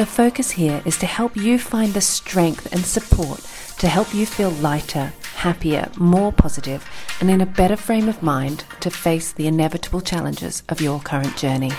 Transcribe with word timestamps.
The 0.00 0.06
focus 0.06 0.52
here 0.52 0.80
is 0.86 0.96
to 1.00 1.04
help 1.04 1.36
you 1.36 1.58
find 1.58 1.92
the 1.92 2.00
strength 2.00 2.72
and 2.72 2.86
support 2.86 3.40
to 3.80 3.86
help 3.86 4.14
you 4.14 4.24
feel 4.24 4.48
lighter, 4.48 5.12
happier, 5.34 5.90
more 5.98 6.32
positive, 6.32 6.88
and 7.20 7.30
in 7.30 7.42
a 7.42 7.44
better 7.44 7.76
frame 7.76 8.08
of 8.08 8.22
mind 8.22 8.64
to 8.80 8.90
face 8.90 9.32
the 9.32 9.46
inevitable 9.46 10.00
challenges 10.00 10.62
of 10.70 10.80
your 10.80 11.00
current 11.00 11.36
journey. 11.36 11.72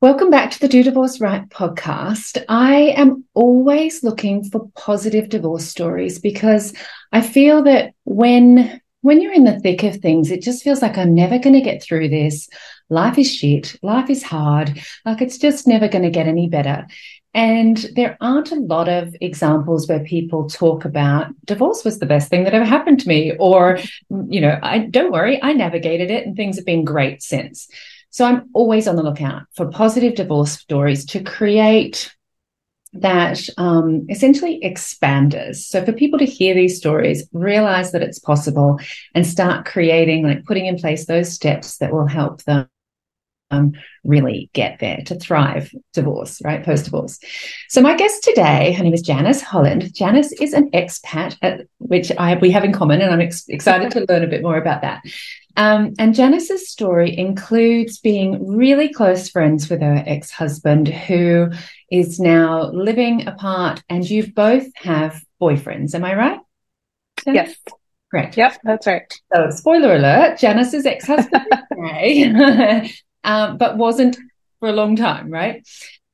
Welcome 0.00 0.30
back 0.30 0.52
to 0.52 0.60
the 0.60 0.68
Do 0.68 0.84
Divorce 0.84 1.20
Right 1.20 1.48
podcast. 1.48 2.44
I 2.48 2.94
am 2.96 3.24
always 3.34 4.04
looking 4.04 4.44
for 4.44 4.70
positive 4.76 5.28
divorce 5.28 5.66
stories 5.66 6.20
because 6.20 6.72
I 7.10 7.22
feel 7.22 7.64
that 7.64 7.92
when 8.04 8.80
when 9.06 9.20
you're 9.20 9.32
in 9.32 9.44
the 9.44 9.60
thick 9.60 9.84
of 9.84 9.96
things, 9.98 10.32
it 10.32 10.42
just 10.42 10.64
feels 10.64 10.82
like 10.82 10.98
I'm 10.98 11.14
never 11.14 11.38
going 11.38 11.54
to 11.54 11.60
get 11.60 11.80
through 11.80 12.08
this. 12.08 12.48
Life 12.90 13.18
is 13.18 13.32
shit. 13.32 13.76
Life 13.80 14.10
is 14.10 14.24
hard. 14.24 14.80
Like 15.04 15.22
it's 15.22 15.38
just 15.38 15.68
never 15.68 15.86
going 15.86 16.02
to 16.02 16.10
get 16.10 16.26
any 16.26 16.48
better. 16.48 16.88
And 17.32 17.76
there 17.94 18.16
aren't 18.20 18.50
a 18.50 18.56
lot 18.56 18.88
of 18.88 19.14
examples 19.20 19.86
where 19.86 20.00
people 20.00 20.48
talk 20.48 20.84
about 20.84 21.28
divorce 21.44 21.84
was 21.84 22.00
the 22.00 22.06
best 22.06 22.30
thing 22.30 22.42
that 22.44 22.54
ever 22.54 22.64
happened 22.64 22.98
to 23.00 23.08
me, 23.08 23.36
or, 23.38 23.78
you 24.28 24.40
know, 24.40 24.58
I 24.60 24.78
don't 24.78 25.12
worry, 25.12 25.40
I 25.40 25.52
navigated 25.52 26.10
it 26.10 26.26
and 26.26 26.34
things 26.34 26.56
have 26.56 26.66
been 26.66 26.84
great 26.84 27.22
since. 27.22 27.68
So 28.10 28.24
I'm 28.24 28.48
always 28.54 28.88
on 28.88 28.96
the 28.96 29.04
lookout 29.04 29.42
for 29.54 29.68
positive 29.68 30.16
divorce 30.16 30.52
stories 30.52 31.04
to 31.06 31.22
create 31.22 32.12
that 33.00 33.40
um, 33.58 34.06
essentially 34.08 34.60
expanders. 34.64 35.56
So 35.56 35.84
for 35.84 35.92
people 35.92 36.18
to 36.18 36.26
hear 36.26 36.54
these 36.54 36.76
stories, 36.76 37.28
realize 37.32 37.92
that 37.92 38.02
it's 38.02 38.18
possible 38.18 38.78
and 39.14 39.26
start 39.26 39.66
creating, 39.66 40.24
like 40.24 40.44
putting 40.44 40.66
in 40.66 40.76
place 40.76 41.06
those 41.06 41.32
steps 41.32 41.78
that 41.78 41.92
will 41.92 42.06
help 42.06 42.42
them 42.44 42.68
um, 43.50 43.72
really 44.04 44.50
get 44.52 44.78
there 44.80 45.02
to 45.06 45.14
thrive 45.14 45.70
divorce, 45.92 46.40
right? 46.44 46.64
Post 46.64 46.86
divorce. 46.86 47.18
So, 47.68 47.80
my 47.80 47.96
guest 47.96 48.22
today, 48.22 48.72
her 48.72 48.82
name 48.82 48.94
is 48.94 49.02
Janice 49.02 49.42
Holland. 49.42 49.94
Janice 49.94 50.32
is 50.32 50.52
an 50.52 50.70
expat, 50.70 51.36
at, 51.42 51.66
which 51.78 52.10
I 52.18 52.36
we 52.36 52.50
have 52.50 52.64
in 52.64 52.72
common, 52.72 53.00
and 53.00 53.12
I'm 53.12 53.20
ex- 53.20 53.48
excited 53.48 53.90
to 53.92 54.06
learn 54.08 54.24
a 54.24 54.28
bit 54.28 54.42
more 54.42 54.56
about 54.56 54.82
that. 54.82 55.02
Um, 55.56 55.94
and 55.98 56.14
Janice's 56.14 56.68
story 56.68 57.16
includes 57.16 57.98
being 57.98 58.46
really 58.46 58.92
close 58.92 59.30
friends 59.30 59.70
with 59.70 59.80
her 59.80 60.02
ex 60.06 60.30
husband, 60.30 60.88
who 60.88 61.50
is 61.90 62.20
now 62.20 62.70
living 62.72 63.26
apart, 63.26 63.82
and 63.88 64.08
you 64.08 64.32
both 64.32 64.66
have 64.76 65.22
boyfriends. 65.40 65.94
Am 65.94 66.04
I 66.04 66.14
right? 66.14 66.40
Yes. 67.26 67.54
Correct. 68.10 68.36
Yep, 68.36 68.60
that's 68.62 68.86
right. 68.86 69.12
So, 69.34 69.50
spoiler 69.50 69.96
alert 69.96 70.38
Janice's 70.38 70.86
ex 70.86 71.06
husband 71.06 71.44
is 72.02 73.02
um, 73.26 73.58
but 73.58 73.76
wasn't 73.76 74.16
for 74.60 74.68
a 74.68 74.72
long 74.72 74.96
time, 74.96 75.30
right? 75.30 75.66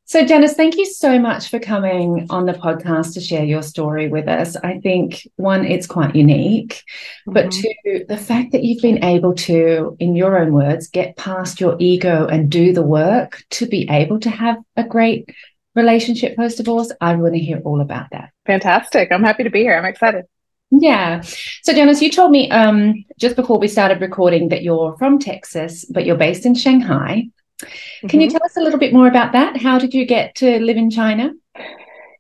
So, 0.05 0.27
Janice, 0.27 0.52
thank 0.52 0.77
you 0.77 0.84
so 0.84 1.18
much 1.18 1.48
for 1.48 1.58
coming 1.58 2.27
on 2.28 2.44
the 2.44 2.52
podcast 2.52 3.14
to 3.14 3.20
share 3.20 3.44
your 3.44 3.62
story 3.62 4.08
with 4.08 4.28
us. 4.28 4.56
I 4.56 4.78
think, 4.80 5.27
one, 5.36 5.64
it's 5.64 5.86
quite 5.86 6.14
unique, 6.14 6.83
mm-hmm. 7.27 7.33
but 7.33 7.50
two, 7.50 8.05
the 8.08 8.18
fact 8.18 8.52
that 8.52 8.62
you've 8.62 8.83
been 8.83 9.02
able 9.05 9.34
to, 9.34 9.96
in 10.01 10.14
your 10.14 10.36
own 10.36 10.52
words, 10.52 10.89
get 10.89 11.17
past 11.17 11.61
your 11.61 11.77
ego 11.78 12.27
and 12.27 12.51
do 12.51 12.74
the 12.74 12.83
work 12.83 13.42
to 13.51 13.67
be 13.67 13.89
able 13.89 14.20
to 14.20 14.28
have 14.28 14.58
a 14.77 14.84
great 14.84 15.30
relationship 15.74 16.36
post 16.36 16.58
divorce, 16.58 16.92
I 17.01 17.14
want 17.14 17.34
to 17.34 17.40
hear 17.40 17.62
all 17.64 17.80
about 17.80 18.08
that. 18.12 18.33
Fantastic. 18.45 19.11
I'm 19.11 19.22
happy 19.22 19.45
to 19.45 19.51
be 19.51 19.61
here. 19.61 19.78
I'm 19.78 19.86
excited. 19.86 20.27
Yeah. 20.72 21.20
So, 21.62 21.72
Janice, 21.72 22.00
you 22.00 22.10
told 22.10 22.30
me 22.30 22.50
um, 22.50 23.05
just 23.18 23.36
before 23.36 23.58
we 23.58 23.68
started 23.68 24.00
recording 24.00 24.48
that 24.48 24.62
you're 24.62 24.96
from 24.96 25.18
Texas, 25.18 25.84
but 25.84 26.06
you're 26.06 26.16
based 26.16 26.46
in 26.46 26.55
Shanghai. 26.55 27.28
Mm-hmm. 27.60 28.06
Can 28.08 28.20
you 28.20 28.28
mm-hmm. 28.28 28.38
tell 28.38 28.44
us 28.46 28.56
a 28.56 28.60
little 28.60 28.78
bit 28.78 28.94
more 28.94 29.06
about 29.06 29.33
that? 29.33 29.58
How 29.58 29.78
did 29.78 29.92
you 29.92 30.06
get 30.06 30.34
to 30.36 30.58
live 30.60 30.78
in 30.78 30.90
China? 30.90 31.33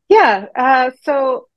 Yeah. 0.08 0.46
Uh, 0.54 0.90
so, 1.02 1.48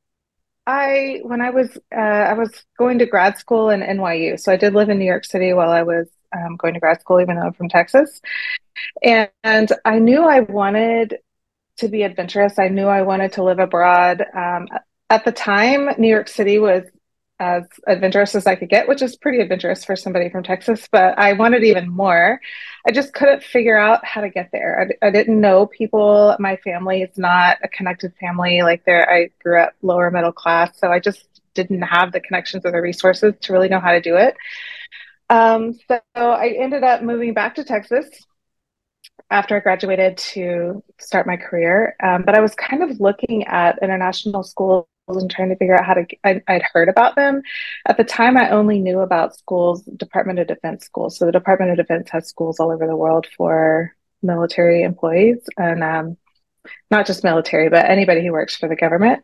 I 0.68 1.20
when 1.24 1.42
I 1.42 1.52
was 1.52 1.78
uh, 1.96 2.00
I 2.00 2.34
was 2.34 2.50
going 2.80 2.98
to 3.00 3.06
grad 3.06 3.38
school 3.38 3.70
in 3.70 3.82
NYU, 3.82 4.40
so 4.40 4.52
I 4.52 4.58
did 4.58 4.74
live 4.74 4.90
in 4.90 4.98
New 4.98 5.06
York 5.06 5.26
City 5.26 5.54
while 5.54 5.70
I 5.70 5.84
was 5.84 6.08
um, 6.36 6.56
going 6.56 6.74
to 6.74 6.80
grad 6.80 7.02
school, 7.02 7.22
even 7.22 7.36
though 7.36 7.44
I'm 7.44 7.54
from 7.54 7.70
Texas. 7.70 8.22
And, 9.04 9.30
and 9.44 9.72
I 9.86 10.00
knew 10.00 10.24
I 10.24 10.42
wanted 10.42 11.18
to 11.78 11.88
be 11.88 12.04
adventurous. 12.04 12.58
I 12.58 12.70
knew 12.70 12.88
I 12.88 13.02
wanted 13.04 13.34
to 13.34 13.44
live 13.44 13.60
abroad. 13.60 14.26
Um, 14.34 14.68
at 15.10 15.26
the 15.26 15.32
time, 15.32 15.90
New 15.98 16.08
York 16.08 16.28
City 16.28 16.58
was 16.58 16.84
as 17.40 17.64
adventurous 17.86 18.34
as 18.34 18.48
I 18.48 18.56
could 18.56 18.70
get, 18.70 18.88
which 18.88 19.02
is 19.02 19.18
pretty 19.18 19.40
adventurous 19.40 19.84
for 19.84 19.96
somebody 19.96 20.30
from 20.30 20.44
Texas, 20.44 20.88
but 20.90 21.20
I 21.20 21.34
wanted 21.34 21.64
even 21.64 21.90
more. 21.90 22.40
I 22.88 22.92
just 22.92 23.14
couldn't 23.14 23.44
figure 23.44 23.78
out 23.78 24.06
how 24.06 24.22
to 24.22 24.30
get 24.30 24.50
there. 24.54 24.88
I, 25.04 25.08
I 25.08 25.10
didn't 25.12 25.42
know 25.42 25.66
people. 25.66 26.36
My 26.40 26.56
family 26.58 27.02
is 27.02 27.18
not 27.18 27.58
a 27.62 27.68
connected 27.68 28.14
family. 28.20 28.62
Like 28.62 28.86
there, 28.86 29.10
I 29.10 29.32
grew 29.44 29.60
up 29.60 29.74
lower 29.82 30.10
middle 30.12 30.32
class, 30.32 30.80
so 30.80 30.92
I 30.92 31.00
just 31.00 31.28
didn't 31.54 31.82
have 31.82 32.14
the 32.14 32.22
connections 32.22 32.66
or 32.66 32.72
the 32.72 32.82
resources 32.82 33.34
to 33.42 33.54
really 33.54 33.70
know 33.70 33.80
how 33.80 33.92
to 33.92 34.02
do 34.02 34.16
it. 34.16 34.36
Um, 35.30 35.74
so 35.74 36.00
I 36.16 36.56
ended 36.58 36.84
up 36.84 37.02
moving 37.02 37.34
back 37.34 37.56
to 37.56 37.66
Texas 37.66 38.08
after 39.30 39.58
I 39.58 39.60
graduated 39.60 40.18
to 40.18 40.84
start 41.00 41.28
my 41.28 41.36
career. 41.36 41.96
Um, 42.02 42.24
but 42.24 42.36
I 42.36 42.42
was 42.42 42.56
kind 42.56 42.84
of 42.84 43.00
looking 43.02 43.44
at 43.46 43.80
international 43.82 44.44
schools 44.44 44.88
and 45.08 45.30
trying 45.30 45.50
to 45.50 45.56
figure 45.56 45.76
out 45.76 45.86
how 45.86 45.94
to 45.94 46.06
I, 46.24 46.42
would 46.50 46.64
heard 46.74 46.90
about 46.90 47.16
them. 47.16 47.42
At 47.88 47.98
the 47.98 48.04
time 48.04 48.38
i 48.38 48.50
only 48.50 48.80
knew 48.80 49.00
about 49.00 49.38
schools 49.38 49.84
department 49.84 50.40
of 50.40 50.48
defense 50.48 50.86
schools. 50.86 51.18
So 51.18 51.26
the 51.26 51.32
department 51.32 51.72
of 51.72 51.78
defense 51.78 52.10
has 52.12 52.28
schools 52.28 52.60
all 52.60 52.72
over 52.72 52.88
the 52.88 52.96
world 52.96 53.28
for 53.38 53.94
military 54.22 54.82
employees 54.84 55.38
and 55.58 55.84
um, 55.84 56.18
not 56.90 57.06
just 57.06 57.24
military 57.24 57.70
but 57.70 57.86
anybody 57.86 58.26
who 58.26 58.32
works 58.32 58.56
for 58.56 58.68
the 58.68 58.76
government. 58.76 59.24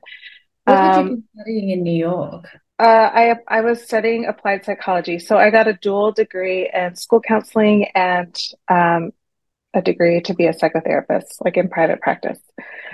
What 0.65 0.77
um, 0.77 1.09
you 1.09 1.23
studying 1.35 1.69
in 1.71 1.83
new 1.83 1.97
york? 1.97 2.45
uh, 2.79 3.09
I 3.13 3.35
I 3.47 3.61
was 3.61 3.83
studying 3.83 4.25
applied 4.25 4.65
psychology, 4.65 5.19
so 5.19 5.37
I 5.37 5.49
got 5.49 5.67
a 5.67 5.73
dual 5.73 6.11
degree 6.11 6.69
in 6.73 6.95
school 6.95 7.21
counseling 7.21 7.85
and 7.95 8.35
um, 8.69 9.11
a 9.73 9.81
degree 9.81 10.21
to 10.21 10.33
be 10.33 10.47
a 10.47 10.53
psychotherapist, 10.53 11.43
like 11.43 11.57
in 11.57 11.69
private 11.69 12.01
practice. 12.01 12.39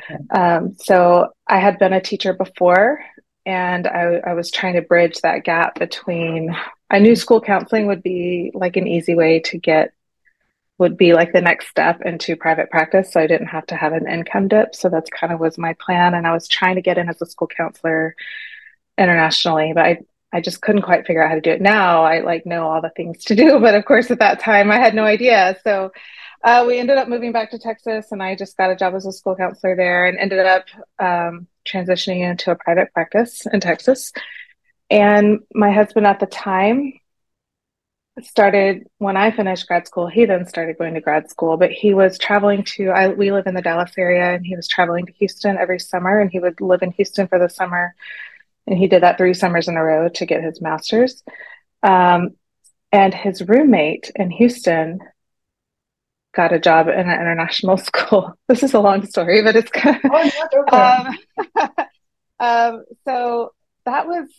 Okay. 0.09 0.39
Um, 0.39 0.75
so 0.79 1.29
I 1.47 1.59
had 1.59 1.79
been 1.79 1.93
a 1.93 2.01
teacher 2.01 2.33
before, 2.33 3.03
and 3.45 3.87
I, 3.87 4.21
I 4.25 4.33
was 4.33 4.51
trying 4.51 4.75
to 4.75 4.81
bridge 4.81 5.21
that 5.21 5.43
gap 5.43 5.79
between. 5.79 6.55
I 6.89 6.99
knew 6.99 7.15
school 7.15 7.41
counseling 7.41 7.87
would 7.87 8.03
be 8.03 8.51
like 8.53 8.77
an 8.77 8.87
easy 8.87 9.15
way 9.15 9.39
to 9.41 9.57
get, 9.57 9.93
would 10.77 10.97
be 10.97 11.13
like 11.13 11.33
the 11.33 11.41
next 11.41 11.67
step 11.67 12.01
into 12.03 12.35
private 12.35 12.69
practice. 12.69 13.11
So 13.11 13.19
I 13.19 13.27
didn't 13.27 13.47
have 13.47 13.65
to 13.67 13.75
have 13.75 13.93
an 13.93 14.07
income 14.07 14.47
dip. 14.47 14.75
So 14.75 14.89
that's 14.89 15.09
kind 15.09 15.33
of 15.33 15.39
was 15.39 15.57
my 15.57 15.73
plan. 15.79 16.13
And 16.13 16.27
I 16.27 16.33
was 16.33 16.47
trying 16.47 16.75
to 16.75 16.81
get 16.81 16.97
in 16.97 17.09
as 17.09 17.21
a 17.21 17.25
school 17.25 17.47
counselor 17.47 18.15
internationally, 18.97 19.73
but 19.73 19.85
I, 19.85 19.99
I 20.31 20.41
just 20.41 20.61
couldn't 20.61 20.81
quite 20.83 21.07
figure 21.07 21.23
out 21.23 21.29
how 21.29 21.35
to 21.35 21.41
do 21.41 21.51
it. 21.51 21.61
Now 21.61 22.03
I 22.03 22.19
like 22.19 22.45
know 22.45 22.67
all 22.67 22.81
the 22.81 22.91
things 22.95 23.23
to 23.25 23.35
do, 23.35 23.59
but 23.61 23.75
of 23.75 23.85
course 23.85 24.11
at 24.11 24.19
that 24.19 24.39
time 24.39 24.71
I 24.71 24.77
had 24.77 24.93
no 24.93 25.03
idea. 25.03 25.57
So 25.63 25.91
uh, 26.43 26.63
we 26.67 26.79
ended 26.79 26.97
up 26.97 27.07
moving 27.07 27.31
back 27.31 27.51
to 27.51 27.59
Texas, 27.59 28.11
and 28.11 28.21
I 28.21 28.35
just 28.35 28.57
got 28.57 28.71
a 28.71 28.75
job 28.75 28.93
as 28.95 29.05
a 29.05 29.11
school 29.11 29.35
counselor 29.35 29.75
there, 29.75 30.05
and 30.05 30.17
ended 30.17 30.45
up 30.45 30.65
um, 30.99 31.47
transitioning 31.67 32.29
into 32.29 32.51
a 32.51 32.55
private 32.55 32.93
practice 32.93 33.45
in 33.51 33.59
Texas. 33.59 34.11
And 34.89 35.39
my 35.53 35.71
husband 35.71 36.07
at 36.07 36.19
the 36.19 36.25
time 36.25 36.93
started 38.21 38.87
when 38.97 39.17
I 39.17 39.31
finished 39.31 39.67
grad 39.67 39.87
school. 39.87 40.07
He 40.07 40.25
then 40.25 40.47
started 40.47 40.77
going 40.77 40.93
to 40.93 41.01
grad 41.01 41.29
school, 41.29 41.57
but 41.57 41.71
he 41.71 41.93
was 41.93 42.17
traveling 42.17 42.63
to. 42.63 42.89
I, 42.89 43.09
we 43.09 43.31
live 43.31 43.47
in 43.47 43.55
the 43.55 43.61
Dallas 43.61 43.93
area, 43.97 44.33
and 44.33 44.45
he 44.45 44.55
was 44.55 44.67
traveling 44.67 45.05
to 45.05 45.13
Houston 45.13 45.57
every 45.57 45.79
summer, 45.79 46.19
and 46.19 46.31
he 46.31 46.39
would 46.39 46.61
live 46.61 46.81
in 46.81 46.91
Houston 46.91 47.27
for 47.27 47.39
the 47.39 47.49
summer, 47.49 47.95
and 48.65 48.77
he 48.77 48.87
did 48.87 49.03
that 49.03 49.17
three 49.17 49.33
summers 49.33 49.67
in 49.67 49.77
a 49.77 49.83
row 49.83 50.09
to 50.09 50.25
get 50.25 50.43
his 50.43 50.61
master's. 50.61 51.23
Um, 51.83 52.31
and 52.91 53.13
his 53.13 53.41
roommate 53.41 54.11
in 54.15 54.31
Houston 54.31 54.99
got 56.37 56.53
a 56.53 56.59
job 56.59 56.87
in 56.87 57.09
an 57.09 57.09
international 57.09 57.77
school. 57.89 58.33
This 58.47 58.63
is 58.63 58.73
a 58.73 58.79
long 58.79 59.05
story, 59.05 59.43
but 59.43 59.57
it's 59.57 59.71
kind 59.71 59.97
of, 59.97 60.11
oh, 60.71 61.17
um, 61.59 61.67
um, 62.39 62.85
so 63.03 63.53
that 63.85 64.07
was 64.07 64.29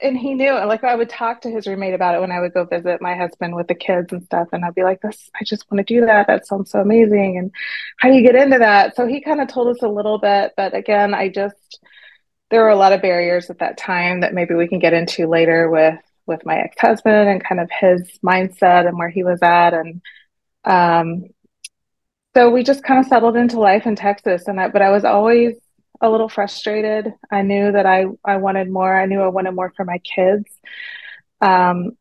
and 0.00 0.18
he 0.18 0.34
knew 0.34 0.52
like 0.52 0.82
I 0.82 0.96
would 0.96 1.08
talk 1.08 1.42
to 1.42 1.50
his 1.50 1.66
roommate 1.66 1.94
about 1.94 2.16
it 2.16 2.20
when 2.20 2.32
I 2.32 2.40
would 2.40 2.52
go 2.52 2.64
visit 2.64 3.00
my 3.00 3.14
husband 3.14 3.54
with 3.54 3.68
the 3.68 3.76
kids 3.76 4.12
and 4.12 4.24
stuff 4.24 4.48
and 4.52 4.64
I'd 4.64 4.74
be 4.74 4.82
like 4.82 5.00
this 5.00 5.30
I 5.40 5.44
just 5.44 5.70
want 5.70 5.86
to 5.86 5.94
do 5.94 6.04
that. 6.04 6.26
That 6.26 6.46
sounds 6.46 6.72
so 6.72 6.80
amazing. 6.80 7.38
And 7.38 7.52
how 7.98 8.08
do 8.08 8.14
you 8.16 8.22
get 8.22 8.34
into 8.34 8.58
that? 8.58 8.96
So 8.96 9.06
he 9.06 9.20
kind 9.20 9.40
of 9.40 9.48
told 9.48 9.68
us 9.68 9.82
a 9.82 9.88
little 9.88 10.18
bit 10.18 10.52
but 10.56 10.74
again 10.74 11.14
I 11.14 11.28
just 11.28 11.80
there 12.50 12.62
were 12.62 12.70
a 12.70 12.76
lot 12.76 12.92
of 12.92 13.02
barriers 13.02 13.50
at 13.50 13.60
that 13.60 13.78
time 13.78 14.20
that 14.20 14.34
maybe 14.34 14.54
we 14.54 14.68
can 14.68 14.80
get 14.80 14.94
into 14.94 15.26
later 15.26 15.70
with 15.70 16.00
with 16.26 16.44
my 16.44 16.58
ex-husband 16.58 17.28
and 17.28 17.44
kind 17.44 17.60
of 17.60 17.70
his 17.70 18.18
mindset 18.24 18.88
and 18.88 18.98
where 18.98 19.10
he 19.10 19.22
was 19.22 19.40
at 19.42 19.74
and 19.74 20.00
um 20.64 21.24
so 22.34 22.50
we 22.50 22.64
just 22.64 22.82
kind 22.82 22.98
of 22.98 23.06
settled 23.06 23.36
into 23.36 23.60
life 23.60 23.86
in 23.86 23.94
Texas 23.94 24.48
and 24.48 24.60
I, 24.60 24.68
but 24.68 24.82
I 24.82 24.90
was 24.90 25.04
always 25.04 25.54
a 26.00 26.10
little 26.10 26.28
frustrated. 26.28 27.14
I 27.30 27.42
knew 27.42 27.70
that 27.70 27.86
I, 27.86 28.06
I 28.24 28.36
wanted 28.36 28.68
more. 28.70 28.94
I 28.94 29.06
knew 29.06 29.20
I 29.20 29.28
wanted 29.28 29.52
more 29.52 29.72
for 29.76 29.84
my 29.84 29.98
kids. 29.98 30.44
Um, 31.40 31.96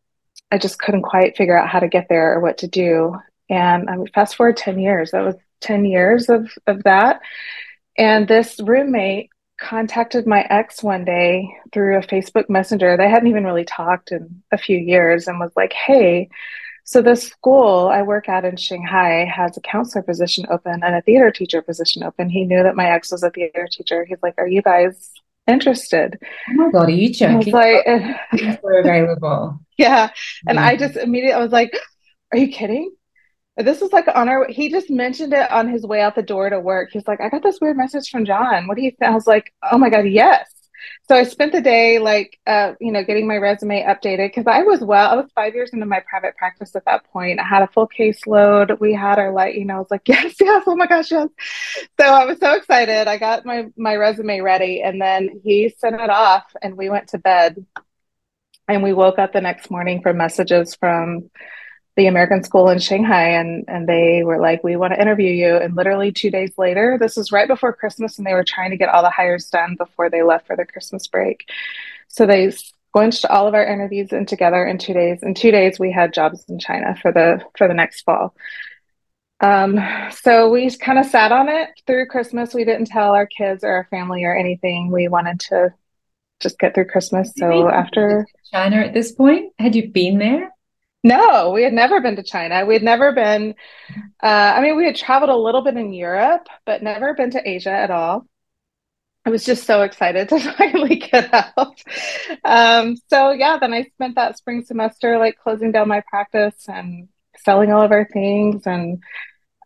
I 0.52 0.58
just 0.58 0.80
couldn't 0.80 1.04
quite 1.04 1.38
figure 1.38 1.58
out 1.58 1.70
how 1.70 1.80
to 1.80 1.88
get 1.88 2.08
there 2.10 2.34
or 2.34 2.40
what 2.40 2.60
to 2.60 2.68
do. 2.68 3.16
And 3.50 3.90
I 3.90 3.96
mean, 3.96 4.08
fast 4.14 4.36
forward 4.36 4.58
10 4.58 4.80
years, 4.80 5.12
that 5.12 5.24
was 5.24 5.36
10 5.62 5.86
years 5.86 6.30
of, 6.30 6.50
of 6.66 6.84
that. 6.84 7.22
And 7.98 8.28
this 8.28 8.60
roommate 8.60 9.30
contacted 9.60 10.26
my 10.26 10.42
ex 10.50 10.82
one 10.82 11.06
day 11.06 11.48
through 11.72 11.98
a 11.98 12.02
Facebook 12.02 12.50
Messenger. 12.50 12.98
They 12.98 13.10
hadn't 13.10 13.30
even 13.30 13.46
really 13.46 13.66
talked 13.66 14.12
in 14.12 14.42
a 14.52 14.58
few 14.58 14.78
years 14.78 15.28
and 15.28 15.40
was 15.40 15.52
like, 15.56 15.74
Hey, 15.74 16.30
so 16.84 17.02
the 17.02 17.16
school 17.16 17.88
I 17.88 18.02
work 18.02 18.28
at 18.28 18.46
in 18.46 18.58
Shanghai 18.58 19.26
has 19.26 19.56
a 19.58 19.62
counselor 19.62 20.04
position 20.04 20.46
open 20.50 20.84
and 20.84 20.96
a 20.96 21.02
theater 21.02 21.32
teacher 21.32 21.62
position 21.62 22.04
open. 22.04 22.30
He 22.30 22.44
knew 22.46 22.62
that 22.64 22.76
my 22.76 22.90
ex 22.90 23.12
was 23.12 23.24
a 23.24 23.30
theater 23.30 23.68
teacher. 23.72 24.06
He's 24.06 24.22
like, 24.22 24.36
"Are 24.38 24.48
you 24.48 24.62
guys 24.62 25.12
interested?" 25.48 26.20
Oh 26.50 26.54
my 26.54 26.72
god, 26.72 26.90
are 26.90 26.92
you 26.92 27.14
joking? 27.14 27.56
I 27.56 27.82
was 28.32 28.42
like, 28.42 28.62
"We're 28.64 28.80
available." 28.80 29.60
Yeah, 29.78 30.10
and 30.48 30.58
yeah. 30.58 30.66
I 30.66 30.76
just 30.76 30.98
immediately 30.98 31.34
I 31.34 31.40
was 31.40 31.52
like, 31.52 31.78
"Are 32.32 32.38
you 32.38 32.50
kidding?" 32.50 32.92
This 33.56 33.82
was 33.82 33.94
like 33.94 34.08
on 34.14 34.28
our. 34.28 34.48
He 34.50 34.70
just 34.70 34.90
mentioned 34.90 35.34
it 35.34 35.50
on 35.52 35.70
his 35.70 35.86
way 35.86 36.02
out 36.02 36.16
the 36.16 36.24
door 36.24 36.50
to 36.50 36.60
work. 36.60 36.90
He's 36.92 37.08
like, 37.08 37.22
"I 37.22 37.30
got 37.30 37.44
this 37.44 37.60
weird 37.62 37.78
message 37.78 38.10
from 38.10 38.26
John. 38.26 38.68
What 38.68 38.76
do 38.78 38.84
you?" 38.84 38.92
think? 38.92 39.10
I 39.10 39.14
was 39.14 39.28
like, 39.28 39.54
"Oh 39.72 39.78
my 39.78 39.90
god, 39.90 40.06
yes." 40.08 40.50
So 41.08 41.16
I 41.16 41.24
spent 41.24 41.52
the 41.52 41.62
day 41.62 42.00
like, 42.00 42.40
uh, 42.48 42.74
you 42.80 42.92
know, 42.92 43.04
getting 43.04 43.28
my 43.28 43.38
resume 43.38 43.84
updated 43.84 44.30
because 44.30 44.48
I 44.48 44.64
was 44.64 44.80
well, 44.82 45.10
I 45.10 45.16
was 45.16 45.30
five 45.36 45.54
years 45.54 45.72
into 45.74 45.86
my 45.86 46.00
private 46.10 46.36
practice 46.38 46.76
at 46.76 46.86
that 46.86 47.04
point. 47.12 47.40
I 47.40 47.44
had 47.44 47.62
a 47.62 47.68
full 47.68 47.88
caseload. 47.88 48.80
We 48.80 48.94
had 48.94 49.20
our 49.20 49.32
like, 49.32 49.56
you 49.56 49.66
know, 49.66 49.76
I 49.76 49.80
was 49.80 49.92
like, 49.92 50.04
yes, 50.08 50.36
yes, 50.40 50.64
oh 50.66 50.76
my 50.76 50.88
gosh, 50.88 51.12
yes. 51.12 51.28
So 52.00 52.06
I 52.06 52.26
was 52.26 52.40
so 52.40 52.54
excited. 52.54 53.08
I 53.08 53.18
got 53.18 53.46
my 53.46 53.66
my 53.78 53.96
resume 53.96 54.40
ready, 54.40 54.82
and 54.82 55.02
then 55.02 55.42
he 55.44 55.74
sent 55.78 55.96
it 55.96 56.10
off, 56.10 56.46
and 56.62 56.78
we 56.78 56.90
went 56.90 57.10
to 57.10 57.18
bed. 57.18 57.66
And 58.70 58.82
we 58.82 58.94
woke 58.94 59.20
up 59.20 59.34
the 59.34 59.42
next 59.42 59.70
morning 59.70 60.02
from 60.02 60.16
messages 60.16 60.76
from 60.76 61.30
the 61.96 62.08
American 62.08 62.44
School 62.44 62.70
in 62.70 62.80
Shanghai 62.80 63.30
and 63.30 63.66
and 63.68 63.88
they 63.88 64.24
were 64.24 64.40
like, 64.40 64.64
"We 64.64 64.76
want 64.76 64.94
to 64.94 65.02
interview 65.02 65.32
you." 65.32 65.58
And 65.58 65.76
literally 65.76 66.12
two 66.12 66.32
days 66.32 66.52
later, 66.58 66.98
this 67.00 67.16
was 67.16 67.32
right 67.32 67.48
before 67.48 67.74
Christmas, 67.74 68.18
and 68.18 68.26
they 68.26 68.34
were 68.34 68.44
trying 68.44 68.72
to 68.72 68.78
get 68.78 68.90
all 68.90 69.04
the 69.04 69.10
hires 69.10 69.50
done 69.50 69.76
before 69.78 70.10
they 70.10 70.24
left 70.24 70.48
for 70.48 70.56
the 70.56 70.66
Christmas 70.66 71.08
break. 71.08 71.46
So 72.08 72.26
they 72.26 72.52
squinched 72.52 73.26
all 73.26 73.48
of 73.48 73.54
our 73.54 73.66
interviews 73.66 74.12
in 74.12 74.26
together 74.26 74.66
in 74.66 74.78
two 74.78 74.94
days. 74.94 75.24
In 75.24 75.34
two 75.34 75.52
days, 75.52 75.80
we 75.80 75.92
had 75.92 76.14
jobs 76.14 76.46
in 76.48 76.60
China 76.60 76.96
for 77.02 77.12
the 77.12 77.44
for 77.58 77.68
the 77.68 77.74
next 77.74 78.02
fall. 78.02 78.36
Um, 79.40 79.80
so 80.12 80.50
we 80.50 80.70
kind 80.78 80.98
of 80.98 81.06
sat 81.06 81.32
on 81.32 81.50
it 81.50 81.70
through 81.86 82.08
Christmas. 82.08 82.54
We 82.54 82.64
didn't 82.64 82.86
tell 82.86 83.14
our 83.14 83.28
kids 83.28 83.64
or 83.64 83.72
our 83.72 83.88
family 83.90 84.24
or 84.24 84.36
anything. 84.36 84.90
We 84.90 85.10
wanted 85.10 85.42
to 85.42 85.74
just 86.40 86.58
get 86.60 86.74
through 86.74 86.86
Christmas. 86.86 87.34
So 87.36 87.68
after 87.68 88.26
China 88.52 88.78
at 88.78 88.94
this 88.94 89.12
point, 89.12 89.52
had 89.60 89.76
you 89.76 89.92
been 89.92 90.18
there? 90.18 90.53
No, 91.04 91.52
we 91.52 91.64
had 91.64 91.74
never 91.74 92.00
been 92.00 92.16
to 92.16 92.24
China. 92.24 92.66
We 92.66 92.76
had 92.76 92.84
never 92.84 93.12
been, 93.12 93.56
uh, 94.22 94.54
I 94.56 94.62
mean, 94.62 94.78
we 94.78 94.86
had 94.86 94.96
traveled 94.96 95.30
a 95.30 95.36
little 95.36 95.62
bit 95.62 95.76
in 95.76 95.92
Europe, 95.92 96.48
but 96.66 96.82
never 96.82 97.14
been 97.14 97.32
to 97.32 97.48
Asia 97.48 97.72
at 97.72 97.92
all. 97.92 98.26
I 99.26 99.30
was 99.30 99.44
just 99.44 99.66
so 99.66 99.82
excited 99.82 100.30
to 100.30 100.40
finally 100.40 100.96
get 100.96 101.30
out. 101.34 101.82
Um, 102.46 102.96
so, 103.10 103.32
yeah, 103.32 103.58
then 103.60 103.74
I 103.74 103.84
spent 103.84 104.16
that 104.16 104.38
spring 104.38 104.64
semester 104.64 105.18
like 105.18 105.38
closing 105.38 105.74
down 105.74 105.90
my 105.90 106.02
practice 106.10 106.70
and 106.70 107.10
selling 107.44 107.72
all 107.74 107.82
of 107.82 107.92
our 107.92 108.06
things. 108.06 108.66
And, 108.66 109.04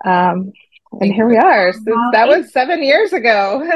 um, 0.03 0.53
and 0.99 1.13
here 1.13 1.27
we 1.27 1.37
are. 1.37 1.71
So 1.71 2.09
that 2.13 2.27
was 2.27 2.51
seven 2.51 2.81
years 2.81 3.13
ago. 3.13 3.69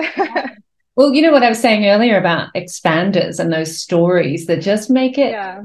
well, 0.95 1.13
you 1.13 1.21
know 1.21 1.31
what 1.31 1.43
I 1.43 1.49
was 1.49 1.59
saying 1.59 1.85
earlier 1.85 2.17
about 2.17 2.53
expanders 2.55 3.39
and 3.39 3.53
those 3.53 3.79
stories 3.79 4.47
that 4.47 4.61
just 4.61 4.89
make 4.89 5.19
it 5.19 5.31
yeah 5.31 5.63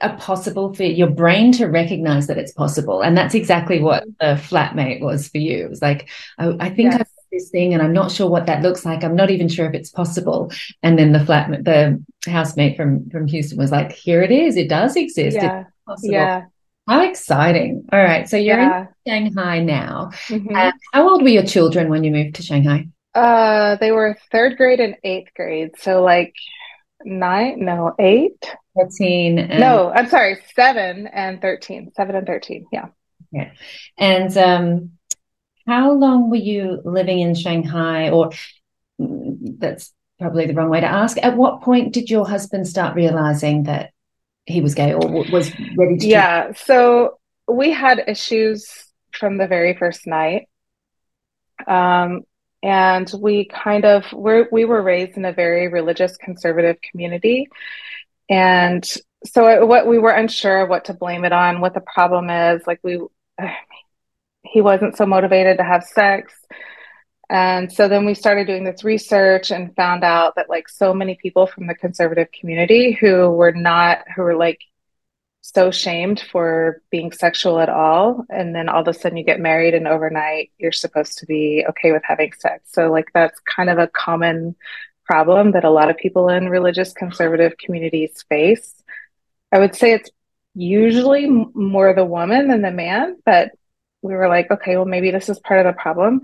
a 0.00 0.14
possible 0.16 0.74
for 0.74 0.84
your 0.84 1.10
brain 1.10 1.52
to 1.52 1.66
recognize 1.66 2.26
that 2.26 2.38
it's 2.38 2.52
possible. 2.52 3.00
And 3.02 3.16
that's 3.16 3.34
exactly 3.34 3.80
what 3.80 4.02
mm-hmm. 4.02 4.12
the 4.20 4.40
flatmate 4.40 5.00
was 5.00 5.28
for 5.28 5.38
you. 5.38 5.64
It 5.64 5.70
was 5.70 5.82
like, 5.82 6.08
I, 6.38 6.56
I 6.60 6.68
think 6.70 6.92
yes. 6.92 7.00
I've 7.00 7.06
this 7.36 7.50
thing 7.50 7.74
and 7.74 7.82
I'm 7.82 7.92
not 7.92 8.10
sure 8.10 8.28
what 8.28 8.46
that 8.46 8.62
looks 8.62 8.84
like. 8.84 9.04
I'm 9.04 9.16
not 9.16 9.30
even 9.30 9.48
sure 9.48 9.66
if 9.66 9.74
it's 9.74 9.90
possible. 9.90 10.52
And 10.82 10.98
then 10.98 11.12
the 11.12 11.18
flatmate, 11.18 11.64
the 11.64 12.02
housemate 12.30 12.76
from 12.76 13.10
from 13.10 13.26
Houston 13.26 13.58
was 13.58 13.70
like, 13.70 13.92
here 13.92 14.22
it 14.22 14.30
is. 14.30 14.56
It 14.56 14.68
does 14.68 14.96
exist. 14.96 15.36
Yeah. 15.36 15.60
It's 15.60 15.70
possible. 15.86 16.12
Yeah. 16.12 16.44
How 16.88 17.02
exciting. 17.02 17.88
All 17.92 18.02
right. 18.02 18.28
So 18.28 18.36
you're 18.36 18.58
yeah. 18.58 18.86
in 19.04 19.24
Shanghai 19.24 19.60
now. 19.60 20.10
Mm-hmm. 20.28 20.54
Uh, 20.54 20.72
how 20.92 21.08
old 21.08 21.22
were 21.22 21.28
your 21.28 21.44
children 21.44 21.88
when 21.88 22.04
you 22.04 22.12
moved 22.12 22.36
to 22.36 22.42
Shanghai? 22.42 22.86
Uh, 23.14 23.76
they 23.76 23.92
were 23.92 24.16
third 24.30 24.56
grade 24.56 24.78
and 24.78 24.96
eighth 25.02 25.32
grade. 25.34 25.70
So 25.78 26.02
like 26.02 26.34
nine, 27.04 27.64
no, 27.64 27.94
eight. 27.98 28.56
13. 28.78 29.38
And... 29.38 29.60
No, 29.60 29.90
I'm 29.90 30.08
sorry, 30.08 30.38
seven 30.54 31.06
and 31.06 31.40
13. 31.40 31.92
Seven 31.96 32.16
and 32.16 32.26
13. 32.26 32.66
Yeah. 32.72 32.86
Yeah. 33.32 33.50
And 33.98 34.36
um, 34.36 34.90
how 35.66 35.92
long 35.92 36.30
were 36.30 36.36
you 36.36 36.80
living 36.84 37.20
in 37.20 37.34
Shanghai? 37.34 38.10
Or 38.10 38.30
mm, 39.00 39.58
that's 39.58 39.92
probably 40.18 40.46
the 40.46 40.54
wrong 40.54 40.70
way 40.70 40.80
to 40.80 40.86
ask. 40.86 41.16
At 41.22 41.36
what 41.36 41.62
point 41.62 41.92
did 41.92 42.10
your 42.10 42.26
husband 42.26 42.68
start 42.68 42.94
realizing 42.94 43.64
that 43.64 43.92
he 44.44 44.60
was 44.60 44.74
gay 44.74 44.92
or 44.92 45.24
was 45.30 45.52
ready 45.76 45.96
to? 45.98 46.06
Yeah. 46.06 46.52
So 46.52 47.18
we 47.48 47.72
had 47.72 48.04
issues 48.06 48.84
from 49.12 49.38
the 49.38 49.46
very 49.46 49.76
first 49.76 50.06
night. 50.06 50.48
Um, 51.66 52.22
and 52.62 53.10
we 53.18 53.46
kind 53.46 53.84
of 53.84 54.04
were 54.12 54.48
we 54.50 54.64
were 54.64 54.82
raised 54.82 55.16
in 55.16 55.24
a 55.24 55.32
very 55.32 55.68
religious 55.68 56.16
conservative 56.16 56.76
community. 56.90 57.48
And 58.28 58.84
so 59.24 59.66
what 59.66 59.86
we 59.86 59.98
were 59.98 60.10
unsure 60.10 60.62
of 60.62 60.68
what 60.68 60.86
to 60.86 60.94
blame 60.94 61.24
it 61.24 61.32
on 61.32 61.60
what 61.60 61.74
the 61.74 61.80
problem 61.80 62.30
is. 62.30 62.62
Like 62.66 62.80
we 62.82 63.00
he 64.42 64.60
wasn't 64.60 64.96
so 64.96 65.06
motivated 65.06 65.58
to 65.58 65.64
have 65.64 65.84
sex. 65.84 66.32
And 67.28 67.72
so 67.72 67.88
then 67.88 68.06
we 68.06 68.14
started 68.14 68.46
doing 68.46 68.62
this 68.62 68.84
research 68.84 69.50
and 69.50 69.74
found 69.74 70.04
out 70.04 70.34
that 70.36 70.48
like 70.48 70.68
so 70.68 70.94
many 70.94 71.18
people 71.20 71.46
from 71.46 71.66
the 71.66 71.74
conservative 71.74 72.28
community 72.30 72.92
who 72.92 73.30
were 73.30 73.52
not 73.52 74.04
who 74.14 74.22
were 74.22 74.36
like 74.36 74.60
so 75.54 75.70
shamed 75.70 76.20
for 76.32 76.82
being 76.90 77.12
sexual 77.12 77.60
at 77.60 77.68
all 77.68 78.24
and 78.30 78.52
then 78.52 78.68
all 78.68 78.80
of 78.80 78.88
a 78.88 78.92
sudden 78.92 79.16
you 79.16 79.24
get 79.24 79.38
married 79.38 79.74
and 79.74 79.86
overnight 79.86 80.50
you're 80.58 80.72
supposed 80.72 81.18
to 81.18 81.26
be 81.26 81.64
okay 81.68 81.92
with 81.92 82.02
having 82.04 82.32
sex. 82.32 82.64
So 82.72 82.90
like 82.90 83.06
that's 83.14 83.38
kind 83.40 83.70
of 83.70 83.78
a 83.78 83.86
common 83.86 84.56
problem 85.04 85.52
that 85.52 85.64
a 85.64 85.70
lot 85.70 85.88
of 85.88 85.96
people 85.96 86.28
in 86.28 86.48
religious 86.48 86.92
conservative 86.92 87.56
communities 87.58 88.24
face. 88.28 88.74
I 89.52 89.60
would 89.60 89.76
say 89.76 89.92
it's 89.92 90.10
usually 90.54 91.28
more 91.28 91.94
the 91.94 92.04
woman 92.04 92.48
than 92.48 92.62
the 92.62 92.72
man 92.72 93.16
but 93.24 93.50
we 94.02 94.14
were 94.14 94.28
like 94.28 94.50
okay 94.50 94.76
well 94.76 94.84
maybe 94.84 95.12
this 95.12 95.28
is 95.28 95.38
part 95.38 95.64
of 95.64 95.72
the 95.72 95.80
problem. 95.80 96.22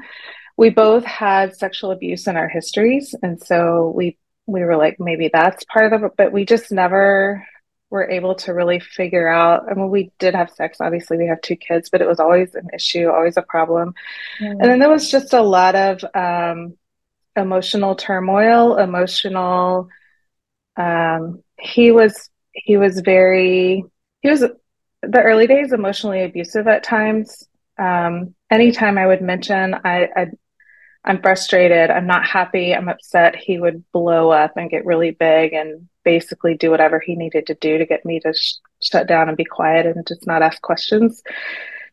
We 0.56 0.70
both 0.70 1.04
had 1.04 1.56
sexual 1.56 1.92
abuse 1.92 2.26
in 2.26 2.36
our 2.36 2.48
histories 2.48 3.14
and 3.22 3.40
so 3.40 3.92
we 3.94 4.18
we 4.46 4.62
were 4.64 4.76
like 4.76 4.96
maybe 4.98 5.30
that's 5.32 5.64
part 5.64 5.92
of 5.92 6.00
the 6.00 6.10
but 6.16 6.32
we 6.32 6.44
just 6.44 6.72
never 6.72 7.46
were 7.92 8.08
able 8.10 8.34
to 8.34 8.54
really 8.54 8.80
figure 8.80 9.28
out. 9.28 9.70
I 9.70 9.74
mean, 9.74 9.90
we 9.90 10.10
did 10.18 10.34
have 10.34 10.50
sex. 10.50 10.78
Obviously, 10.80 11.18
we 11.18 11.26
have 11.26 11.42
two 11.42 11.56
kids, 11.56 11.90
but 11.90 12.00
it 12.00 12.08
was 12.08 12.18
always 12.18 12.54
an 12.54 12.68
issue, 12.74 13.10
always 13.10 13.36
a 13.36 13.42
problem. 13.42 13.94
Mm. 14.40 14.52
And 14.52 14.62
then 14.62 14.78
there 14.78 14.88
was 14.88 15.10
just 15.10 15.34
a 15.34 15.42
lot 15.42 15.74
of 15.74 16.02
um, 16.14 16.78
emotional 17.36 17.94
turmoil, 17.94 18.78
emotional. 18.78 19.90
Um, 20.76 21.42
he 21.60 21.92
was 21.92 22.30
he 22.52 22.78
was 22.78 23.00
very 23.00 23.84
he 24.22 24.30
was 24.30 24.40
the 24.40 25.22
early 25.22 25.46
days 25.46 25.74
emotionally 25.74 26.22
abusive 26.22 26.66
at 26.66 26.82
times. 26.82 27.46
Um, 27.78 28.34
anytime 28.50 28.96
I 28.96 29.06
would 29.06 29.20
mention 29.20 29.74
I, 29.84 30.08
I 30.16 30.26
I'm 31.04 31.20
frustrated, 31.20 31.90
I'm 31.90 32.06
not 32.06 32.24
happy, 32.24 32.74
I'm 32.74 32.88
upset, 32.88 33.36
he 33.36 33.58
would 33.58 33.84
blow 33.92 34.30
up 34.30 34.56
and 34.56 34.70
get 34.70 34.86
really 34.86 35.10
big 35.10 35.52
and 35.52 35.88
basically 36.04 36.56
do 36.56 36.70
whatever 36.70 37.00
he 37.00 37.14
needed 37.14 37.46
to 37.46 37.54
do 37.54 37.78
to 37.78 37.86
get 37.86 38.04
me 38.04 38.20
to 38.20 38.32
sh- 38.32 38.54
shut 38.80 39.06
down 39.06 39.28
and 39.28 39.36
be 39.36 39.44
quiet 39.44 39.86
and 39.86 40.06
just 40.06 40.26
not 40.26 40.42
ask 40.42 40.60
questions. 40.62 41.22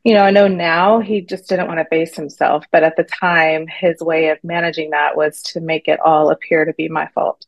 You 0.03 0.13
know, 0.13 0.23
I 0.23 0.31
know 0.31 0.47
now 0.47 0.99
he 0.99 1.21
just 1.21 1.49
didn't 1.49 1.67
want 1.67 1.79
to 1.79 1.85
face 1.85 2.15
himself, 2.15 2.65
but 2.71 2.83
at 2.83 2.95
the 2.95 3.03
time, 3.03 3.67
his 3.67 3.99
way 3.99 4.29
of 4.29 4.39
managing 4.43 4.91
that 4.91 5.17
was 5.17 5.41
to 5.43 5.59
make 5.59 5.87
it 5.87 5.99
all 5.99 6.29
appear 6.29 6.65
to 6.65 6.73
be 6.73 6.87
my 6.87 7.07
fault. 7.13 7.45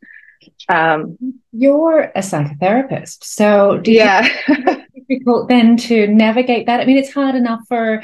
Um, 0.68 1.18
You're 1.52 2.12
a 2.16 2.20
psychotherapist, 2.20 3.24
so 3.24 3.78
do 3.78 3.92
yeah. 3.92 4.28
difficult 5.08 5.50
then 5.50 5.78
to 5.78 6.08
navigate 6.08 6.66
that? 6.66 6.82
I 6.82 6.86
mean, 6.86 6.98
it's 6.98 7.14
hard 7.14 7.36
enough 7.36 7.62
for 7.68 8.04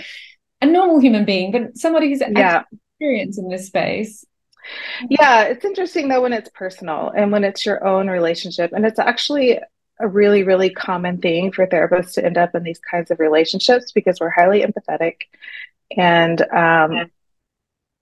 a 0.62 0.66
normal 0.66 1.00
human 1.00 1.26
being, 1.26 1.52
but 1.52 1.78
somebody 1.78 2.10
who's 2.10 2.22
yeah. 2.22 2.64
experienced 2.94 3.40
in 3.40 3.50
this 3.50 3.68
space. 3.68 4.26
Yeah, 5.10 5.44
it's 5.44 5.66
interesting 5.66 6.08
though 6.08 6.22
when 6.22 6.34
it's 6.34 6.50
personal 6.54 7.12
and 7.16 7.32
when 7.32 7.44
it's 7.44 7.66
your 7.66 7.86
own 7.86 8.08
relationship. 8.10 8.72
And 8.74 8.86
it's 8.86 9.00
actually 9.00 9.60
a 10.00 10.08
really, 10.08 10.44
really 10.44 10.70
common 10.70 11.20
thing 11.20 11.52
for 11.52 11.66
therapists 11.68 12.14
to 12.14 12.26
end 12.26 12.38
up 12.38 12.54
in 12.56 12.64
these 12.64 12.80
kinds 12.80 13.12
of 13.12 13.20
relationships 13.20 13.92
because 13.92 14.20
we're 14.20 14.30
highly 14.30 14.64
empathetic 14.64 15.16
and 15.96 16.42
um, 16.52 17.10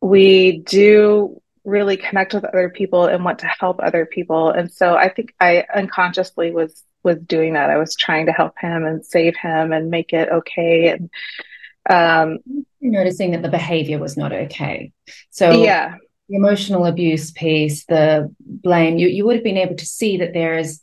we 0.02 0.60
do 0.60 1.42
really 1.64 1.98
connect 1.98 2.34
with 2.34 2.46
other 2.46 2.70
people 2.70 3.06
and 3.06 3.24
want 3.24 3.40
to 3.40 3.48
help 3.48 3.80
other 3.82 4.06
people. 4.06 4.50
And 4.50 4.72
so 4.72 4.96
I 4.96 5.10
think 5.10 5.34
I 5.40 5.66
unconsciously 5.74 6.52
was 6.52 6.84
was 7.04 7.20
doing 7.20 7.54
that. 7.54 7.70
I 7.70 7.78
was 7.78 7.96
trying 7.96 8.26
to 8.26 8.32
help 8.32 8.54
him 8.60 8.84
and 8.84 9.06
save 9.06 9.36
him 9.38 9.72
and 9.72 9.92
make 9.92 10.12
it 10.12 10.30
okay. 10.30 10.88
And 10.88 11.10
um, 11.88 12.40
noticing 12.82 13.32
that 13.32 13.44
the 13.44 13.50
behavior 13.50 14.00
was 14.00 14.18
not 14.18 14.34
okay. 14.34 14.92
So 15.30 15.64
yeah, 15.64 15.96
the 16.30 16.36
emotional 16.36 16.86
abuse 16.86 17.32
piece, 17.32 17.86
the 17.86 18.34
blame, 18.40 18.98
you 18.98 19.08
you 19.08 19.26
would 19.26 19.36
have 19.36 19.44
been 19.44 19.58
able 19.58 19.76
to 19.76 19.86
see 19.86 20.18
that 20.18 20.34
there 20.34 20.58
is, 20.58 20.82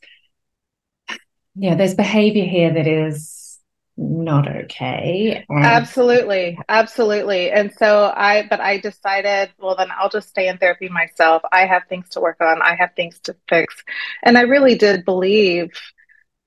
yeah, 1.54 1.75
there's 1.75 1.94
behavior 1.94 2.44
here 2.44 2.72
that 2.72 2.87
is 2.87 3.58
not 3.96 4.49
okay. 4.49 5.44
And- 5.49 5.64
absolutely. 5.64 6.58
Absolutely. 6.68 7.50
And 7.50 7.72
so 7.75 8.12
I, 8.14 8.46
but 8.49 8.61
I 8.61 8.78
decided, 8.78 9.50
well, 9.58 9.76
then 9.76 9.88
I'll 9.96 10.08
just 10.08 10.30
stay 10.30 10.49
in 10.49 10.58
therapy 10.58 10.88
myself. 10.88 11.42
I 11.52 11.66
have 11.66 11.82
things 11.88 12.08
to 12.11 12.20
work 12.20 12.40
on, 12.40 12.62
I 12.62 12.75
have 12.76 12.94
things 12.96 13.18
to 13.25 13.37
fix. 13.49 13.75
And 14.22 14.38
I 14.38 14.42
really 14.42 14.76
did 14.76 15.04
believe, 15.04 15.72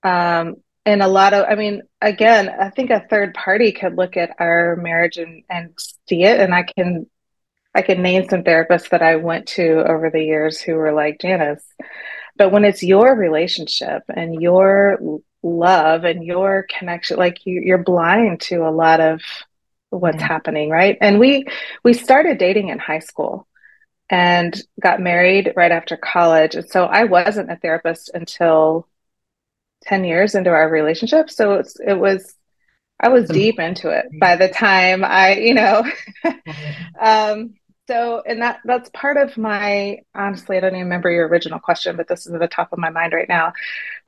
um, 0.04 0.56
in 0.86 1.02
a 1.02 1.08
lot 1.08 1.34
of, 1.34 1.46
I 1.50 1.56
mean, 1.56 1.82
again, 2.02 2.48
I 2.48 2.70
think 2.70 2.92
a 2.92 3.06
third 3.10 3.34
party 3.34 3.72
could 3.72 3.96
look 3.96 4.18
at 4.18 4.36
our 4.40 4.76
marriage 4.76 5.18
and, 5.18 5.44
and 5.50 5.74
see 6.08 6.24
it. 6.24 6.40
And 6.40 6.54
I 6.54 6.64
can, 6.64 7.08
I 7.76 7.82
can 7.82 8.02
name 8.02 8.30
some 8.30 8.44
therapists 8.44 8.90
that 8.90 9.02
I 9.02 9.18
went 9.18 9.48
to 9.50 9.84
over 9.86 10.10
the 10.10 10.24
years 10.24 10.62
who 10.62 10.76
were 10.76 10.94
like, 10.94 11.20
Janice, 11.20 11.64
but 12.38 12.52
when 12.52 12.64
it's 12.64 12.82
your 12.82 13.14
relationship 13.14 14.04
and 14.08 14.42
your 14.42 14.98
love 15.44 16.06
and 16.06 16.24
your 16.24 16.66
connection 16.70 17.18
like 17.18 17.46
you, 17.46 17.62
you're 17.64 17.78
blind 17.78 18.40
to 18.42 18.66
a 18.66 18.72
lot 18.72 19.02
of 19.02 19.22
what's 19.90 20.20
yeah. 20.20 20.28
happening 20.28 20.70
right? 20.70 20.98
And 21.02 21.20
we 21.20 21.46
we 21.84 21.94
started 21.94 22.38
dating 22.38 22.70
in 22.70 22.80
high 22.80 23.00
school 23.00 23.48
and 24.10 24.60
got 24.82 25.02
married 25.02 25.54
right 25.56 25.72
after 25.72 25.98
college. 25.98 26.56
And 26.56 26.70
so 26.70 26.86
i 26.86 27.04
wasn't 27.04 27.52
a 27.52 27.58
therapist 27.58 28.10
until 28.14 28.88
10 29.84 30.06
years 30.06 30.34
into 30.34 30.50
our 30.50 30.70
relationship. 30.70 31.30
So 31.30 31.56
it's, 31.56 31.78
it 31.80 31.96
was 31.96 32.34
i 33.00 33.10
was 33.10 33.28
deep 33.28 33.60
into 33.60 33.90
it 33.90 34.06
by 34.22 34.38
the 34.38 34.48
time 34.48 35.04
i 35.04 35.34
you 35.36 35.54
know 35.54 35.84
um 37.00 37.54
so 37.88 38.22
and 38.26 38.42
that 38.42 38.60
that's 38.66 38.90
part 38.90 39.18
of 39.18 39.38
my 39.38 40.00
honestly 40.14 40.58
i 40.58 40.60
don't 40.60 40.72
even 40.72 40.82
remember 40.82 41.10
your 41.12 41.28
original 41.28 41.60
question 41.60 41.96
but 41.96 42.08
this 42.08 42.26
is 42.26 42.34
at 42.34 42.40
the 42.40 42.48
top 42.48 42.74
of 42.74 42.80
my 42.80 42.90
mind 42.90 43.14
right 43.14 43.30
now 43.30 43.54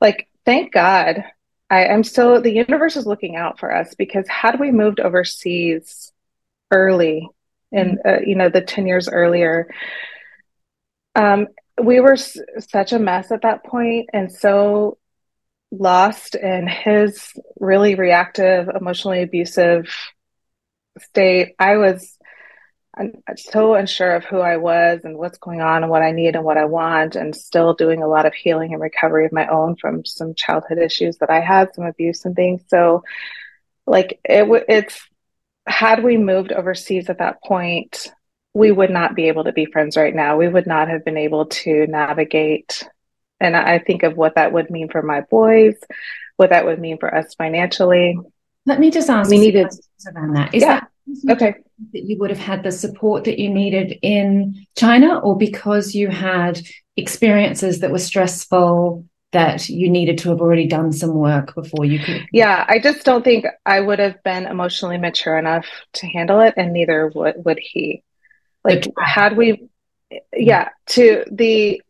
like 0.00 0.28
thank 0.44 0.72
God 0.72 1.24
I 1.70 1.84
am 1.84 2.02
still 2.02 2.40
the 2.40 2.52
universe 2.52 2.96
is 2.96 3.06
looking 3.06 3.36
out 3.36 3.58
for 3.58 3.74
us 3.74 3.94
because 3.94 4.26
had 4.28 4.58
we 4.58 4.72
moved 4.72 5.00
overseas 5.00 6.12
early 6.70 7.28
in 7.70 7.98
mm-hmm. 7.98 8.08
uh, 8.08 8.20
you 8.26 8.34
know 8.34 8.48
the 8.48 8.62
10 8.62 8.86
years 8.86 9.08
earlier 9.08 9.68
um, 11.14 11.48
we 11.82 12.00
were 12.00 12.14
s- 12.14 12.38
such 12.70 12.92
a 12.92 12.98
mess 12.98 13.30
at 13.30 13.42
that 13.42 13.64
point 13.64 14.08
and 14.12 14.32
so 14.32 14.96
lost 15.70 16.34
in 16.34 16.66
his 16.66 17.32
really 17.60 17.94
reactive 17.94 18.68
emotionally 18.68 19.22
abusive 19.22 19.86
state 20.98 21.54
i 21.58 21.76
was 21.76 22.17
I'm 22.98 23.36
so 23.36 23.74
unsure 23.74 24.16
of 24.16 24.24
who 24.24 24.40
I 24.40 24.56
was 24.56 25.00
and 25.04 25.16
what's 25.16 25.38
going 25.38 25.60
on 25.60 25.82
and 25.82 25.90
what 25.90 26.02
I 26.02 26.10
need 26.10 26.34
and 26.34 26.44
what 26.44 26.56
I 26.56 26.64
want, 26.64 27.14
and 27.14 27.34
still 27.34 27.74
doing 27.74 28.02
a 28.02 28.08
lot 28.08 28.26
of 28.26 28.34
healing 28.34 28.72
and 28.72 28.82
recovery 28.82 29.24
of 29.24 29.32
my 29.32 29.46
own 29.46 29.76
from 29.76 30.04
some 30.04 30.34
childhood 30.34 30.78
issues 30.78 31.18
that 31.18 31.30
I 31.30 31.40
had, 31.40 31.74
some 31.74 31.84
abuse 31.84 32.24
and 32.24 32.34
things. 32.34 32.62
So, 32.68 33.04
like 33.86 34.20
it, 34.24 34.64
it's 34.68 35.00
had 35.66 36.02
we 36.02 36.16
moved 36.16 36.50
overseas 36.50 37.08
at 37.08 37.18
that 37.18 37.42
point, 37.42 38.08
we 38.54 38.72
would 38.72 38.90
not 38.90 39.14
be 39.14 39.28
able 39.28 39.44
to 39.44 39.52
be 39.52 39.66
friends 39.66 39.96
right 39.96 40.14
now. 40.14 40.36
We 40.36 40.48
would 40.48 40.66
not 40.66 40.88
have 40.88 41.04
been 41.04 41.16
able 41.16 41.46
to 41.46 41.86
navigate. 41.86 42.88
And 43.40 43.56
I 43.56 43.78
think 43.78 44.02
of 44.02 44.16
what 44.16 44.34
that 44.34 44.52
would 44.52 44.70
mean 44.70 44.88
for 44.88 45.02
my 45.02 45.20
boys, 45.20 45.76
what 46.36 46.50
that 46.50 46.64
would 46.64 46.80
mean 46.80 46.98
for 46.98 47.14
us 47.14 47.34
financially. 47.34 48.18
Let 48.66 48.80
me 48.80 48.90
just 48.90 49.08
ask. 49.08 49.30
We 49.30 49.38
needed 49.38 49.68
around 50.12 50.34
that. 50.34 50.54
Is 50.54 50.62
yeah. 50.62 50.80
that 51.06 51.36
okay? 51.36 51.54
That 51.92 52.04
you 52.04 52.18
would 52.18 52.30
have 52.30 52.38
had 52.38 52.62
the 52.62 52.72
support 52.72 53.24
that 53.24 53.38
you 53.38 53.50
needed 53.50 53.98
in 54.02 54.66
China, 54.76 55.18
or 55.18 55.36
because 55.36 55.94
you 55.94 56.08
had 56.08 56.60
experiences 56.96 57.80
that 57.80 57.92
were 57.92 57.98
stressful 57.98 59.04
that 59.32 59.68
you 59.68 59.90
needed 59.90 60.18
to 60.18 60.30
have 60.30 60.40
already 60.40 60.66
done 60.66 60.90
some 60.90 61.14
work 61.14 61.54
before 61.54 61.84
you 61.84 61.98
could? 61.98 62.26
Yeah, 62.32 62.64
I 62.66 62.78
just 62.78 63.04
don't 63.04 63.22
think 63.22 63.44
I 63.66 63.80
would 63.80 63.98
have 63.98 64.22
been 64.22 64.46
emotionally 64.46 64.98
mature 64.98 65.38
enough 65.38 65.66
to 65.94 66.06
handle 66.06 66.40
it, 66.40 66.54
and 66.56 66.72
neither 66.72 67.08
would 67.14 67.34
would 67.44 67.58
he. 67.60 68.02
Like, 68.64 68.86
had 68.98 69.36
we, 69.36 69.68
yeah, 70.32 70.70
to 70.88 71.24
the 71.30 71.82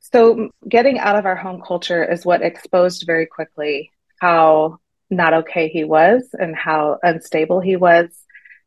so 0.00 0.48
getting 0.66 0.98
out 0.98 1.16
of 1.16 1.26
our 1.26 1.36
home 1.36 1.62
culture 1.64 2.02
is 2.02 2.24
what 2.24 2.42
exposed 2.42 3.04
very 3.06 3.26
quickly 3.26 3.90
how 4.20 4.78
not 5.10 5.34
okay 5.34 5.68
he 5.68 5.84
was 5.84 6.28
and 6.32 6.56
how 6.56 6.98
unstable 7.02 7.60
he 7.60 7.76
was 7.76 8.08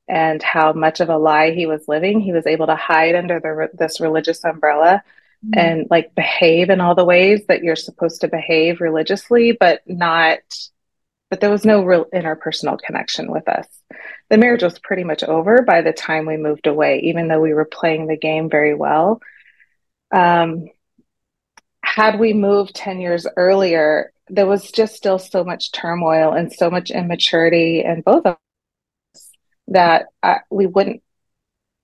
and 0.08 0.42
how 0.42 0.74
much 0.74 1.00
of 1.00 1.10
a 1.10 1.18
lie 1.18 1.52
he 1.52 1.66
was 1.66 1.88
living. 1.88 2.20
He 2.20 2.34
was 2.34 2.46
able 2.46 2.68
to 2.68 2.76
hide 2.76 3.16
under 3.16 3.40
the, 3.40 3.70
this 3.74 4.02
religious 4.02 4.44
umbrella 4.44 5.04
mm-hmm. 5.46 5.60
and 5.60 5.88
like 5.90 6.16
behave 6.16 6.70
in 6.70 6.82
all 6.82 6.96
the 6.96 7.06
ways 7.06 7.42
that 7.48 7.64
you're 7.64 7.76
supposed 7.76 8.22
to 8.22 8.28
behave 8.28 8.82
religiously, 8.82 9.52
but 9.58 9.82
not, 9.86 10.40
but 11.30 11.40
there 11.40 11.50
was 11.50 11.66
no 11.66 11.84
real 11.84 12.06
interpersonal 12.14 12.80
connection 12.80 13.32
with 13.32 13.48
us. 13.48 13.68
The 14.30 14.38
marriage 14.38 14.64
was 14.64 14.80
pretty 14.80 15.04
much 15.04 15.24
over 15.24 15.62
by 15.62 15.82
the 15.82 15.94
time 15.94 16.26
we 16.26 16.38
moved 16.38 16.68
away, 16.68 17.00
even 17.04 17.28
though 17.28 17.42
we 17.42 17.54
were 17.54 17.66
playing 17.66 18.08
the 18.08 18.18
game 18.18 18.50
very 18.50 18.74
well. 18.74 19.22
Um, 20.12 20.68
had 21.84 22.20
we 22.20 22.34
moved 22.34 22.76
10 22.76 23.00
years 23.02 23.28
earlier, 23.36 24.14
there 24.30 24.48
was 24.48 24.72
just 24.72 24.96
still 24.96 25.20
so 25.20 25.44
much 25.44 25.72
turmoil 25.72 26.32
and 26.32 26.52
so 26.52 26.70
much 26.70 26.92
immaturity 26.92 27.84
in 27.84 28.02
both 28.02 28.26
of 28.26 28.38
that 29.72 30.08
I, 30.22 30.38
we 30.50 30.68
wouldn't 30.68 31.02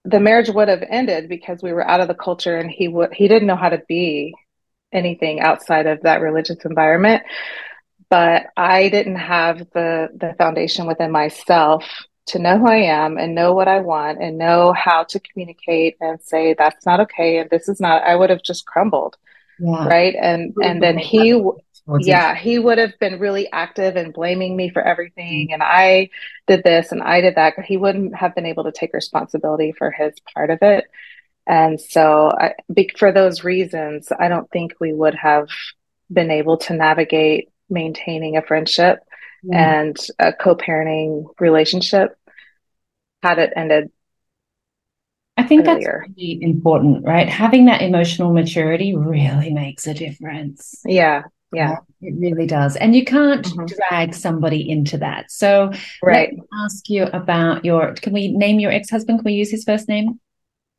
the 0.05 0.19
marriage 0.19 0.49
would 0.49 0.69
have 0.69 0.83
ended 0.87 1.27
because 1.27 1.61
we 1.61 1.73
were 1.73 1.85
out 1.85 1.99
of 1.99 2.07
the 2.07 2.15
culture 2.15 2.57
and 2.57 2.71
he 2.71 2.87
would 2.87 3.13
he 3.13 3.27
didn't 3.27 3.47
know 3.47 3.55
how 3.55 3.69
to 3.69 3.81
be 3.87 4.33
anything 4.93 5.41
outside 5.41 5.85
of 5.85 6.01
that 6.01 6.21
religious 6.21 6.63
environment. 6.63 7.23
But 8.09 8.47
i 8.55 8.89
didn't 8.89 9.17
have 9.17 9.59
the 9.73 10.09
the 10.15 10.33
foundation 10.37 10.87
within 10.87 11.11
myself 11.11 11.83
to 12.27 12.39
know 12.39 12.57
who 12.57 12.67
i 12.67 12.77
am 12.77 13.17
and 13.17 13.35
know 13.35 13.53
what 13.53 13.67
i 13.67 13.79
want 13.79 14.21
and 14.21 14.37
know 14.37 14.73
how 14.73 15.03
to 15.03 15.19
communicate 15.19 15.95
and 15.99 16.21
say 16.21 16.53
that's 16.53 16.85
not 16.85 16.99
okay 17.01 17.37
and 17.37 17.49
this 17.49 17.67
is 17.67 17.79
not 17.79 18.03
i 18.03 18.15
would 18.15 18.29
have 18.29 18.43
just 18.43 18.65
crumbled. 18.65 19.17
Yeah. 19.59 19.87
right? 19.87 20.15
And 20.21 20.53
and 20.61 20.83
then 20.83 20.97
he 20.97 21.41
yeah, 21.99 22.35
he 22.35 22.59
would 22.59 22.77
have 22.77 22.97
been 22.99 23.19
really 23.19 23.51
active 23.51 23.95
and 23.95 24.13
blaming 24.13 24.55
me 24.55 24.69
for 24.69 24.81
everything. 24.81 25.49
Mm. 25.49 25.53
And 25.55 25.63
I 25.63 26.09
did 26.47 26.63
this 26.63 26.91
and 26.91 27.01
I 27.01 27.21
did 27.21 27.35
that. 27.35 27.53
He 27.65 27.77
wouldn't 27.77 28.15
have 28.15 28.35
been 28.35 28.45
able 28.45 28.65
to 28.65 28.71
take 28.71 28.93
responsibility 28.93 29.71
for 29.71 29.91
his 29.91 30.13
part 30.33 30.49
of 30.49 30.59
it. 30.61 30.85
And 31.45 31.79
so, 31.79 32.29
I, 32.29 32.55
for 32.97 33.13
those 33.13 33.45
reasons, 33.45 34.11
I 34.17 34.27
don't 34.27 34.49
think 34.51 34.73
we 34.81 34.91
would 34.91 35.15
have 35.15 35.47
been 36.11 36.29
able 36.29 36.57
to 36.57 36.73
navigate 36.73 37.49
maintaining 37.69 38.35
a 38.35 38.41
friendship 38.41 38.99
mm. 39.45 39.55
and 39.55 39.97
a 40.19 40.33
co 40.33 40.55
parenting 40.55 41.25
relationship 41.39 42.17
had 43.23 43.39
it 43.39 43.53
ended. 43.55 43.91
I 45.37 45.43
think 45.43 45.67
earlier. 45.67 46.03
that's 46.05 46.17
really 46.17 46.39
important, 46.41 47.05
right? 47.05 47.29
Having 47.29 47.65
that 47.65 47.81
emotional 47.81 48.33
maturity 48.33 48.95
really 48.95 49.53
makes 49.53 49.85
a 49.87 49.93
difference. 49.93 50.81
Yeah, 50.83 51.23
yeah, 51.53 51.77
it 52.01 52.13
really 52.17 52.45
does. 52.45 52.75
And 52.75 52.95
you 52.95 53.05
can't 53.05 53.45
mm-hmm. 53.45 53.65
drag 53.65 54.13
somebody 54.13 54.69
into 54.69 54.97
that. 54.97 55.31
So, 55.31 55.71
right. 56.03 56.37
ask 56.63 56.89
you 56.89 57.03
about 57.05 57.63
your. 57.63 57.93
Can 57.93 58.13
we 58.13 58.29
name 58.29 58.59
your 58.59 58.71
ex 58.71 58.89
husband? 58.89 59.19
Can 59.19 59.25
we 59.25 59.33
use 59.33 59.49
his 59.49 59.63
first 59.63 59.87
name? 59.87 60.19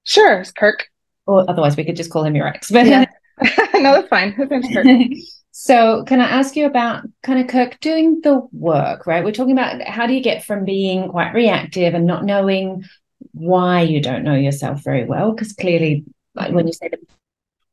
Sure, 0.05 0.41
it's 0.41 0.53
Kirk. 0.53 0.89
Or 1.27 1.49
otherwise, 1.49 1.77
we 1.77 1.85
could 1.85 1.97
just 1.97 2.11
call 2.11 2.25
him 2.25 2.35
your 2.35 2.47
ex. 2.47 2.71
But 2.71 2.87
yeah. 2.87 3.07
no, 3.75 3.95
that's 3.95 4.09
fine. 4.09 4.33
His 4.33 4.51
name's 4.51 4.69
Kirk. 4.69 4.87
so, 5.53 6.05
can 6.05 6.21
I 6.21 6.29
ask 6.29 6.55
you 6.55 6.67
about 6.67 7.05
kind 7.23 7.41
of 7.41 7.47
Kirk 7.47 7.81
doing 7.81 8.21
the 8.23 8.47
work? 8.53 9.07
Right, 9.07 9.25
we're 9.25 9.33
talking 9.33 9.59
about 9.59 9.83
how 9.83 10.07
do 10.07 10.13
you 10.13 10.23
get 10.23 10.45
from 10.45 10.65
being 10.65 11.09
quite 11.09 11.33
reactive 11.33 11.95
and 11.95 12.07
not 12.07 12.25
knowing 12.25 12.85
why 13.33 13.83
you 13.83 14.03
don't 14.03 14.25
know 14.25 14.35
yourself 14.35 14.85
very 14.85 15.05
well, 15.05 15.33
because 15.33 15.55
clearly, 15.55 16.05
like 16.35 16.53
when 16.53 16.67
you 16.67 16.73
say 16.75 16.89
the 16.89 16.99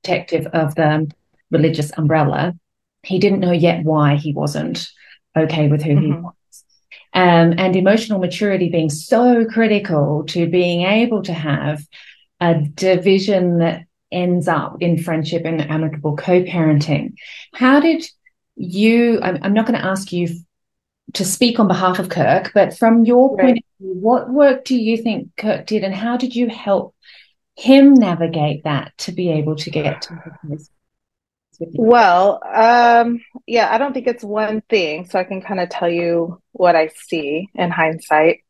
protective 0.02 0.48
of 0.48 0.76
the 0.76 1.12
religious 1.52 1.92
umbrella, 1.98 2.54
he 3.06 3.20
didn't 3.20 3.40
know 3.40 3.52
yet 3.52 3.84
why 3.84 4.16
he 4.16 4.34
wasn't 4.34 4.90
okay 5.38 5.68
with 5.68 5.84
who 5.84 5.92
mm-hmm. 5.92 6.06
he 6.06 6.12
was. 6.12 6.34
Um, 7.14 7.56
and 7.58 7.76
emotional 7.76 8.20
maturity 8.20 8.70
being 8.70 8.90
so 8.90 9.46
critical 9.46 10.26
to 10.28 10.48
being 10.48 10.82
able 10.82 11.24
to 11.24 11.34
have 11.34 11.82
a 12.42 12.56
division 12.62 13.60
that 13.60 13.86
ends 14.12 14.48
up 14.48 14.78
in 14.82 15.02
friendship 15.02 15.44
and 15.46 15.62
amicable 15.62 16.18
co-parenting. 16.18 17.14
How 17.54 17.80
did 17.80 18.06
you? 18.56 19.20
I'm, 19.22 19.40
I'm 19.42 19.54
not 19.54 19.66
going 19.66 19.80
to 19.80 19.86
ask 19.86 20.12
you 20.12 20.28
to 21.14 21.24
speak 21.24 21.60
on 21.60 21.68
behalf 21.68 22.00
of 22.00 22.10
Kirk, 22.10 22.52
but 22.54 22.78
from 22.78 23.06
your 23.06 23.36
right. 23.36 23.46
point 23.46 23.58
of 23.60 23.64
view, 23.80 23.94
what 23.94 24.30
work 24.30 24.66
do 24.66 24.76
you 24.76 24.98
think 24.98 25.30
Kirk 25.38 25.68
did, 25.68 25.84
and 25.84 25.96
how 25.96 26.18
did 26.18 26.36
you 26.36 26.50
help 26.50 26.94
him 27.56 27.94
navigate 27.94 28.66
that 28.66 28.92
to 29.00 29.14
be 29.14 29.32
able 29.32 29.56
to 29.56 29.70
get 29.70 30.02
to 30.04 30.22
this? 30.44 30.70
Well, 31.60 32.42
um, 32.44 33.22
yeah, 33.48 33.74
I 33.74 33.78
don't 33.78 33.94
think 33.94 34.08
it's 34.08 34.24
one 34.24 34.62
thing, 34.70 35.06
so 35.06 35.20
I 35.20 35.24
can 35.24 35.42
kind 35.42 35.60
of 35.60 35.70
tell 35.70 35.90
you 35.90 36.42
what 36.52 36.76
I 36.76 36.88
see 36.88 37.50
in 37.56 37.72
hindsight. 37.72 38.42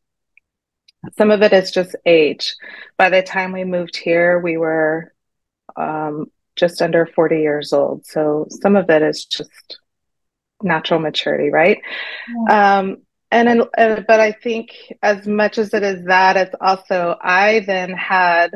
Some 1.18 1.32
of 1.32 1.42
it 1.42 1.54
is 1.54 1.72
just 1.72 1.96
age. 2.06 2.56
By 2.98 3.10
the 3.10 3.22
time 3.22 3.52
we 3.52 3.64
moved 3.64 3.96
here, 3.96 4.40
we 4.40 4.58
were 4.58 5.14
um, 5.76 6.28
just 6.56 6.82
under 6.82 7.06
40 7.06 7.40
years 7.40 7.74
old. 7.74 8.06
So 8.06 8.48
some 8.50 8.76
of 8.76 8.90
it 8.90 9.02
is 9.02 9.26
just 9.26 9.80
natural 10.62 11.00
maturity, 11.00 11.50
right? 11.50 11.80
Yeah. 12.48 12.80
Um, 12.80 12.98
and 13.32 13.64
uh, 13.78 14.02
but 14.08 14.20
I 14.20 14.32
think 14.32 14.72
as 15.02 15.28
much 15.28 15.58
as 15.58 15.74
it 15.74 15.84
is 15.84 16.06
that, 16.06 16.38
it's 16.38 16.56
also 16.62 17.18
I 17.22 17.62
then 17.62 17.92
had 17.92 18.52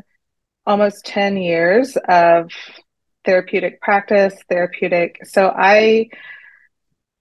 almost 0.66 1.06
10 1.06 1.38
years 1.38 1.98
of 2.08 2.52
therapeutic 3.30 3.80
practice, 3.80 4.34
therapeutic. 4.50 5.20
So 5.24 5.54
I 5.56 6.10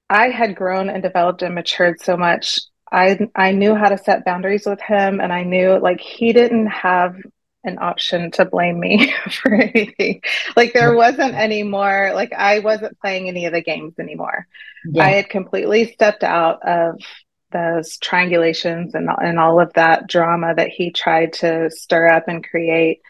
I 0.08 0.30
had 0.30 0.56
grown 0.56 0.88
and 0.88 1.02
developed 1.02 1.42
and 1.42 1.54
matured 1.54 2.00
so 2.00 2.16
much. 2.16 2.60
I 2.90 3.28
I 3.34 3.52
knew 3.52 3.74
how 3.74 3.90
to 3.90 3.98
set 3.98 4.24
boundaries 4.24 4.64
with 4.64 4.80
him 4.80 5.20
and 5.20 5.30
I 5.30 5.42
knew 5.42 5.78
like 5.78 6.00
he 6.00 6.32
didn't 6.32 6.68
have 6.68 7.16
an 7.64 7.76
option 7.78 8.30
to 8.30 8.46
blame 8.46 8.80
me 8.80 9.12
for 9.30 9.52
anything. 9.52 10.22
Like 10.56 10.72
there 10.72 10.94
wasn't 10.94 11.34
any 11.34 11.62
more, 11.62 12.12
like 12.14 12.32
I 12.32 12.60
wasn't 12.60 12.98
playing 13.00 13.28
any 13.28 13.44
of 13.44 13.52
the 13.52 13.60
games 13.60 13.98
anymore. 13.98 14.46
Yeah. 14.90 15.04
I 15.04 15.10
had 15.10 15.28
completely 15.28 15.92
stepped 15.92 16.24
out 16.24 16.66
of 16.66 17.02
those 17.50 17.98
triangulations 17.98 18.94
and, 18.94 19.10
and 19.20 19.38
all 19.38 19.60
of 19.60 19.74
that 19.74 20.06
drama 20.06 20.54
that 20.54 20.68
he 20.68 20.90
tried 20.90 21.34
to 21.34 21.70
stir 21.70 22.08
up 22.08 22.28
and 22.28 22.48
create. 22.48 23.02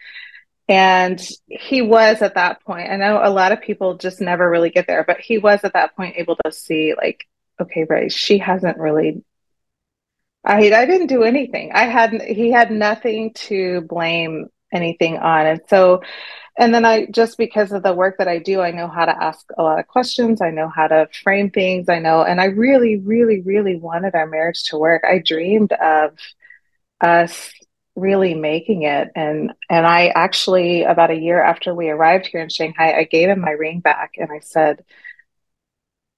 And 0.68 1.20
he 1.48 1.80
was 1.82 2.20
at 2.20 2.34
that 2.34 2.62
point, 2.62 2.90
I 2.90 2.96
know 2.96 3.20
a 3.22 3.30
lot 3.30 3.52
of 3.52 3.62
people 3.62 3.96
just 3.96 4.20
never 4.20 4.48
really 4.50 4.70
get 4.70 4.86
there, 4.86 5.02
but 5.04 5.18
he 5.18 5.38
was 5.38 5.64
at 5.64 5.72
that 5.72 5.96
point 5.96 6.16
able 6.18 6.36
to 6.44 6.52
see, 6.52 6.94
like, 6.96 7.26
okay, 7.60 7.86
right, 7.88 8.12
she 8.12 8.38
hasn't 8.38 8.78
really 8.78 9.24
I 10.44 10.58
I 10.72 10.86
didn't 10.86 11.08
do 11.08 11.24
anything. 11.24 11.72
I 11.72 11.84
hadn't, 11.84 12.22
he 12.22 12.50
had 12.50 12.70
nothing 12.70 13.32
to 13.34 13.82
blame 13.82 14.48
anything 14.72 15.18
on. 15.18 15.46
And 15.46 15.60
so 15.68 16.02
and 16.58 16.74
then 16.74 16.84
I 16.84 17.06
just 17.06 17.38
because 17.38 17.72
of 17.72 17.82
the 17.84 17.92
work 17.94 18.18
that 18.18 18.28
I 18.28 18.38
do, 18.38 18.60
I 18.60 18.72
know 18.72 18.88
how 18.88 19.04
to 19.04 19.22
ask 19.22 19.46
a 19.56 19.62
lot 19.62 19.78
of 19.78 19.86
questions. 19.86 20.40
I 20.42 20.50
know 20.50 20.68
how 20.68 20.88
to 20.88 21.08
frame 21.22 21.50
things. 21.50 21.88
I 21.88 21.98
know 22.00 22.22
and 22.22 22.40
I 22.40 22.46
really 22.46 22.96
really 22.98 23.40
really 23.42 23.76
wanted 23.76 24.14
our 24.14 24.26
marriage 24.26 24.64
to 24.64 24.78
work. 24.78 25.02
I 25.04 25.18
dreamed 25.18 25.72
of 25.72 26.16
us 27.00 27.50
really 27.98 28.34
making 28.34 28.82
it 28.82 29.08
and 29.16 29.52
and 29.68 29.86
I 29.86 30.08
actually 30.08 30.84
about 30.84 31.10
a 31.10 31.16
year 31.16 31.42
after 31.42 31.74
we 31.74 31.90
arrived 31.90 32.26
here 32.26 32.40
in 32.40 32.48
Shanghai, 32.48 32.92
I 32.92 33.04
gave 33.04 33.28
him 33.28 33.40
my 33.40 33.50
ring 33.50 33.80
back 33.80 34.12
and 34.18 34.30
I 34.30 34.40
said 34.40 34.84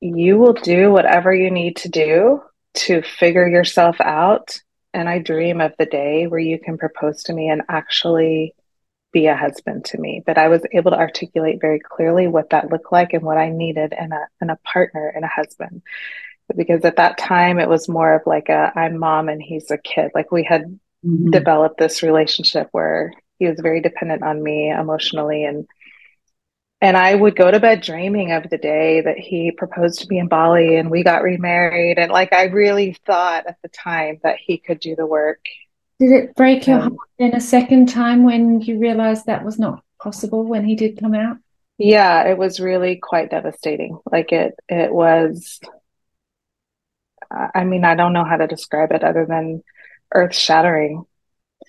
you 0.00 0.38
will 0.38 0.54
do 0.54 0.90
whatever 0.90 1.34
you 1.34 1.50
need 1.50 1.76
to 1.76 1.88
do 1.88 2.42
to 2.74 3.02
figure 3.02 3.46
yourself 3.46 4.00
out. 4.00 4.58
And 4.92 5.08
I 5.08 5.18
dream 5.18 5.60
of 5.60 5.72
the 5.78 5.86
day 5.86 6.26
where 6.26 6.40
you 6.40 6.58
can 6.58 6.78
propose 6.78 7.22
to 7.24 7.32
me 7.32 7.48
and 7.48 7.62
actually 7.68 8.54
be 9.12 9.26
a 9.26 9.36
husband 9.36 9.84
to 9.86 9.98
me. 9.98 10.22
But 10.24 10.38
I 10.38 10.48
was 10.48 10.62
able 10.72 10.90
to 10.92 10.98
articulate 10.98 11.60
very 11.60 11.80
clearly 11.80 12.28
what 12.28 12.50
that 12.50 12.70
looked 12.70 12.92
like 12.92 13.12
and 13.12 13.22
what 13.22 13.38
I 13.38 13.50
needed 13.50 13.92
in 13.98 14.12
a 14.12 14.26
in 14.40 14.50
a 14.50 14.58
partner 14.64 15.08
and 15.08 15.24
a 15.24 15.28
husband. 15.28 15.82
Because 16.56 16.84
at 16.84 16.96
that 16.96 17.18
time 17.18 17.60
it 17.60 17.68
was 17.68 17.88
more 17.88 18.14
of 18.14 18.22
like 18.26 18.48
a 18.48 18.72
I'm 18.74 18.98
mom 18.98 19.28
and 19.28 19.42
he's 19.42 19.70
a 19.70 19.78
kid. 19.78 20.10
Like 20.14 20.32
we 20.32 20.42
had 20.42 20.78
mm-hmm. 21.04 21.30
developed 21.30 21.78
this 21.78 22.02
relationship 22.02 22.68
where 22.72 23.12
he 23.38 23.46
was 23.46 23.58
very 23.60 23.80
dependent 23.80 24.22
on 24.22 24.42
me 24.42 24.70
emotionally 24.70 25.44
and 25.44 25.66
and 26.82 26.96
I 26.96 27.14
would 27.14 27.36
go 27.36 27.50
to 27.50 27.60
bed 27.60 27.82
dreaming 27.82 28.32
of 28.32 28.48
the 28.48 28.56
day 28.56 29.02
that 29.02 29.18
he 29.18 29.50
proposed 29.50 30.00
to 30.00 30.06
me 30.08 30.18
in 30.18 30.28
Bali 30.28 30.76
and 30.76 30.90
we 30.90 31.02
got 31.02 31.22
remarried. 31.22 31.98
And 31.98 32.10
like, 32.10 32.32
I 32.32 32.44
really 32.44 32.96
thought 33.04 33.46
at 33.46 33.58
the 33.62 33.68
time 33.68 34.18
that 34.22 34.38
he 34.38 34.56
could 34.56 34.80
do 34.80 34.96
the 34.96 35.06
work. 35.06 35.40
Did 35.98 36.12
it 36.12 36.34
break 36.34 36.66
your 36.66 36.78
um, 36.78 36.82
heart 36.82 37.08
in 37.18 37.34
a 37.34 37.40
second 37.40 37.90
time 37.90 38.24
when 38.24 38.62
you 38.62 38.78
realized 38.78 39.26
that 39.26 39.44
was 39.44 39.58
not 39.58 39.84
possible 40.02 40.44
when 40.44 40.64
he 40.64 40.74
did 40.74 40.98
come 40.98 41.14
out? 41.14 41.36
Yeah, 41.76 42.24
it 42.24 42.38
was 42.38 42.60
really 42.60 42.96
quite 42.96 43.30
devastating. 43.30 43.98
Like 44.10 44.32
it, 44.32 44.54
it 44.70 44.90
was, 44.90 45.60
I 47.30 47.64
mean, 47.64 47.84
I 47.84 47.94
don't 47.94 48.14
know 48.14 48.24
how 48.24 48.38
to 48.38 48.46
describe 48.46 48.92
it 48.92 49.04
other 49.04 49.26
than 49.26 49.62
earth 50.12 50.34
shattering. 50.34 51.04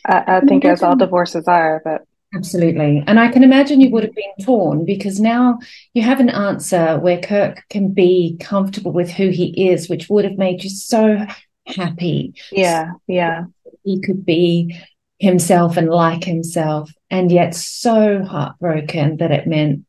I, 0.06 0.38
I 0.38 0.40
think 0.42 0.66
as 0.66 0.84
all 0.84 0.96
divorces 0.96 1.48
are, 1.48 1.82
but 1.84 2.06
Absolutely. 2.34 3.04
And 3.08 3.20
I 3.20 3.30
can 3.30 3.44
imagine 3.44 3.82
you 3.82 3.90
would 3.90 4.04
have 4.04 4.16
been 4.16 4.46
torn 4.46 4.86
because 4.86 5.20
now 5.20 5.60
you 5.94 6.02
have 6.02 6.22
an 6.22 6.30
answer 6.30 6.98
where 6.98 7.20
Kirk 7.20 7.64
can 7.70 7.94
be 7.94 8.38
comfortable 8.40 8.94
with 8.94 9.12
who 9.12 9.30
he 9.30 9.70
is, 9.70 9.90
which 9.90 10.10
would 10.10 10.24
have 10.24 10.38
made 10.38 10.64
you 10.64 10.70
so 10.70 11.26
happy. 11.68 12.34
Yeah. 12.52 12.94
Yeah. 13.06 13.46
He 13.84 14.00
could 14.00 14.26
be 14.26 14.80
himself 15.20 15.76
and 15.76 15.90
like 15.90 16.24
himself, 16.24 16.92
and 17.10 17.32
yet 17.32 17.54
so 17.54 18.24
heartbroken 18.24 19.18
that 19.18 19.32
it 19.32 19.46
meant 19.46 19.86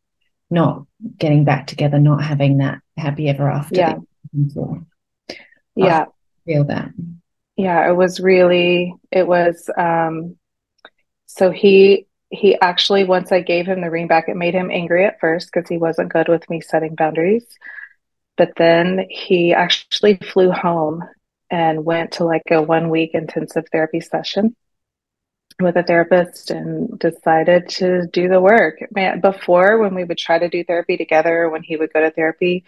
not 0.50 0.84
getting 1.18 1.44
back 1.44 1.68
together, 1.68 1.98
not 1.98 2.22
having 2.22 2.58
that 2.58 2.80
happy 2.96 3.28
ever 3.28 3.48
after. 3.48 3.76
Yeah. 3.76 3.98
Yeah. 5.76 6.02
I 6.02 6.06
feel 6.44 6.64
that. 6.64 6.90
Yeah. 7.56 7.88
It 7.88 7.94
was 7.94 8.20
really, 8.20 8.94
it 9.10 9.26
was, 9.26 9.68
um, 9.76 10.36
so 11.26 11.50
he 11.50 12.06
he 12.30 12.58
actually 12.60 13.04
once 13.04 13.30
i 13.32 13.40
gave 13.40 13.66
him 13.66 13.80
the 13.80 13.90
ring 13.90 14.06
back 14.06 14.28
it 14.28 14.36
made 14.36 14.54
him 14.54 14.70
angry 14.70 15.04
at 15.04 15.20
first 15.20 15.50
because 15.52 15.68
he 15.68 15.78
wasn't 15.78 16.12
good 16.12 16.28
with 16.28 16.48
me 16.50 16.60
setting 16.60 16.94
boundaries 16.94 17.46
but 18.36 18.52
then 18.56 19.06
he 19.10 19.52
actually 19.52 20.16
flew 20.16 20.50
home 20.50 21.02
and 21.50 21.84
went 21.84 22.12
to 22.12 22.24
like 22.24 22.42
a 22.50 22.62
one 22.62 22.90
week 22.90 23.10
intensive 23.14 23.64
therapy 23.70 24.00
session 24.00 24.56
with 25.60 25.76
a 25.76 25.82
therapist 25.82 26.50
and 26.50 26.98
decided 26.98 27.68
to 27.68 28.06
do 28.12 28.28
the 28.28 28.40
work. 28.40 28.78
Man, 28.94 29.20
before, 29.20 29.78
when 29.78 29.94
we 29.94 30.04
would 30.04 30.18
try 30.18 30.38
to 30.38 30.48
do 30.48 30.64
therapy 30.64 30.96
together, 30.96 31.48
when 31.50 31.62
he 31.62 31.76
would 31.76 31.92
go 31.92 32.00
to 32.00 32.10
therapy, 32.10 32.64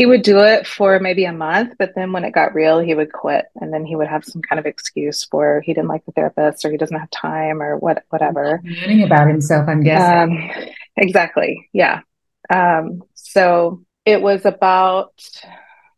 he 0.00 0.06
would 0.06 0.22
do 0.22 0.38
it 0.38 0.66
for 0.66 0.98
maybe 0.98 1.26
a 1.26 1.32
month, 1.32 1.74
but 1.78 1.94
then 1.94 2.10
when 2.10 2.24
it 2.24 2.32
got 2.32 2.54
real, 2.54 2.78
he 2.78 2.94
would 2.94 3.12
quit, 3.12 3.44
and 3.56 3.70
then 3.70 3.84
he 3.84 3.96
would 3.96 4.08
have 4.08 4.24
some 4.24 4.40
kind 4.40 4.58
of 4.58 4.64
excuse 4.64 5.26
for 5.26 5.60
he 5.60 5.74
didn't 5.74 5.90
like 5.90 6.06
the 6.06 6.12
therapist 6.12 6.64
or 6.64 6.70
he 6.70 6.78
doesn't 6.78 6.98
have 6.98 7.10
time 7.10 7.60
or 7.60 7.76
what 7.76 8.02
whatever. 8.08 8.62
Learning 8.64 9.02
about 9.02 9.28
himself, 9.28 9.68
I'm 9.68 9.82
guessing. 9.82 10.50
Um, 10.56 10.68
exactly, 10.96 11.68
yeah. 11.74 12.00
Um, 12.48 13.02
so 13.12 13.84
it 14.06 14.22
was 14.22 14.46
about, 14.46 15.12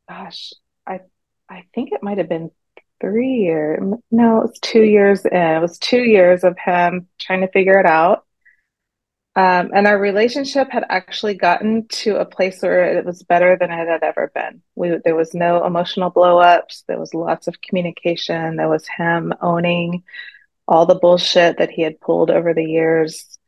gosh, 0.08 0.52
I 0.84 1.02
I 1.48 1.66
think 1.72 1.92
it 1.92 2.02
might 2.02 2.18
have 2.18 2.28
been 2.28 2.50
three 3.00 3.34
years. 3.34 3.78
No, 4.10 4.38
it 4.38 4.48
was 4.48 4.58
two 4.58 4.82
years 4.82 5.24
in. 5.24 5.32
It 5.32 5.60
was 5.60 5.78
two 5.78 6.02
years 6.02 6.42
of 6.42 6.58
him 6.58 7.06
trying 7.20 7.42
to 7.42 7.52
figure 7.52 7.78
it 7.78 7.86
out 7.86 8.24
um, 9.34 9.70
and 9.74 9.86
our 9.86 9.98
relationship 9.98 10.70
had 10.70 10.84
actually 10.90 11.34
gotten 11.34 11.86
to 11.88 12.16
a 12.16 12.26
place 12.26 12.60
where 12.60 12.98
it 12.98 13.04
was 13.06 13.22
better 13.22 13.56
than 13.58 13.70
it 13.70 13.88
had 13.88 14.02
ever 14.02 14.30
been. 14.34 14.62
We, 14.74 14.98
there 15.02 15.16
was 15.16 15.32
no 15.32 15.64
emotional 15.64 16.10
blowups. 16.12 16.84
There 16.86 16.98
was 16.98 17.14
lots 17.14 17.48
of 17.48 17.62
communication. 17.62 18.56
There 18.56 18.68
was 18.68 18.86
him 18.86 19.32
owning 19.40 20.02
all 20.68 20.84
the 20.84 20.96
bullshit 20.96 21.58
that 21.58 21.70
he 21.70 21.80
had 21.80 22.00
pulled 22.00 22.30
over 22.30 22.52
the 22.52 22.64
years. 22.64 23.38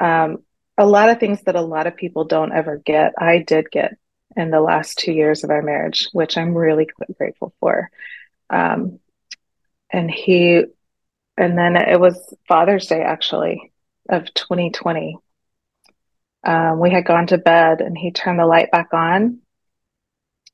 Um, 0.00 0.38
a 0.76 0.86
lot 0.86 1.08
of 1.08 1.20
things 1.20 1.40
that 1.42 1.54
a 1.54 1.60
lot 1.60 1.86
of 1.86 1.96
people 1.96 2.24
don't 2.24 2.52
ever 2.52 2.76
get, 2.76 3.12
I 3.16 3.38
did 3.38 3.70
get 3.70 3.96
in 4.36 4.50
the 4.50 4.60
last 4.60 4.98
two 4.98 5.12
years 5.12 5.44
of 5.44 5.50
our 5.50 5.62
marriage, 5.62 6.08
which 6.12 6.36
I'm 6.36 6.54
really 6.54 6.88
grateful 7.16 7.54
for. 7.60 7.90
Um, 8.50 8.98
and 9.90 10.10
he, 10.10 10.64
and 11.36 11.56
then 11.56 11.76
it 11.76 12.00
was 12.00 12.34
Father's 12.48 12.86
Day 12.86 13.02
actually 13.02 13.72
of 14.08 14.32
2020 14.34 15.16
um, 16.44 16.78
we 16.78 16.90
had 16.90 17.04
gone 17.04 17.26
to 17.28 17.38
bed 17.38 17.80
and 17.80 17.96
he 17.96 18.10
turned 18.10 18.38
the 18.38 18.46
light 18.46 18.70
back 18.70 18.88
on 18.92 19.40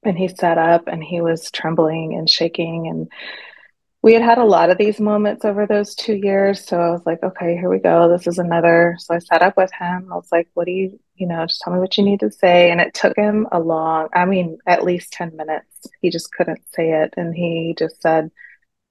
and 0.02 0.18
he 0.18 0.28
sat 0.28 0.58
up 0.58 0.86
and 0.86 1.02
he 1.02 1.20
was 1.20 1.50
trembling 1.50 2.14
and 2.14 2.28
shaking 2.28 2.88
and 2.88 3.10
we 4.04 4.12
had 4.12 4.22
had 4.22 4.36
a 4.36 4.44
lot 4.44 4.68
of 4.68 4.76
these 4.76 5.00
moments 5.00 5.46
over 5.46 5.66
those 5.66 5.94
two 5.94 6.14
years. 6.14 6.62
So 6.62 6.78
I 6.78 6.90
was 6.90 7.00
like, 7.06 7.22
okay, 7.22 7.56
here 7.56 7.70
we 7.70 7.78
go. 7.78 8.06
This 8.06 8.26
is 8.26 8.36
another. 8.38 8.96
So 8.98 9.14
I 9.14 9.18
sat 9.18 9.40
up 9.40 9.56
with 9.56 9.72
him. 9.72 10.12
I 10.12 10.16
was 10.16 10.28
like, 10.30 10.46
what 10.52 10.66
do 10.66 10.72
you, 10.72 11.00
you 11.14 11.26
know, 11.26 11.46
just 11.46 11.62
tell 11.62 11.72
me 11.72 11.78
what 11.78 11.96
you 11.96 12.04
need 12.04 12.20
to 12.20 12.30
say. 12.30 12.70
And 12.70 12.82
it 12.82 12.92
took 12.92 13.16
him 13.16 13.48
a 13.50 13.58
long, 13.58 14.08
I 14.12 14.26
mean, 14.26 14.58
at 14.66 14.84
least 14.84 15.14
10 15.14 15.34
minutes. 15.36 15.86
He 16.02 16.10
just 16.10 16.30
couldn't 16.34 16.60
say 16.74 16.90
it. 17.02 17.14
And 17.16 17.34
he 17.34 17.74
just 17.78 18.02
said, 18.02 18.30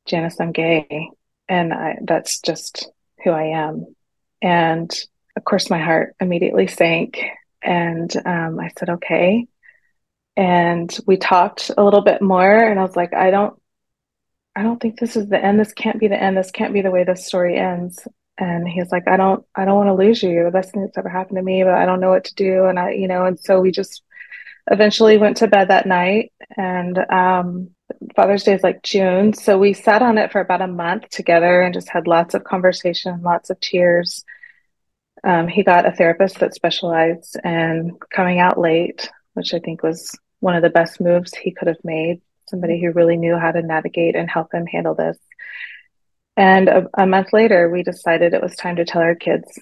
Janice, 0.08 0.40
I'm 0.40 0.52
gay. 0.52 1.12
And 1.48 1.76
I, 1.76 2.00
that's 2.02 2.42
just 2.42 2.90
who 3.24 3.30
I 3.30 3.50
am. 3.50 3.96
And 4.42 4.92
of 5.36 5.44
course, 5.44 5.70
my 5.70 5.80
heart 5.80 6.16
immediately 6.20 6.68
sank. 6.68 7.24
And 7.62 8.14
um, 8.26 8.60
I 8.60 8.72
said, 8.78 8.90
okay. 8.90 9.48
And 10.36 10.96
we 11.06 11.18
talked 11.18 11.72
a 11.78 11.84
little 11.84 12.02
bit 12.02 12.22
more. 12.22 12.58
And 12.58 12.80
I 12.80 12.84
was 12.84 12.96
like, 12.96 13.14
I 13.14 13.32
don't, 13.32 13.60
I 14.56 14.64
don't 14.64 14.80
think 14.82 15.00
this 15.00 15.16
is 15.16 15.28
the 15.30 15.44
end. 15.44 15.60
This 15.60 15.74
can't 15.74 16.00
be 16.00 16.08
the 16.08 16.22
end. 16.22 16.38
This 16.38 16.52
can't 16.52 16.74
be 16.74 16.82
the 16.82 16.92
way 16.92 17.04
this 17.04 17.26
story 17.26 17.58
ends. 17.58 18.08
And 18.38 18.68
he's 18.68 18.92
like, 18.92 19.08
I 19.08 19.18
don't, 19.18 19.46
I 19.56 19.66
don't 19.66 19.78
want 19.78 19.90
to 19.90 20.06
lose 20.06 20.22
you. 20.24 20.44
The 20.44 20.52
best 20.52 20.72
thing 20.72 20.82
that's 20.82 20.98
ever 20.98 21.10
happened 21.10 21.38
to 21.38 21.44
me, 21.44 21.64
but 21.64 21.74
I 21.74 21.86
don't 21.86 22.00
know 22.00 22.10
what 22.10 22.26
to 22.26 22.36
do. 22.36 22.66
And 22.66 22.80
I, 22.80 22.92
you 22.92 23.08
know, 23.08 23.26
and 23.26 23.40
so 23.40 23.62
we 23.62 23.72
just 23.72 24.04
eventually 24.70 25.18
went 25.18 25.38
to 25.38 25.48
bed 25.48 25.70
that 25.70 25.86
night. 25.86 26.32
And 26.58 26.98
um, 27.12 27.70
Father's 28.16 28.44
Day 28.44 28.54
is 28.54 28.64
like 28.64 28.84
June, 28.84 29.34
so 29.34 29.58
we 29.58 29.74
sat 29.74 30.02
on 30.02 30.18
it 30.18 30.32
for 30.32 30.42
about 30.42 30.62
a 30.62 30.68
month 30.68 31.10
together 31.10 31.62
and 31.62 31.74
just 31.74 31.90
had 31.90 32.08
lots 32.08 32.34
of 32.34 32.44
conversation, 32.44 33.22
lots 33.22 33.50
of 33.50 33.60
tears. 33.60 34.24
Um, 35.24 35.48
he 35.48 35.64
got 35.64 35.86
a 35.86 35.92
therapist 35.92 36.40
that 36.40 36.54
specialized 36.54 37.38
in 37.44 37.98
coming 38.14 38.40
out 38.40 38.60
late, 38.60 39.10
which 39.34 39.54
I 39.54 39.60
think 39.60 39.82
was 39.82 40.12
one 40.40 40.56
of 40.56 40.62
the 40.62 40.70
best 40.70 41.00
moves 41.00 41.34
he 41.34 41.52
could 41.52 41.70
have 41.70 41.84
made 41.84 42.22
somebody 42.50 42.82
who 42.82 42.92
really 42.92 43.18
knew 43.18 43.38
how 43.38 43.52
to 43.52 43.62
navigate 43.62 44.16
and 44.16 44.30
help 44.30 44.54
him 44.54 44.66
handle 44.66 44.94
this. 44.94 45.18
And 46.36 46.68
a, 46.68 46.88
a 46.96 47.06
month 47.06 47.32
later, 47.32 47.70
we 47.70 47.84
decided 47.84 48.34
it 48.34 48.42
was 48.42 48.56
time 48.56 48.76
to 48.78 48.86
tell 48.86 49.02
our 49.02 49.16
kids. 49.16 49.60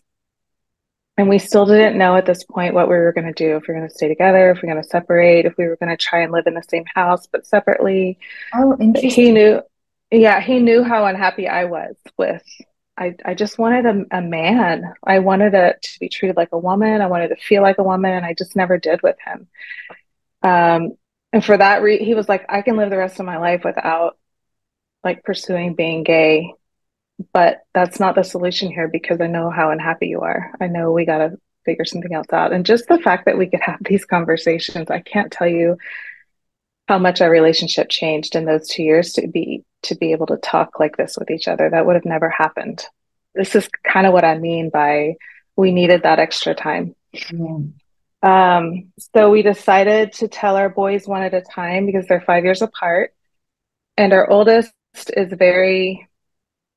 And 1.17 1.30
we 1.30 1.38
still 1.38 1.65
didn't 1.65 1.97
know 1.97 2.15
at 2.15 2.26
this 2.26 2.43
point 2.43 2.74
what 2.74 2.88
we 2.88 2.95
were 2.95 3.12
going 3.12 3.32
to 3.32 3.34
do 3.34 3.58
if 3.58 3.67
we 3.67 3.74
are 3.74 3.78
going 3.78 3.88
to 3.88 3.93
stay 3.93 4.08
together, 4.08 4.50
if 4.52 4.62
we 4.62 4.69
are 4.69 4.74
going 4.74 4.84
to 4.84 4.89
separate, 4.89 5.45
if 5.45 5.54
we 5.58 5.67
were 5.67 5.76
going 5.76 5.89
to 5.89 5.97
try 5.97 6.21
and 6.21 6.32
live 6.32 6.47
in 6.47 6.56
the 6.56 6.63
same 6.67 6.86
house 6.95 7.28
but 7.28 7.45
separately. 7.45 8.17
Oh, 8.54 8.76
interesting. 8.80 9.12
He 9.12 9.32
knew, 9.32 9.62
yeah, 10.10 10.39
he 10.39 10.60
knew 10.60 10.84
how 10.84 11.06
unhappy 11.06 11.47
I 11.47 11.65
was 11.65 11.95
with. 12.17 12.43
I, 12.97 13.15
I 13.25 13.34
just 13.34 13.58
wanted 13.58 13.86
a, 13.86 14.17
a 14.17 14.21
man. 14.21 14.93
I 15.04 15.19
wanted 15.19 15.54
it 15.54 15.82
to 15.82 15.99
be 15.99 16.10
treated 16.10 16.38
like 16.38 16.49
a 16.51 16.60
woman. 16.60 17.01
I 17.01 17.08
wanted 17.08 17.30
to 17.30 17.36
feel 17.36 17.62
like 17.62 17.77
a 17.77 17.84
woman, 17.84 18.12
and 18.12 18.25
I 18.25 18.34
just 18.34 18.56
never 18.56 18.77
did 18.77 19.01
with 19.01 19.17
him. 19.25 19.47
Um, 20.43 20.91
and 21.34 21.43
for 21.43 21.58
that 21.58 21.82
reason, 21.82 22.06
he 22.06 22.13
was 22.13 22.27
like, 22.27 22.45
I 22.49 22.62
can 22.62 22.75
live 22.75 22.89
the 22.89 22.97
rest 22.97 23.19
of 23.19 23.25
my 23.25 23.38
life 23.38 23.63
without 23.63 24.17
like 25.04 25.23
pursuing 25.23 25.75
being 25.75 26.04
gay. 26.04 26.54
But 27.34 27.62
that's 27.73 27.99
not 27.99 28.15
the 28.15 28.23
solution 28.23 28.71
here 28.71 28.88
because 28.88 29.21
I 29.21 29.27
know 29.27 29.49
how 29.49 29.71
unhappy 29.71 30.08
you 30.08 30.21
are. 30.21 30.51
I 30.60 30.67
know 30.67 30.91
we 30.91 31.06
got 31.06 31.19
to 31.19 31.38
figure 31.65 31.86
something 31.86 32.13
else 32.13 32.34
out. 32.34 32.51
And 32.51 32.65
just 32.65 32.88
the 32.88 32.99
fact 32.99 33.25
that 33.25 33.38
we 33.38 33.47
could 33.47 33.62
have 33.62 33.80
these 33.82 34.06
conversations, 34.06 34.89
I 34.89 34.99
can't 34.99 35.32
tell 35.32 35.47
you 35.47 35.77
how 36.87 36.99
much 36.99 37.21
our 37.21 37.29
relationship 37.29 37.89
changed 37.89 38.35
in 38.35 38.45
those 38.45 38.67
two 38.67 38.83
years 38.83 39.13
to 39.13 39.27
be 39.27 39.63
to 39.83 39.95
be 39.95 40.11
able 40.11 40.27
to 40.27 40.37
talk 40.37 40.79
like 40.79 40.97
this 40.97 41.17
with 41.17 41.31
each 41.31 41.47
other. 41.47 41.69
That 41.69 41.85
would 41.85 41.95
have 41.95 42.05
never 42.05 42.29
happened. 42.29 42.85
This 43.33 43.55
is 43.55 43.69
kind 43.83 44.05
of 44.05 44.13
what 44.13 44.25
I 44.25 44.37
mean 44.37 44.69
by 44.69 45.15
we 45.55 45.71
needed 45.71 46.03
that 46.03 46.19
extra 46.19 46.53
time. 46.53 46.95
Yeah. 47.13 47.57
Um, 48.23 48.91
so 49.15 49.29
we 49.31 49.41
decided 49.41 50.13
to 50.13 50.27
tell 50.27 50.55
our 50.55 50.69
boys 50.69 51.07
one 51.07 51.23
at 51.23 51.33
a 51.33 51.41
time 51.41 51.85
because 51.85 52.05
they're 52.07 52.21
five 52.21 52.43
years 52.43 52.61
apart. 52.61 53.13
And 53.97 54.13
our 54.13 54.29
oldest 54.29 54.73
is 55.15 55.33
very 55.33 56.07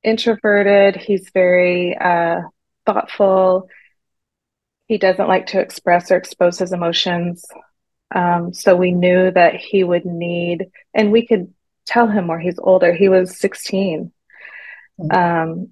introverted. 0.03 0.95
He's 0.95 1.29
very 1.33 1.97
uh, 1.97 2.41
thoughtful. 2.85 3.69
He 4.87 4.97
doesn't 4.97 5.27
like 5.27 5.47
to 5.47 5.59
express 5.59 6.11
or 6.11 6.17
expose 6.17 6.59
his 6.59 6.73
emotions. 6.73 7.45
Um, 8.13 8.53
so 8.53 8.75
we 8.75 8.91
knew 8.91 9.31
that 9.31 9.55
he 9.55 9.83
would 9.83 10.05
need, 10.05 10.67
and 10.93 11.11
we 11.11 11.25
could 11.25 11.53
tell 11.85 12.07
him 12.07 12.27
more. 12.27 12.39
He's 12.39 12.59
older. 12.59 12.93
He 12.93 13.09
was 13.09 13.39
16. 13.39 14.11
Mm-hmm. 14.99 15.17
Um, 15.17 15.69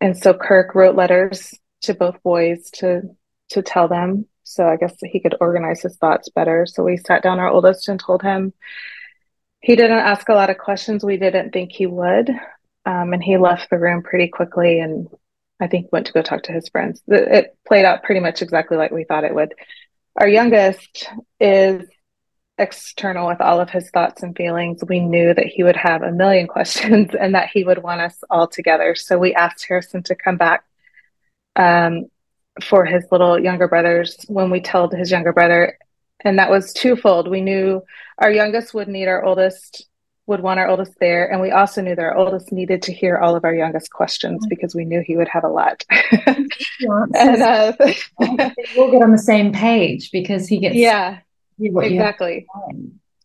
and 0.00 0.16
so 0.16 0.34
Kirk 0.34 0.74
wrote 0.74 0.96
letters 0.96 1.54
to 1.82 1.94
both 1.94 2.22
boys 2.22 2.70
to 2.70 3.02
to 3.50 3.62
tell 3.62 3.86
them 3.86 4.26
so 4.46 4.66
I 4.68 4.76
guess 4.76 4.94
he 5.00 5.18
could 5.18 5.34
organize 5.40 5.82
his 5.82 5.96
thoughts 5.96 6.28
better. 6.28 6.66
So 6.66 6.84
we 6.84 6.98
sat 6.98 7.22
down 7.22 7.40
our 7.40 7.48
oldest 7.48 7.88
and 7.88 7.98
told 7.98 8.22
him 8.22 8.52
he 9.60 9.74
didn't 9.74 9.98
ask 9.98 10.28
a 10.28 10.34
lot 10.34 10.50
of 10.50 10.58
questions 10.58 11.04
we 11.04 11.16
didn't 11.16 11.50
think 11.50 11.72
he 11.72 11.86
would. 11.86 12.30
Um, 12.84 13.12
and 13.12 13.22
he 13.22 13.38
left 13.38 13.70
the 13.70 13.78
room 13.78 14.04
pretty 14.04 14.28
quickly 14.28 14.78
and 14.78 15.08
I 15.60 15.66
think 15.66 15.90
went 15.90 16.06
to 16.06 16.12
go 16.12 16.22
talk 16.22 16.44
to 16.44 16.52
his 16.52 16.68
friends. 16.68 17.02
It 17.08 17.56
played 17.66 17.84
out 17.84 18.04
pretty 18.04 18.20
much 18.20 18.40
exactly 18.40 18.76
like 18.76 18.92
we 18.92 19.02
thought 19.02 19.24
it 19.24 19.34
would. 19.34 19.52
Our 20.16 20.28
youngest 20.28 21.08
is 21.40 21.86
external 22.58 23.26
with 23.26 23.40
all 23.40 23.60
of 23.60 23.68
his 23.68 23.90
thoughts 23.90 24.22
and 24.22 24.34
feelings. 24.34 24.82
We 24.88 25.00
knew 25.00 25.34
that 25.34 25.46
he 25.46 25.62
would 25.62 25.76
have 25.76 26.02
a 26.02 26.12
million 26.12 26.46
questions 26.56 27.10
and 27.18 27.34
that 27.34 27.50
he 27.52 27.64
would 27.64 27.82
want 27.82 28.00
us 28.00 28.16
all 28.30 28.48
together. 28.48 28.94
So 28.94 29.18
we 29.18 29.34
asked 29.34 29.66
Harrison 29.68 30.02
to 30.04 30.14
come 30.14 30.36
back 30.36 30.64
um, 31.54 32.06
for 32.62 32.86
his 32.86 33.04
little 33.10 33.38
younger 33.38 33.68
brothers 33.68 34.16
when 34.28 34.50
we 34.50 34.60
told 34.60 34.94
his 34.94 35.10
younger 35.10 35.32
brother. 35.32 35.78
And 36.24 36.38
that 36.38 36.50
was 36.50 36.72
twofold. 36.72 37.28
We 37.28 37.42
knew 37.42 37.82
our 38.18 38.30
youngest 38.30 38.72
would 38.72 38.88
need 38.88 39.08
our 39.08 39.22
oldest, 39.22 39.86
would 40.26 40.40
want 40.40 40.58
our 40.58 40.68
oldest 40.68 40.98
there. 40.98 41.30
And 41.30 41.40
we 41.40 41.50
also 41.52 41.80
knew 41.80 41.94
that 41.94 42.04
our 42.04 42.16
oldest 42.16 42.50
needed 42.50 42.82
to 42.82 42.92
hear 42.92 43.18
all 43.18 43.36
of 43.36 43.44
our 43.44 43.54
youngest 43.54 43.90
questions 43.90 44.42
mm-hmm. 44.42 44.48
because 44.48 44.74
we 44.74 44.84
knew 44.84 45.02
he 45.06 45.16
would 45.16 45.28
have 45.28 45.44
a 45.44 45.48
lot. 45.48 45.84
and 46.26 47.42
uh, 47.42 47.72
we'll 48.76 48.90
get 48.90 49.02
on 49.02 49.12
the 49.12 49.22
same 49.22 49.52
page 49.52 50.10
because 50.10 50.48
he 50.48 50.58
gets. 50.58 50.74
Yeah, 50.74 51.18
exactly. 51.58 52.46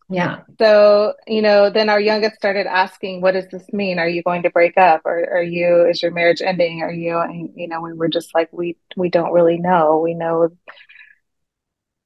Yeah. 0.08 0.40
So, 0.58 1.14
you 1.26 1.42
know, 1.42 1.70
then 1.70 1.88
our 1.88 2.00
youngest 2.00 2.36
started 2.36 2.66
asking, 2.66 3.22
what 3.22 3.32
does 3.32 3.48
this 3.48 3.72
mean? 3.72 3.98
Are 3.98 4.08
you 4.08 4.22
going 4.22 4.42
to 4.42 4.50
break 4.50 4.76
up? 4.76 5.00
Or 5.04 5.28
are 5.32 5.42
you, 5.42 5.88
is 5.88 6.02
your 6.02 6.12
marriage 6.12 6.42
ending? 6.42 6.82
Are 6.82 6.92
you, 6.92 7.18
and, 7.18 7.50
you 7.56 7.66
know, 7.66 7.80
we 7.80 7.94
were 7.94 8.08
just 8.08 8.34
like, 8.34 8.52
we, 8.52 8.76
we 8.94 9.08
don't 9.08 9.32
really 9.32 9.56
know. 9.56 10.00
We 10.00 10.12
know. 10.14 10.50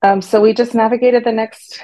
Um, 0.03 0.23
so 0.23 0.41
we 0.41 0.55
just 0.55 0.75
navigated 0.75 1.25
the 1.25 1.33
next 1.33 1.83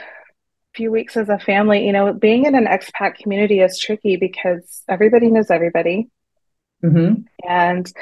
few 0.74 0.90
weeks 0.90 1.16
as 1.16 1.28
a 1.28 1.38
family. 1.38 1.87
You 1.87 1.92
know, 1.92 2.12
being 2.12 2.44
in 2.44 2.54
an 2.54 2.66
expat 2.66 3.16
community 3.16 3.61
is 3.61 3.78
tricky 3.78 4.16
because 4.16 4.82
everybody 4.88 5.30
knows 5.30 5.50
everybody. 5.50 6.08
Mm-hmm. 6.85 7.22
And 7.48 7.92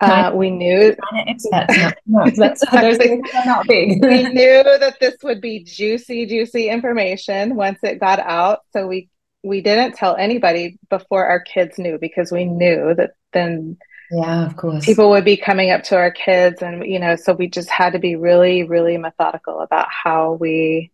uh, 0.00 0.32
we 0.34 0.50
knew 0.50 0.96
expats. 1.12 1.94
No, 2.06 2.24
no, 2.24 2.30
that's, 2.36 2.64
those 2.70 2.98
not 3.44 3.66
big. 3.66 4.02
we 4.04 4.22
knew 4.24 4.62
that 4.62 4.96
this 5.00 5.16
would 5.22 5.40
be 5.40 5.62
juicy, 5.64 6.26
juicy 6.26 6.68
information 6.68 7.56
once 7.56 7.78
it 7.82 8.00
got 8.00 8.18
out. 8.18 8.60
So 8.72 8.86
we 8.86 9.08
we 9.42 9.60
didn't 9.60 9.94
tell 9.94 10.16
anybody 10.16 10.78
before 10.88 11.26
our 11.26 11.40
kids 11.40 11.78
knew 11.78 11.98
because 11.98 12.30
we 12.30 12.44
knew 12.44 12.94
that 12.94 13.12
then 13.32 13.76
yeah 14.10 14.44
of 14.44 14.56
course 14.56 14.84
people 14.84 15.10
would 15.10 15.24
be 15.24 15.36
coming 15.36 15.70
up 15.70 15.82
to 15.82 15.96
our 15.96 16.10
kids 16.10 16.62
and 16.62 16.84
you 16.84 16.98
know 16.98 17.16
so 17.16 17.32
we 17.32 17.48
just 17.48 17.70
had 17.70 17.92
to 17.92 17.98
be 17.98 18.16
really 18.16 18.64
really 18.64 18.98
methodical 18.98 19.60
about 19.60 19.86
how 19.88 20.32
we 20.32 20.90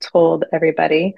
told 0.00 0.44
everybody 0.52 1.14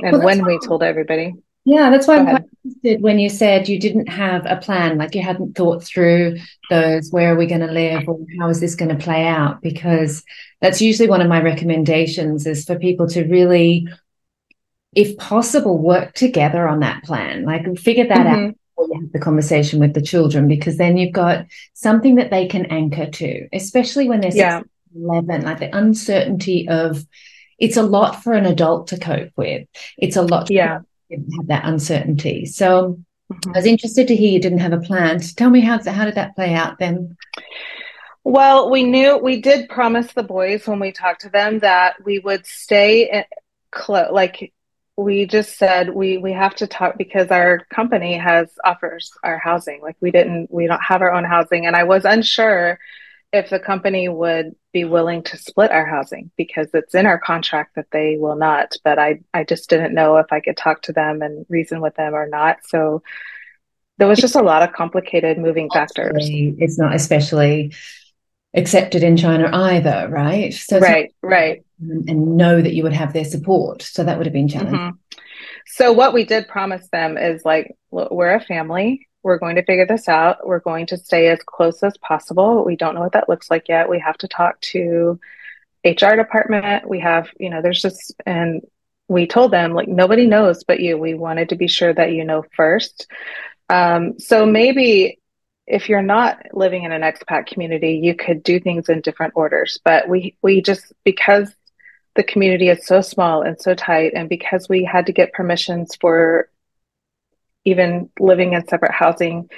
and 0.00 0.18
well, 0.18 0.26
when 0.26 0.44
we 0.44 0.58
told 0.60 0.82
everybody 0.82 1.34
yeah, 1.66 1.90
that's 1.90 2.06
why 2.06 2.18
I'm 2.18 2.26
quite 2.26 2.44
interested 2.64 3.02
when 3.02 3.18
you 3.18 3.28
said 3.28 3.68
you 3.68 3.80
didn't 3.80 4.06
have 4.06 4.46
a 4.46 4.54
plan, 4.54 4.98
like 4.98 5.16
you 5.16 5.22
hadn't 5.22 5.56
thought 5.56 5.82
through 5.82 6.36
those, 6.70 7.10
where 7.10 7.34
are 7.34 7.36
we 7.36 7.46
going 7.46 7.60
to 7.60 7.72
live 7.72 8.08
or 8.08 8.20
how 8.38 8.48
is 8.48 8.60
this 8.60 8.76
going 8.76 8.96
to 8.96 9.04
play 9.04 9.26
out? 9.26 9.60
Because 9.62 10.22
that's 10.60 10.80
usually 10.80 11.08
one 11.08 11.20
of 11.20 11.28
my 11.28 11.42
recommendations 11.42 12.46
is 12.46 12.64
for 12.64 12.78
people 12.78 13.08
to 13.08 13.24
really, 13.24 13.88
if 14.92 15.18
possible, 15.18 15.76
work 15.76 16.14
together 16.14 16.68
on 16.68 16.80
that 16.80 17.02
plan, 17.02 17.44
like 17.44 17.76
figure 17.76 18.06
that 18.06 18.26
mm-hmm. 18.28 18.46
out 18.46 18.54
before 18.76 18.86
you 18.86 19.00
have 19.00 19.12
the 19.12 19.18
conversation 19.18 19.80
with 19.80 19.92
the 19.92 20.02
children, 20.02 20.46
because 20.46 20.76
then 20.76 20.96
you've 20.96 21.12
got 21.12 21.46
something 21.74 22.14
that 22.14 22.30
they 22.30 22.46
can 22.46 22.66
anchor 22.66 23.10
to, 23.10 23.48
especially 23.52 24.08
when 24.08 24.20
they're 24.20 24.30
yeah. 24.32 24.60
11, 24.94 25.42
like 25.42 25.58
the 25.58 25.76
uncertainty 25.76 26.68
of 26.68 27.04
it's 27.58 27.76
a 27.76 27.82
lot 27.82 28.22
for 28.22 28.32
an 28.32 28.46
adult 28.46 28.88
to 28.88 28.98
cope 28.98 29.32
with. 29.36 29.66
It's 29.98 30.16
a 30.16 30.22
lot 30.22 30.50
yeah 30.50 30.80
have 31.10 31.46
that 31.46 31.64
uncertainty. 31.64 32.46
So 32.46 32.98
mm-hmm. 33.32 33.50
I 33.50 33.58
was 33.58 33.66
interested 33.66 34.08
to 34.08 34.16
hear 34.16 34.32
you 34.32 34.40
didn't 34.40 34.58
have 34.58 34.72
a 34.72 34.80
plan. 34.80 35.20
So 35.20 35.34
tell 35.36 35.50
me 35.50 35.60
how 35.60 35.82
how 35.82 36.04
did 36.04 36.16
that 36.16 36.34
play 36.34 36.54
out 36.54 36.78
then? 36.78 37.16
Well, 38.24 38.70
we 38.70 38.82
knew 38.82 39.18
we 39.18 39.40
did 39.40 39.68
promise 39.68 40.12
the 40.12 40.24
boys 40.24 40.66
when 40.66 40.80
we 40.80 40.90
talked 40.90 41.20
to 41.22 41.28
them 41.28 41.60
that 41.60 42.04
we 42.04 42.18
would 42.18 42.44
stay 42.44 43.24
close. 43.70 44.10
Like 44.10 44.52
we 44.96 45.26
just 45.26 45.58
said, 45.58 45.90
we 45.90 46.18
we 46.18 46.32
have 46.32 46.56
to 46.56 46.66
talk 46.66 46.98
because 46.98 47.30
our 47.30 47.64
company 47.70 48.16
has 48.16 48.50
offers 48.64 49.12
our 49.22 49.38
housing. 49.38 49.80
Like 49.80 49.96
we 50.00 50.10
didn't, 50.10 50.50
we 50.50 50.66
don't 50.66 50.82
have 50.82 51.02
our 51.02 51.12
own 51.12 51.24
housing, 51.24 51.66
and 51.66 51.76
I 51.76 51.84
was 51.84 52.04
unsure 52.04 52.78
if 53.36 53.50
the 53.50 53.60
company 53.60 54.08
would 54.08 54.54
be 54.72 54.84
willing 54.84 55.22
to 55.22 55.36
split 55.36 55.70
our 55.70 55.86
housing 55.86 56.30
because 56.36 56.68
it's 56.74 56.94
in 56.94 57.06
our 57.06 57.18
contract 57.18 57.76
that 57.76 57.86
they 57.92 58.16
will 58.18 58.36
not. 58.36 58.74
But 58.84 58.98
I, 58.98 59.20
I 59.32 59.44
just 59.44 59.70
didn't 59.70 59.94
know 59.94 60.16
if 60.16 60.26
I 60.32 60.40
could 60.40 60.56
talk 60.56 60.82
to 60.82 60.92
them 60.92 61.22
and 61.22 61.46
reason 61.48 61.80
with 61.80 61.94
them 61.94 62.14
or 62.14 62.28
not. 62.28 62.58
So 62.66 63.02
there 63.98 64.08
was 64.08 64.18
just 64.18 64.34
a 64.34 64.42
lot 64.42 64.62
of 64.62 64.72
complicated 64.72 65.38
moving 65.38 65.70
factors. 65.70 66.28
It's 66.28 66.78
not 66.78 66.94
especially 66.94 67.74
accepted 68.54 69.02
in 69.02 69.16
China 69.16 69.50
either, 69.52 70.08
right? 70.10 70.52
So 70.52 70.78
right, 70.78 71.14
right. 71.22 71.64
And 71.78 72.36
know 72.36 72.60
that 72.60 72.74
you 72.74 72.82
would 72.82 72.92
have 72.92 73.12
their 73.12 73.24
support. 73.24 73.82
So 73.82 74.04
that 74.04 74.18
would 74.18 74.26
have 74.26 74.32
been 74.32 74.48
challenging. 74.48 74.78
Mm-hmm. 74.78 75.20
So 75.66 75.92
what 75.92 76.14
we 76.14 76.24
did 76.24 76.48
promise 76.48 76.88
them 76.90 77.18
is 77.18 77.44
like, 77.44 77.74
we're 77.90 78.34
a 78.34 78.40
family. 78.40 79.06
We're 79.26 79.38
going 79.38 79.56
to 79.56 79.64
figure 79.64 79.86
this 79.86 80.08
out. 80.08 80.46
We're 80.46 80.60
going 80.60 80.86
to 80.86 80.96
stay 80.96 81.26
as 81.26 81.40
close 81.44 81.82
as 81.82 81.98
possible. 81.98 82.64
We 82.64 82.76
don't 82.76 82.94
know 82.94 83.00
what 83.00 83.14
that 83.14 83.28
looks 83.28 83.50
like 83.50 83.68
yet. 83.68 83.88
We 83.88 83.98
have 83.98 84.16
to 84.18 84.28
talk 84.28 84.60
to 84.72 85.18
HR 85.84 86.14
department. 86.14 86.88
We 86.88 87.00
have, 87.00 87.26
you 87.36 87.50
know, 87.50 87.60
there's 87.60 87.82
just 87.82 88.14
and 88.24 88.62
we 89.08 89.26
told 89.26 89.50
them 89.50 89.72
like 89.72 89.88
nobody 89.88 90.28
knows 90.28 90.62
but 90.62 90.78
you. 90.78 90.96
We 90.96 91.14
wanted 91.14 91.48
to 91.48 91.56
be 91.56 91.66
sure 91.66 91.92
that 91.92 92.12
you 92.12 92.24
know 92.24 92.44
first. 92.54 93.08
Um, 93.68 94.16
so 94.20 94.46
maybe 94.46 95.18
if 95.66 95.88
you're 95.88 96.02
not 96.02 96.46
living 96.52 96.84
in 96.84 96.92
an 96.92 97.02
expat 97.02 97.48
community, 97.48 97.98
you 98.00 98.14
could 98.14 98.44
do 98.44 98.60
things 98.60 98.88
in 98.88 99.00
different 99.00 99.32
orders. 99.34 99.80
But 99.84 100.08
we 100.08 100.36
we 100.40 100.62
just 100.62 100.92
because 101.02 101.52
the 102.14 102.22
community 102.22 102.68
is 102.68 102.86
so 102.86 103.00
small 103.00 103.42
and 103.42 103.60
so 103.60 103.74
tight, 103.74 104.12
and 104.14 104.28
because 104.28 104.68
we 104.68 104.84
had 104.84 105.06
to 105.06 105.12
get 105.12 105.32
permissions 105.32 105.96
for 106.00 106.48
even 107.66 108.08
living 108.18 108.54
in 108.54 108.66
separate 108.66 108.92
housing, 108.92 109.50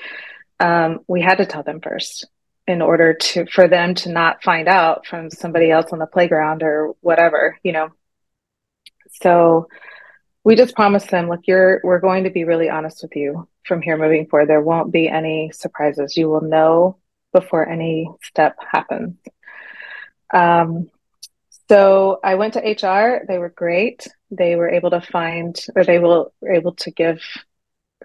um, 0.59 1.01
we 1.07 1.21
had 1.21 1.39
to 1.39 1.47
tell 1.47 1.63
them 1.63 1.81
first 1.81 2.27
in 2.67 2.83
order 2.83 3.15
to 3.15 3.47
for 3.47 3.69
them 3.69 3.95
to 3.95 4.11
not 4.11 4.43
find 4.43 4.67
out 4.67 5.07
from 5.07 5.31
somebody 5.31 5.71
else 5.71 5.93
on 5.93 6.01
the 6.01 6.07
playground 6.07 6.63
or 6.63 6.95
whatever, 7.01 7.57
you 7.63 7.73
know. 7.73 7.91
So 9.23 9.69
we 10.45 10.57
just 10.57 10.75
promised 10.75 11.11
them, 11.11 11.29
look, 11.29 11.41
you're 11.47 11.81
we're 11.85 12.01
going 12.01 12.25
to 12.25 12.31
be 12.31 12.45
really 12.45 12.69
honest 12.69 13.03
with 13.03 13.15
you 13.15 13.49
from 13.65 13.83
here 13.83 13.97
moving 13.97 14.27
forward. 14.27 14.49
There 14.49 14.61
won't 14.61 14.93
be 14.93 15.09
any 15.09 15.51
surprises. 15.53 16.17
You 16.17 16.29
will 16.29 16.41
know 16.41 16.99
before 17.33 17.69
any 17.69 18.11
step 18.23 18.57
happens. 18.73 19.17
Um, 20.33 20.91
so 21.69 22.19
I 22.25 22.37
went 22.37 22.55
to 22.55 22.61
HR. 22.61 23.25
They 23.27 23.39
were 23.39 23.51
great. 23.51 24.07
They 24.31 24.57
were 24.57 24.71
able 24.71 24.91
to 24.91 25.01
find, 25.01 25.59
or 25.77 25.85
they 25.85 25.99
were 25.99 26.31
able 26.51 26.75
to 26.77 26.91
give 26.91 27.21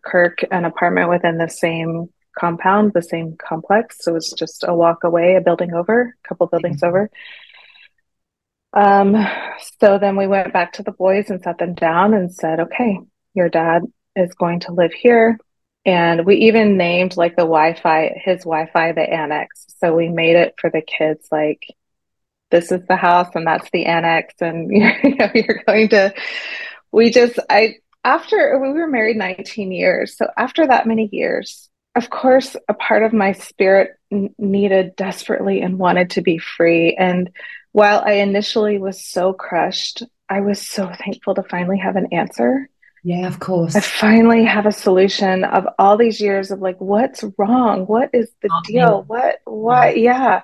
Kirk 0.03 0.39
an 0.51 0.65
apartment 0.65 1.09
within 1.09 1.37
the 1.37 1.49
same 1.49 2.09
compound, 2.37 2.93
the 2.93 3.01
same 3.01 3.37
complex. 3.37 3.97
So 4.01 4.11
it 4.11 4.15
was 4.15 4.31
just 4.31 4.63
a 4.67 4.73
walk 4.73 5.03
away, 5.03 5.35
a 5.35 5.41
building 5.41 5.73
over, 5.73 6.15
a 6.23 6.27
couple 6.27 6.47
buildings 6.47 6.77
mm-hmm. 6.77 6.87
over. 6.87 7.09
Um, 8.73 9.15
so 9.79 9.99
then 9.99 10.15
we 10.15 10.27
went 10.27 10.51
back 10.51 10.73
to 10.73 10.83
the 10.83 10.91
boys 10.91 11.29
and 11.29 11.41
sat 11.41 11.59
them 11.59 11.75
down 11.75 12.13
and 12.13 12.33
said, 12.33 12.59
okay, 12.59 12.99
your 13.33 13.49
dad 13.49 13.83
is 14.15 14.33
going 14.33 14.61
to 14.61 14.73
live 14.73 14.93
here. 14.93 15.37
And 15.85 16.25
we 16.25 16.35
even 16.37 16.77
named 16.77 17.17
like 17.17 17.35
the 17.35 17.43
Wi 17.43 17.75
Fi, 17.75 18.13
his 18.23 18.39
Wi 18.39 18.69
Fi, 18.71 18.93
the 18.93 19.01
annex. 19.01 19.65
So 19.79 19.95
we 19.95 20.09
made 20.09 20.37
it 20.37 20.55
for 20.59 20.69
the 20.69 20.81
kids 20.81 21.27
like, 21.31 21.67
this 22.51 22.71
is 22.71 22.85
the 22.87 22.95
house 22.95 23.29
and 23.35 23.45
that's 23.45 23.69
the 23.71 23.85
annex. 23.85 24.33
And 24.39 24.71
you 25.03 25.15
know, 25.15 25.29
you're 25.35 25.63
going 25.67 25.89
to, 25.89 26.13
we 26.91 27.11
just, 27.11 27.37
I, 27.49 27.75
after 28.03 28.59
we 28.59 28.69
were 28.69 28.87
married 28.87 29.17
19 29.17 29.71
years. 29.71 30.17
So 30.17 30.27
after 30.37 30.67
that 30.67 30.87
many 30.87 31.09
years, 31.11 31.69
of 31.95 32.09
course, 32.09 32.55
a 32.67 32.73
part 32.73 33.03
of 33.03 33.13
my 33.13 33.33
spirit 33.33 33.91
n- 34.11 34.33
needed 34.37 34.95
desperately 34.95 35.61
and 35.61 35.77
wanted 35.77 36.11
to 36.11 36.21
be 36.21 36.37
free. 36.37 36.95
And 36.95 37.31
while 37.71 38.03
I 38.05 38.13
initially 38.13 38.77
was 38.77 39.03
so 39.03 39.33
crushed, 39.33 40.03
I 40.27 40.41
was 40.41 40.61
so 40.61 40.91
thankful 40.91 41.35
to 41.35 41.43
finally 41.43 41.77
have 41.77 41.95
an 41.95 42.07
answer. 42.11 42.69
Yeah, 43.03 43.27
of 43.27 43.39
course. 43.39 43.75
I 43.75 43.81
finally 43.81 44.45
have 44.45 44.65
a 44.65 44.71
solution 44.71 45.43
of 45.43 45.67
all 45.77 45.97
these 45.97 46.21
years 46.21 46.51
of 46.51 46.61
like, 46.61 46.79
what's 46.79 47.23
wrong? 47.37 47.85
What 47.85 48.09
is 48.13 48.29
the 48.41 48.49
deal? 48.65 49.03
What, 49.03 49.39
what? 49.43 49.97
Yeah. 49.97 50.41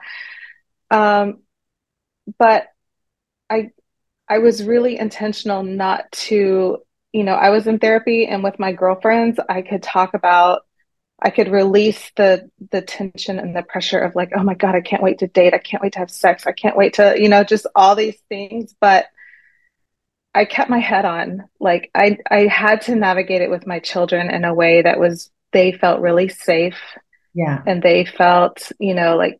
Um, 0.91 1.39
but 2.37 2.67
I, 3.49 3.71
I 4.27 4.39
was 4.39 4.63
really 4.63 4.99
intentional 4.99 5.63
not 5.63 6.11
to, 6.11 6.79
you 7.11 7.23
know, 7.23 7.33
I 7.33 7.49
was 7.49 7.67
in 7.67 7.79
therapy 7.79 8.27
and 8.27 8.43
with 8.43 8.59
my 8.59 8.71
girlfriends, 8.71 9.39
I 9.49 9.61
could 9.61 9.83
talk 9.83 10.13
about 10.13 10.61
I 11.21 11.31
could 11.31 11.51
release 11.51 12.11
the 12.15 12.49
the 12.71 12.81
tension 12.81 13.39
and 13.39 13.55
the 13.55 13.63
pressure 13.63 13.99
of 13.99 14.15
like, 14.15 14.31
oh 14.35 14.43
my 14.43 14.53
God, 14.53 14.75
I 14.75 14.81
can't 14.81 15.03
wait 15.03 15.19
to 15.19 15.27
date. 15.27 15.53
I 15.53 15.57
can't 15.57 15.83
wait 15.83 15.93
to 15.93 15.99
have 15.99 16.11
sex. 16.11 16.47
I 16.47 16.53
can't 16.53 16.77
wait 16.77 16.93
to, 16.95 17.15
you 17.17 17.27
know, 17.29 17.43
just 17.43 17.67
all 17.75 17.95
these 17.95 18.17
things. 18.29 18.73
But 18.79 19.07
I 20.33 20.45
kept 20.45 20.69
my 20.69 20.79
head 20.79 21.05
on. 21.05 21.49
Like 21.59 21.91
I 21.93 22.17
I 22.29 22.47
had 22.47 22.81
to 22.83 22.95
navigate 22.95 23.41
it 23.41 23.49
with 23.49 23.67
my 23.67 23.79
children 23.79 24.29
in 24.29 24.45
a 24.45 24.53
way 24.53 24.81
that 24.81 24.99
was 24.99 25.29
they 25.51 25.71
felt 25.73 26.01
really 26.01 26.29
safe. 26.29 26.79
Yeah. 27.33 27.61
And 27.65 27.81
they 27.81 28.05
felt, 28.05 28.71
you 28.79 28.93
know, 28.93 29.17
like 29.17 29.39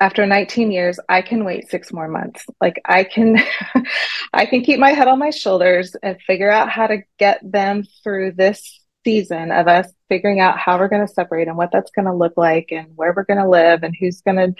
after 0.00 0.26
19 0.26 0.70
years, 0.70 0.98
I 1.08 1.22
can 1.22 1.44
wait 1.44 1.68
six 1.68 1.92
more 1.92 2.08
months. 2.08 2.44
Like 2.60 2.80
I 2.84 3.04
can 3.04 3.38
I 4.32 4.46
can 4.46 4.62
keep 4.62 4.78
my 4.78 4.90
head 4.90 5.08
on 5.08 5.18
my 5.18 5.30
shoulders 5.30 5.94
and 6.02 6.20
figure 6.22 6.50
out 6.50 6.70
how 6.70 6.86
to 6.86 7.02
get 7.18 7.40
them 7.42 7.84
through 8.02 8.32
this 8.32 8.80
season 9.04 9.52
of 9.52 9.68
us 9.68 9.86
figuring 10.08 10.40
out 10.40 10.58
how 10.58 10.78
we're 10.78 10.88
going 10.88 11.06
to 11.06 11.12
separate 11.12 11.46
and 11.46 11.56
what 11.56 11.70
that's 11.70 11.90
going 11.90 12.06
to 12.06 12.14
look 12.14 12.32
like 12.36 12.72
and 12.72 12.96
where 12.96 13.12
we're 13.14 13.24
going 13.24 13.40
to 13.40 13.48
live 13.48 13.82
and 13.82 13.94
who's 13.98 14.22
going 14.22 14.36
to 14.36 14.54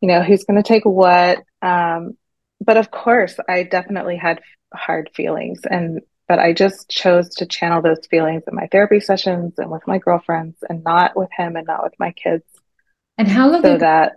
you 0.00 0.08
know 0.08 0.22
who's 0.22 0.44
going 0.44 0.62
to 0.62 0.66
take 0.66 0.84
what 0.84 1.42
um, 1.62 2.16
but 2.60 2.76
of 2.76 2.90
course 2.90 3.36
i 3.48 3.62
definitely 3.62 4.16
had 4.16 4.40
hard 4.74 5.10
feelings 5.14 5.60
and 5.68 6.00
but 6.28 6.38
i 6.38 6.52
just 6.52 6.90
chose 6.90 7.30
to 7.30 7.46
channel 7.46 7.80
those 7.80 8.06
feelings 8.10 8.42
in 8.46 8.54
my 8.54 8.66
therapy 8.66 9.00
sessions 9.00 9.54
and 9.58 9.70
with 9.70 9.86
my 9.86 9.98
girlfriends 9.98 10.56
and 10.68 10.84
not 10.84 11.16
with 11.16 11.30
him 11.36 11.56
and 11.56 11.66
not 11.66 11.82
with 11.82 11.94
my 11.98 12.12
kids 12.12 12.44
and 13.16 13.26
how 13.26 13.48
long 13.48 13.62
so 13.62 13.78
that 13.78 14.16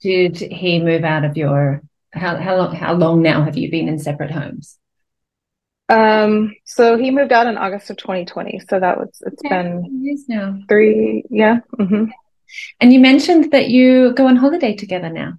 did 0.00 0.36
he 0.36 0.80
move 0.80 1.04
out 1.04 1.24
of 1.24 1.36
your 1.36 1.82
how, 2.12 2.36
how 2.36 2.56
long 2.56 2.74
how 2.74 2.94
long 2.94 3.22
now 3.22 3.42
have 3.44 3.56
you 3.56 3.70
been 3.70 3.88
in 3.88 3.98
separate 3.98 4.30
homes 4.30 4.78
um, 5.90 6.54
so 6.64 6.98
he 6.98 7.10
moved 7.10 7.32
out 7.32 7.46
in 7.46 7.56
August 7.56 7.88
of 7.90 7.96
2020. 7.96 8.60
So 8.68 8.78
that 8.78 8.98
was, 8.98 9.22
it's 9.24 9.42
okay. 9.44 9.48
been 9.48 10.04
years 10.04 10.24
now. 10.28 10.58
Three, 10.68 11.24
yeah. 11.30 11.60
Mm-hmm. 11.78 12.10
And 12.80 12.92
you 12.92 13.00
mentioned 13.00 13.52
that 13.52 13.68
you 13.70 14.12
go 14.12 14.26
on 14.26 14.36
holiday 14.36 14.74
together 14.74 15.08
now. 15.08 15.34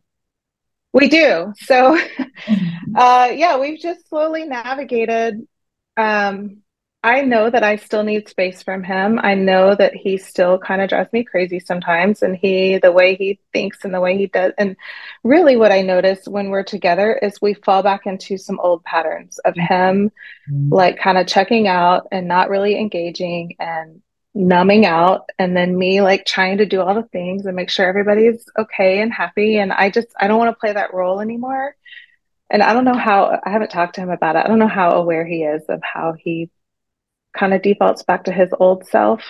We 0.91 1.07
do. 1.07 1.53
So, 1.57 1.99
uh, 2.95 3.31
yeah, 3.31 3.59
we've 3.59 3.79
just 3.79 4.09
slowly 4.09 4.45
navigated 4.45 5.47
um, 5.97 6.63
I 7.01 7.21
know 7.21 7.49
that 7.49 7.63
I 7.63 7.77
still 7.77 8.03
need 8.03 8.27
space 8.27 8.61
from 8.61 8.83
him. 8.83 9.19
I 9.23 9.33
know 9.33 9.73
that 9.73 9.95
he 9.95 10.17
still 10.17 10.59
kind 10.59 10.81
of 10.81 10.89
drives 10.89 11.13
me 11.13 11.23
crazy 11.23 11.59
sometimes 11.59 12.21
and 12.21 12.35
he 12.35 12.77
the 12.77 12.91
way 12.91 13.15
he 13.15 13.39
thinks 13.53 13.85
and 13.85 13.93
the 13.93 14.01
way 14.01 14.17
he 14.17 14.27
does 14.27 14.51
and 14.57 14.75
really 15.23 15.55
what 15.55 15.71
I 15.71 15.81
notice 15.81 16.27
when 16.27 16.49
we're 16.49 16.63
together 16.63 17.13
is 17.21 17.41
we 17.41 17.53
fall 17.53 17.83
back 17.83 18.05
into 18.05 18.37
some 18.37 18.59
old 18.59 18.83
patterns 18.83 19.39
of 19.45 19.55
him 19.55 20.11
mm-hmm. 20.51 20.73
like 20.73 20.99
kind 20.99 21.17
of 21.17 21.25
checking 21.25 21.69
out 21.69 22.07
and 22.11 22.27
not 22.27 22.49
really 22.49 22.77
engaging 22.77 23.55
and 23.59 24.01
numbing 24.35 24.85
out 24.85 25.29
and 25.39 25.55
then 25.55 25.77
me 25.77 26.01
like 26.01 26.25
trying 26.25 26.57
to 26.57 26.65
do 26.65 26.81
all 26.81 26.93
the 26.95 27.03
things 27.03 27.45
and 27.45 27.55
make 27.55 27.69
sure 27.69 27.87
everybody's 27.87 28.45
okay 28.57 29.01
and 29.01 29.13
happy 29.13 29.57
and 29.57 29.71
I 29.71 29.89
just 29.89 30.07
I 30.19 30.27
don't 30.27 30.37
want 30.37 30.53
to 30.53 30.59
play 30.59 30.73
that 30.73 30.93
role 30.93 31.21
anymore. 31.21 31.75
And 32.51 32.63
I 32.63 32.73
don't 32.73 32.85
know 32.85 32.97
how 32.97 33.39
I 33.45 33.51
haven't 33.51 33.71
talked 33.71 33.95
to 33.95 34.01
him 34.01 34.09
about 34.09 34.35
it. 34.35 34.43
I 34.43 34.47
don't 34.47 34.59
know 34.59 34.67
how 34.67 34.91
aware 34.91 35.25
he 35.25 35.43
is 35.43 35.63
of 35.69 35.81
how 35.83 36.13
he 36.17 36.49
kind 37.37 37.53
of 37.53 37.61
defaults 37.61 38.03
back 38.03 38.25
to 38.25 38.31
his 38.31 38.49
old 38.59 38.87
self. 38.87 39.23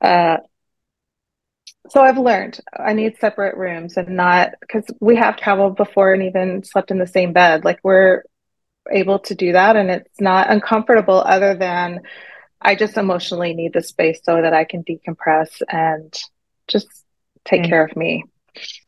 Uh, 0.00 0.38
so 1.88 2.00
I've 2.00 2.18
learned 2.18 2.60
I 2.72 2.92
need 2.92 3.18
separate 3.18 3.56
rooms 3.56 3.96
and 3.96 4.10
not 4.10 4.52
because 4.60 4.84
we 5.00 5.16
have 5.16 5.36
traveled 5.36 5.76
before 5.76 6.12
and 6.12 6.22
even 6.22 6.62
slept 6.62 6.90
in 6.90 6.98
the 6.98 7.06
same 7.06 7.32
bed. 7.32 7.64
Like 7.64 7.80
we're 7.82 8.22
able 8.90 9.18
to 9.20 9.34
do 9.34 9.52
that 9.52 9.76
and 9.76 9.90
it's 9.90 10.20
not 10.20 10.50
uncomfortable 10.50 11.22
other 11.24 11.54
than 11.54 12.00
I 12.60 12.74
just 12.74 12.96
emotionally 12.96 13.54
need 13.54 13.72
the 13.72 13.82
space 13.82 14.20
so 14.22 14.42
that 14.42 14.52
I 14.52 14.64
can 14.64 14.84
decompress 14.84 15.62
and 15.68 16.16
just 16.68 16.88
take 17.44 17.64
care 17.64 17.84
of 17.84 17.96
me. 17.96 18.24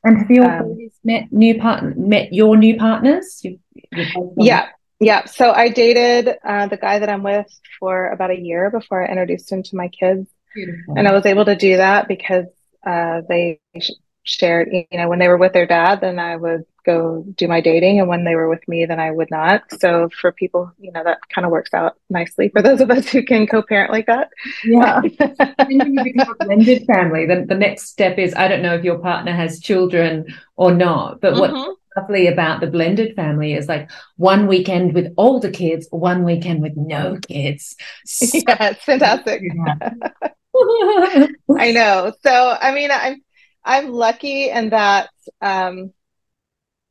And 0.05 0.19
have 0.19 0.31
you 0.31 0.43
um, 0.43 0.91
met 1.05 1.33
new 1.33 1.59
partner 1.59 1.95
met 1.97 2.33
your 2.33 2.57
new 2.57 2.77
partners? 2.77 3.41
You've, 3.43 3.61
you've 3.75 4.09
yeah, 4.37 4.69
yeah. 5.03 5.25
So 5.25 5.53
I 5.53 5.69
dated 5.69 6.37
uh, 6.45 6.69
the 6.69 6.77
guy 6.77 6.99
that 6.99 7.09
I'm 7.09 7.23
with 7.23 7.47
for 7.79 8.09
about 8.09 8.31
a 8.31 8.39
year 8.39 8.71
before 8.71 9.05
I 9.05 9.11
introduced 9.11 9.51
him 9.51 9.63
to 9.65 9.77
my 9.77 9.89
kids. 9.89 10.29
Beautiful. 10.55 10.95
And 10.97 11.09
I 11.09 11.13
was 11.13 11.27
able 11.27 11.45
to 11.47 11.57
do 11.57 11.77
that 11.79 12.09
because 12.09 12.47
uh, 12.87 13.23
they 13.29 13.61
shared, 14.25 14.69
you 14.73 14.87
know, 14.93 15.09
when 15.09 15.19
they 15.19 15.29
were 15.29 15.37
with 15.37 15.53
their 15.53 15.67
dad, 15.67 16.01
then 16.01 16.19
I 16.19 16.37
would 16.37 16.65
go 16.85 17.25
do 17.37 17.49
my 17.49 17.61
dating. 17.61 18.01
And 18.01 18.09
when 18.09 18.25
they 18.25 18.35
were 18.35 18.49
with 18.49 18.67
me, 18.69 18.85
then 18.87 19.01
I 19.01 19.11
would 19.11 19.31
not. 19.31 19.63
So 19.81 20.09
for 20.21 20.31
people, 20.31 20.71
you 20.79 20.93
know, 20.93 21.03
that 21.05 21.19
kind 21.35 21.45
of 21.45 21.51
works 21.51 21.75
out 21.75 21.97
nicely 22.11 22.49
for 22.51 22.63
those 22.63 22.81
of 22.81 22.91
us 22.91 23.09
who 23.09 23.25
can 23.25 23.47
co 23.47 23.63
parent 23.63 23.91
like 23.91 24.07
that. 24.07 24.31
Yeah. 24.65 25.01
when 25.67 25.95
you 25.95 26.05
become 26.05 26.37
a 26.39 26.45
blended 26.45 26.85
family, 26.87 27.27
then 27.27 27.47
the 27.47 27.55
next 27.55 27.89
step 27.89 28.19
is 28.19 28.35
I 28.35 28.49
don't 28.49 28.63
know 28.63 28.75
if 28.75 28.85
your 28.85 28.99
partner 28.99 29.33
has 29.33 29.61
children 29.61 30.27
or 30.57 30.73
not, 30.73 31.21
but 31.21 31.35
mm-hmm. 31.35 31.57
what 31.57 31.77
lovely 31.97 32.27
about 32.27 32.61
the 32.61 32.67
blended 32.67 33.15
family 33.17 33.55
is 33.55 33.69
like 33.69 33.91
one 34.17 34.47
weekend 34.47 34.95
with 34.95 35.13
all 35.17 35.41
the 35.41 35.51
kids, 35.51 35.87
one 35.91 36.25
weekend 36.25 36.63
with 36.63 36.77
no 36.77 37.19
kids. 37.29 37.77
So 38.05 38.39
yeah, 38.47 38.71
it's 38.71 38.85
fantastic. 38.85 39.43
I 41.59 41.73
know. 41.73 42.13
So 42.23 42.57
I 42.61 42.75
mean, 42.75 42.91
I'm 42.91 43.23
I'm 43.65 43.93
lucky 43.93 44.51
in 44.51 44.71
that 44.71 45.11
um, 45.41 45.93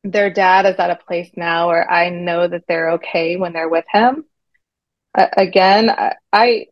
their 0.03 0.29
dad 0.29 0.65
is 0.65 0.75
at 0.79 0.89
a 0.89 0.95
place 0.95 1.29
now 1.35 1.67
where 1.67 1.89
I 1.89 2.09
know 2.09 2.47
that 2.47 2.63
they're 2.67 2.91
okay 2.91 3.35
when 3.37 3.53
they're 3.53 3.69
with 3.69 3.85
him. 3.91 4.25
Uh, 5.13 5.27
again, 5.35 5.89
I, 5.89 6.13
I 6.31 6.65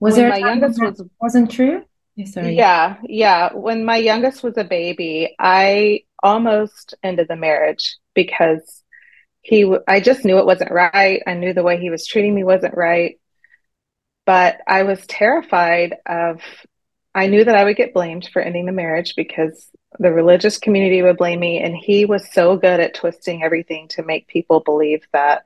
was 0.00 0.16
there 0.16 0.30
my 0.30 0.38
youngest 0.38 0.80
was 0.80 1.02
wasn't 1.20 1.50
true. 1.50 1.84
Sorry. 2.26 2.56
Yeah, 2.56 2.96
yeah. 3.04 3.52
When 3.52 3.84
my 3.84 3.96
youngest 3.96 4.42
was 4.42 4.56
a 4.56 4.64
baby, 4.64 5.34
I 5.38 6.04
almost 6.22 6.94
ended 7.02 7.28
the 7.28 7.36
marriage 7.36 7.96
because 8.14 8.82
he. 9.42 9.72
I 9.86 10.00
just 10.00 10.24
knew 10.24 10.38
it 10.38 10.46
wasn't 10.46 10.72
right. 10.72 11.22
I 11.26 11.34
knew 11.34 11.52
the 11.52 11.62
way 11.62 11.78
he 11.78 11.90
was 11.90 12.06
treating 12.06 12.34
me 12.34 12.44
wasn't 12.44 12.76
right, 12.76 13.18
but 14.26 14.60
I 14.66 14.82
was 14.84 15.06
terrified 15.06 15.96
of 16.06 16.40
I 17.14 17.26
knew 17.26 17.44
that 17.44 17.56
I 17.56 17.64
would 17.64 17.76
get 17.76 17.94
blamed 17.94 18.28
for 18.32 18.40
ending 18.40 18.66
the 18.66 18.72
marriage 18.72 19.14
because 19.16 19.68
the 19.98 20.12
religious 20.12 20.58
community 20.58 21.02
would 21.02 21.16
blame 21.16 21.40
me. 21.40 21.58
And 21.58 21.76
he 21.76 22.04
was 22.04 22.32
so 22.32 22.56
good 22.56 22.80
at 22.80 22.94
twisting 22.94 23.42
everything 23.42 23.88
to 23.88 24.04
make 24.04 24.28
people 24.28 24.60
believe 24.60 25.02
that 25.12 25.44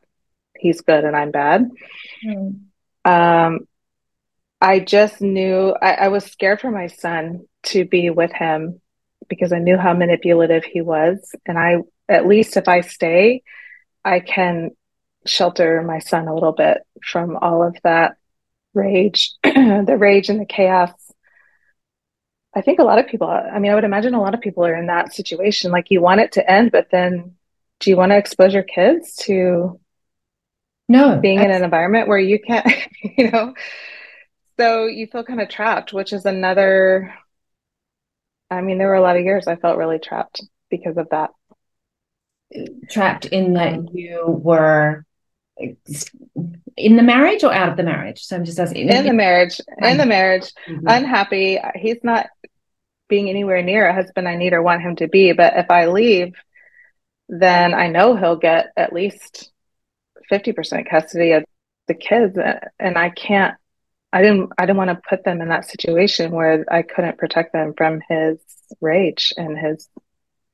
he's 0.56 0.82
good 0.82 1.04
and 1.04 1.16
I'm 1.16 1.30
bad. 1.30 1.70
Mm. 2.24 2.60
Um, 3.04 3.66
I 4.64 4.80
just 4.80 5.20
knew 5.20 5.74
I, 5.80 5.92
I 5.94 6.08
was 6.08 6.24
scared 6.24 6.60
for 6.60 6.70
my 6.70 6.86
son 6.86 7.46
to 7.64 7.84
be 7.84 8.08
with 8.08 8.32
him 8.32 8.80
because 9.28 9.52
I 9.52 9.58
knew 9.58 9.76
how 9.76 9.92
manipulative 9.92 10.64
he 10.64 10.80
was. 10.80 11.34
And 11.46 11.58
I, 11.58 11.78
at 12.08 12.26
least 12.26 12.56
if 12.56 12.66
I 12.66 12.80
stay, 12.80 13.42
I 14.04 14.20
can 14.20 14.70
shelter 15.26 15.82
my 15.82 15.98
son 15.98 16.28
a 16.28 16.34
little 16.34 16.52
bit 16.52 16.78
from 17.04 17.36
all 17.36 17.62
of 17.62 17.76
that 17.84 18.16
rage, 18.72 19.32
the 19.42 19.96
rage 19.98 20.30
and 20.30 20.40
the 20.40 20.46
chaos 20.46 20.92
I 22.54 22.60
think 22.60 22.78
a 22.78 22.84
lot 22.84 22.98
of 22.98 23.08
people, 23.08 23.28
I 23.28 23.58
mean, 23.58 23.72
I 23.72 23.74
would 23.74 23.84
imagine 23.84 24.14
a 24.14 24.20
lot 24.20 24.34
of 24.34 24.40
people 24.40 24.64
are 24.64 24.76
in 24.76 24.86
that 24.86 25.12
situation. 25.12 25.72
Like 25.72 25.90
you 25.90 26.00
want 26.00 26.20
it 26.20 26.32
to 26.32 26.50
end, 26.50 26.70
but 26.70 26.88
then 26.90 27.34
do 27.80 27.90
you 27.90 27.96
want 27.96 28.12
to 28.12 28.16
expose 28.16 28.54
your 28.54 28.62
kids 28.62 29.16
to 29.24 29.80
no 30.88 31.18
being 31.18 31.40
in 31.40 31.50
an 31.50 31.64
environment 31.64 32.06
where 32.06 32.18
you 32.18 32.38
can't, 32.38 32.66
you 33.02 33.30
know? 33.30 33.54
So 34.58 34.86
you 34.86 35.06
feel 35.06 35.24
kind 35.24 35.40
of 35.40 35.48
trapped, 35.48 35.92
which 35.92 36.12
is 36.12 36.24
another, 36.24 37.14
I 38.50 38.60
mean, 38.60 38.78
there 38.78 38.88
were 38.88 38.94
a 38.94 39.02
lot 39.02 39.16
of 39.16 39.24
years 39.24 39.46
I 39.46 39.56
felt 39.56 39.78
really 39.78 39.98
trapped 39.98 40.42
because 40.70 40.96
of 40.96 41.08
that. 41.10 41.30
Trapped 42.88 43.26
in 43.26 43.54
that 43.54 43.74
um, 43.74 43.88
you 43.92 44.24
were 44.26 45.04
in 46.76 46.96
the 46.96 47.02
marriage 47.02 47.44
or 47.44 47.52
out 47.52 47.68
of 47.68 47.76
the 47.76 47.82
marriage? 47.82 48.24
So 48.24 48.36
I'm 48.36 48.44
just 48.44 48.58
asking. 48.58 48.88
In 48.88 49.06
the 49.06 49.12
marriage, 49.12 49.60
in 49.78 49.96
the 49.96 50.06
marriage, 50.06 50.52
mm-hmm. 50.68 50.86
unhappy. 50.86 51.58
He's 51.74 52.02
not 52.02 52.28
being 53.08 53.28
anywhere 53.28 53.62
near 53.62 53.86
a 53.86 53.94
husband 53.94 54.28
I 54.28 54.36
need 54.36 54.52
or 54.52 54.62
want 54.62 54.82
him 54.82 54.96
to 54.96 55.08
be. 55.08 55.32
But 55.32 55.54
if 55.56 55.70
I 55.70 55.86
leave, 55.86 56.34
then 57.28 57.74
I 57.74 57.88
know 57.88 58.16
he'll 58.16 58.36
get 58.36 58.68
at 58.76 58.92
least 58.92 59.50
50% 60.30 60.88
custody 60.88 61.32
of 61.32 61.44
the 61.86 61.94
kids. 61.94 62.38
And 62.78 62.98
I 62.98 63.10
can't, 63.10 63.54
I 64.14 64.22
didn't, 64.22 64.52
I 64.58 64.64
didn't 64.64 64.78
want 64.78 64.90
to 64.90 65.08
put 65.08 65.24
them 65.24 65.40
in 65.40 65.48
that 65.48 65.68
situation 65.68 66.30
where 66.30 66.64
I 66.70 66.82
couldn't 66.82 67.18
protect 67.18 67.52
them 67.52 67.74
from 67.76 68.00
his 68.08 68.38
rage 68.80 69.32
and 69.36 69.58
his 69.58 69.88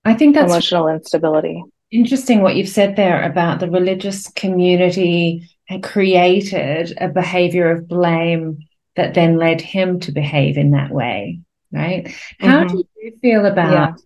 I 0.04 0.14
think 0.14 0.34
that's 0.34 0.50
emotional 0.50 0.88
instability. 0.88 1.62
Interesting 1.92 2.40
what 2.40 2.56
you've 2.56 2.68
said 2.68 2.96
there 2.96 3.22
about 3.22 3.60
the 3.60 3.70
religious 3.70 4.28
community 4.28 5.48
had 5.66 5.82
created 5.82 6.96
a 6.98 7.08
behavior 7.08 7.70
of 7.70 7.86
blame 7.86 8.58
that 8.96 9.14
then 9.14 9.36
led 9.36 9.60
him 9.60 10.00
to 10.00 10.12
behave 10.12 10.56
in 10.56 10.72
that 10.72 10.90
way 10.90 11.40
right? 11.72 12.04
Mm-hmm. 12.06 12.46
How 12.46 12.64
do 12.64 12.84
you 13.02 13.18
feel 13.20 13.46
about 13.46 13.98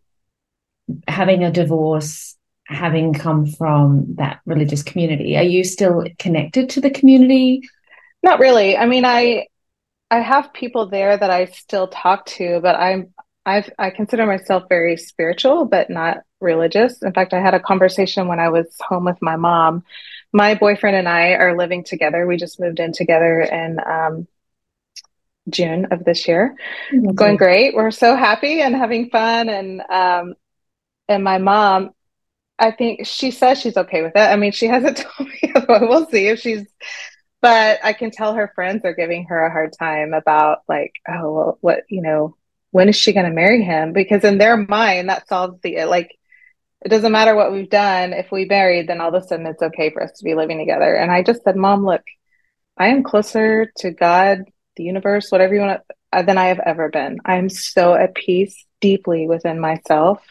yeah. 0.89 0.95
having 1.09 1.45
a 1.45 1.51
divorce, 1.51 2.37
having 2.67 3.15
come 3.15 3.47
from 3.47 4.15
that 4.17 4.41
religious 4.47 4.83
community? 4.83 5.37
Are 5.37 5.43
you 5.43 5.65
still 5.65 6.05
connected 6.19 6.71
to 6.71 6.81
the 6.81 6.91
community? 6.91 7.63
Not 8.25 8.41
really. 8.41 8.75
I 8.75 8.87
mean, 8.87 9.05
I 9.05 9.49
I 10.11 10.21
have 10.21 10.55
people 10.55 10.87
there 10.87 11.15
that 11.15 11.29
I 11.31 11.45
still 11.45 11.89
talk 11.89 12.25
to, 12.39 12.59
but 12.63 12.75
I'm 12.75 13.13
I've 13.45 13.69
I 13.79 13.91
consider 13.91 14.25
myself 14.25 14.65
very 14.67 14.97
spiritual, 14.97 15.67
but 15.67 15.91
not 15.91 16.21
religious. 16.41 17.03
In 17.03 17.13
fact, 17.13 17.35
I 17.35 17.41
had 17.43 17.53
a 17.53 17.61
conversation 17.61 18.27
when 18.27 18.41
I 18.41 18.49
was 18.49 18.75
home 18.81 19.05
with 19.05 19.21
my 19.21 19.37
mom. 19.37 19.85
My 20.33 20.55
boyfriend 20.55 20.97
and 20.97 21.07
I 21.07 21.35
are 21.35 21.55
living 21.55 21.85
together. 21.85 22.27
We 22.27 22.39
just 22.39 22.59
moved 22.59 22.81
in 22.81 22.93
together 22.93 23.43
in 23.43 23.79
um, 23.87 24.27
June 25.51 25.89
of 25.91 26.03
this 26.07 26.27
year. 26.27 26.57
Mm-hmm. 26.95 27.11
Going 27.11 27.37
great. 27.37 27.75
We're 27.75 27.91
so 27.91 28.17
happy 28.17 28.63
and 28.63 28.75
having 28.75 29.11
fun. 29.11 29.51
And 29.51 29.83
um, 29.83 30.35
and 31.11 31.23
my 31.23 31.37
mom, 31.37 31.91
I 32.59 32.71
think 32.71 33.07
she 33.07 33.33
says 33.33 33.61
she's 33.61 33.77
okay 33.77 34.01
with 34.01 34.17
it. 34.17 34.19
I 34.19 34.37
mean, 34.37 34.53
she 34.53 34.67
hasn't 34.67 34.97
told 35.19 35.29
me. 35.29 35.53
we'll 35.69 36.07
see 36.07 36.29
if 36.29 36.41
she's. 36.41 36.67
But 37.45 37.81
I 37.85 37.93
can 37.93 38.11
tell 38.11 38.33
her 38.33 38.51
friends 38.55 38.87
are 38.87 38.95
giving 38.95 39.27
her 39.27 39.45
a 39.45 39.51
hard 39.51 39.75
time 39.79 40.15
about 40.15 40.63
like, 40.67 40.95
oh, 41.07 41.31
well, 41.31 41.59
what 41.61 41.81
you 41.91 42.01
know, 42.01 42.39
when 42.71 42.89
is 42.89 42.97
she 42.97 43.13
going 43.13 43.27
to 43.27 43.33
marry 43.33 43.63
him? 43.63 43.93
Because 43.93 44.25
in 44.25 44.39
their 44.39 44.57
mind, 44.57 45.11
that 45.11 45.29
solves 45.29 45.61
the 45.61 45.85
like. 45.85 46.17
It 46.83 46.89
doesn't 46.89 47.13
matter 47.13 47.35
what 47.35 47.53
we've 47.53 47.69
done. 47.69 48.15
If 48.15 48.33
we 48.33 48.47
married, 48.47 48.89
then 48.89 49.03
all 49.03 49.15
of 49.15 49.23
a 49.23 49.27
sudden 49.27 49.45
it's 49.45 49.61
okay 49.63 49.91
for 49.91 50.03
us 50.03 50.13
to 50.13 50.25
be 50.25 50.35
living 50.35 50.57
together. 50.57 50.95
And 50.95 51.13
I 51.13 51.23
just 51.23 51.43
said, 51.45 51.55
Mom, 51.55 51.85
look, 51.85 52.01
I 52.79 52.89
am 52.89 53.03
closer 53.03 53.71
to 53.77 53.91
God 53.91 54.45
the 54.77 54.85
universe, 54.85 55.31
whatever 55.31 55.53
you 55.53 55.61
want 55.61 55.83
uh, 56.15 56.23
than 56.23 56.39
I 56.39 56.47
have 56.47 56.61
ever 56.61 56.89
been. 56.89 57.19
I'm 57.27 57.51
so 57.51 57.93
at 57.93 58.15
peace 58.15 58.65
deeply 58.81 59.29
within 59.29 59.61
myself. 59.61 60.23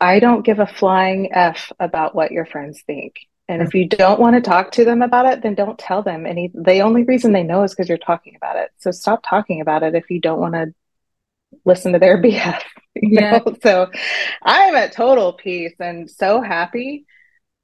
I 0.00 0.18
don't 0.18 0.44
give 0.44 0.58
a 0.58 0.66
flying 0.66 1.32
F 1.32 1.70
about 1.78 2.16
what 2.16 2.32
your 2.32 2.46
friends 2.46 2.82
think. 2.84 3.14
And 3.48 3.62
if 3.62 3.74
you 3.74 3.88
don't 3.88 4.18
want 4.18 4.34
to 4.34 4.40
talk 4.40 4.72
to 4.72 4.84
them 4.84 5.02
about 5.02 5.26
it, 5.26 5.42
then 5.42 5.54
don't 5.54 5.78
tell 5.78 6.02
them. 6.02 6.26
any. 6.26 6.50
the 6.52 6.80
only 6.80 7.04
reason 7.04 7.32
they 7.32 7.44
know 7.44 7.62
is 7.62 7.72
because 7.72 7.88
you're 7.88 7.98
talking 7.98 8.34
about 8.36 8.56
it. 8.56 8.70
So 8.78 8.90
stop 8.90 9.22
talking 9.28 9.60
about 9.60 9.84
it 9.84 9.94
if 9.94 10.10
you 10.10 10.20
don't 10.20 10.40
want 10.40 10.54
to 10.54 10.74
listen 11.64 11.92
to 11.92 11.98
their 11.98 12.20
BS. 12.22 12.60
yeah. 12.96 13.38
Know? 13.38 13.56
So 13.62 13.90
I'm 14.42 14.74
at 14.74 14.92
total 14.92 15.32
peace 15.32 15.74
and 15.78 16.10
so 16.10 16.40
happy 16.40 17.06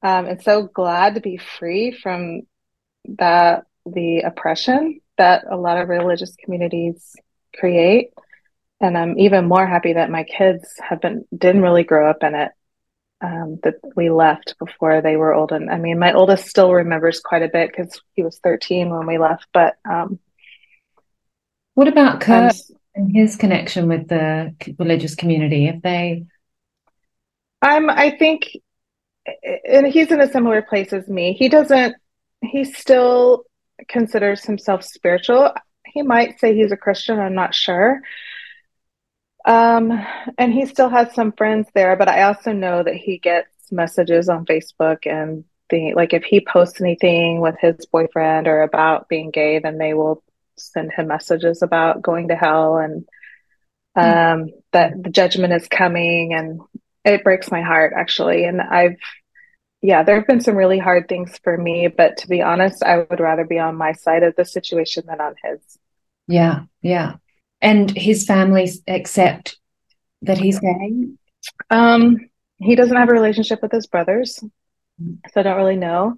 um, 0.02 0.26
and 0.26 0.42
so 0.42 0.64
glad 0.64 1.14
to 1.14 1.20
be 1.20 1.36
free 1.36 1.92
from 1.92 2.42
that 3.18 3.64
the 3.86 4.20
oppression 4.20 5.00
that 5.18 5.44
a 5.50 5.56
lot 5.56 5.78
of 5.78 5.88
religious 5.88 6.34
communities 6.36 7.16
create. 7.56 8.10
And 8.80 8.98
I'm 8.98 9.18
even 9.18 9.46
more 9.46 9.66
happy 9.66 9.92
that 9.92 10.10
my 10.10 10.24
kids 10.24 10.74
have 10.80 11.00
been 11.00 11.24
didn't 11.36 11.62
really 11.62 11.84
grow 11.84 12.10
up 12.10 12.22
in 12.22 12.34
it. 12.34 12.52
Um, 13.24 13.60
that 13.62 13.76
we 13.94 14.10
left 14.10 14.56
before 14.58 15.00
they 15.00 15.16
were 15.16 15.32
old. 15.32 15.52
And 15.52 15.70
I 15.70 15.78
mean, 15.78 15.96
my 16.00 16.12
oldest 16.12 16.48
still 16.48 16.72
remembers 16.72 17.20
quite 17.20 17.42
a 17.42 17.48
bit 17.48 17.70
because 17.70 18.00
he 18.14 18.24
was 18.24 18.40
13 18.42 18.90
when 18.90 19.06
we 19.06 19.16
left. 19.16 19.46
But 19.52 19.76
um, 19.88 20.18
what 21.74 21.86
about 21.86 22.20
Kurt 22.20 22.56
and 22.96 23.14
his 23.14 23.36
connection 23.36 23.86
with 23.86 24.08
the 24.08 24.56
religious 24.76 25.14
community? 25.14 25.68
If 25.68 25.82
they, 25.82 26.24
I'm, 27.62 27.88
I 27.88 28.10
think, 28.10 28.56
and 29.68 29.86
he's 29.86 30.10
in 30.10 30.20
a 30.20 30.30
similar 30.30 30.60
place 30.60 30.92
as 30.92 31.06
me. 31.06 31.32
He 31.32 31.48
doesn't. 31.48 31.94
He 32.40 32.64
still 32.64 33.44
considers 33.88 34.44
himself 34.44 34.82
spiritual. 34.84 35.52
He 35.86 36.02
might 36.02 36.40
say 36.40 36.54
he's 36.54 36.72
a 36.72 36.76
Christian, 36.76 37.20
I'm 37.20 37.34
not 37.34 37.54
sure. 37.54 38.00
Um, 39.44 39.92
and 40.38 40.52
he 40.52 40.66
still 40.66 40.88
has 40.88 41.14
some 41.14 41.32
friends 41.32 41.68
there, 41.74 41.96
but 41.96 42.08
I 42.08 42.22
also 42.22 42.52
know 42.52 42.82
that 42.82 42.94
he 42.94 43.18
gets 43.18 43.48
messages 43.70 44.28
on 44.28 44.46
Facebook 44.46 45.06
and 45.06 45.44
the 45.70 45.94
like 45.94 46.12
if 46.12 46.22
he 46.24 46.44
posts 46.44 46.80
anything 46.80 47.40
with 47.40 47.56
his 47.60 47.86
boyfriend 47.86 48.46
or 48.46 48.62
about 48.62 49.08
being 49.08 49.30
gay, 49.30 49.58
then 49.58 49.78
they 49.78 49.94
will 49.94 50.22
send 50.56 50.92
him 50.92 51.08
messages 51.08 51.62
about 51.62 52.02
going 52.02 52.28
to 52.28 52.36
hell 52.36 52.76
and 52.76 53.04
um, 53.96 54.04
mm-hmm. 54.04 54.46
that 54.72 55.02
the 55.02 55.10
judgment 55.10 55.52
is 55.52 55.66
coming 55.68 56.34
and 56.34 56.60
it 57.04 57.24
breaks 57.24 57.50
my 57.50 57.62
heart 57.62 57.92
actually 57.96 58.44
and 58.44 58.60
i've 58.60 58.96
yeah, 59.82 60.04
there 60.04 60.14
have 60.14 60.28
been 60.28 60.40
some 60.40 60.54
really 60.54 60.78
hard 60.78 61.08
things 61.08 61.38
for 61.42 61.58
me, 61.58 61.88
but 61.88 62.16
to 62.18 62.28
be 62.28 62.40
honest, 62.40 62.84
I 62.84 62.98
would 62.98 63.18
rather 63.18 63.44
be 63.44 63.58
on 63.58 63.74
my 63.74 63.92
side 63.92 64.22
of 64.22 64.36
the 64.36 64.44
situation 64.44 65.04
than 65.06 65.20
on 65.20 65.34
his. 65.42 65.58
Yeah, 66.28 66.62
yeah. 66.80 67.16
And 67.62 67.96
his 67.96 68.26
family 68.26 68.68
accept 68.88 69.56
that 70.22 70.36
he's 70.36 70.58
gay? 70.58 70.92
Um, 71.70 72.18
he 72.58 72.74
doesn't 72.74 72.96
have 72.96 73.08
a 73.08 73.12
relationship 73.12 73.62
with 73.62 73.72
his 73.72 73.86
brothers, 73.86 74.38
so 74.38 75.40
I 75.40 75.42
don't 75.42 75.56
really 75.56 75.76
know. 75.76 76.16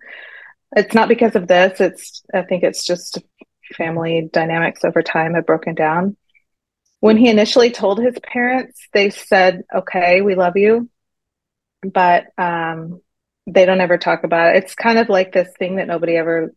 It's 0.74 0.94
not 0.94 1.08
because 1.08 1.36
of 1.36 1.46
this. 1.46 1.80
It's 1.80 2.22
I 2.32 2.42
think 2.42 2.64
it's 2.64 2.84
just 2.84 3.22
family 3.76 4.28
dynamics 4.32 4.84
over 4.84 5.02
time 5.02 5.34
have 5.34 5.46
broken 5.46 5.74
down. 5.74 6.16
When 7.00 7.16
he 7.18 7.28
initially 7.28 7.70
told 7.70 7.98
his 8.00 8.18
parents, 8.20 8.88
they 8.92 9.10
said, 9.10 9.62
"Okay, 9.74 10.22
we 10.22 10.34
love 10.34 10.56
you," 10.56 10.88
but 11.82 12.26
um, 12.38 13.00
they 13.46 13.66
don't 13.66 13.80
ever 13.80 13.98
talk 13.98 14.24
about 14.24 14.56
it. 14.56 14.64
It's 14.64 14.74
kind 14.74 14.98
of 14.98 15.08
like 15.08 15.32
this 15.32 15.52
thing 15.58 15.76
that 15.76 15.86
nobody 15.86 16.16
ever 16.16 16.54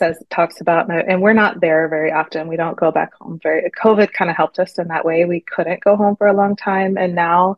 says 0.00 0.20
talks 0.30 0.60
about 0.60 0.90
and 0.90 1.22
we're 1.22 1.32
not 1.32 1.60
there 1.60 1.86
very 1.88 2.10
often. 2.10 2.48
We 2.48 2.56
don't 2.56 2.76
go 2.76 2.90
back 2.90 3.14
home 3.14 3.38
very 3.40 3.70
covid 3.70 4.12
kind 4.12 4.30
of 4.30 4.36
helped 4.36 4.58
us 4.58 4.78
in 4.78 4.88
that 4.88 5.04
way. 5.04 5.24
We 5.24 5.40
couldn't 5.40 5.84
go 5.84 5.94
home 5.94 6.16
for 6.16 6.26
a 6.26 6.32
long 6.32 6.56
time 6.56 6.96
and 6.98 7.14
now 7.14 7.56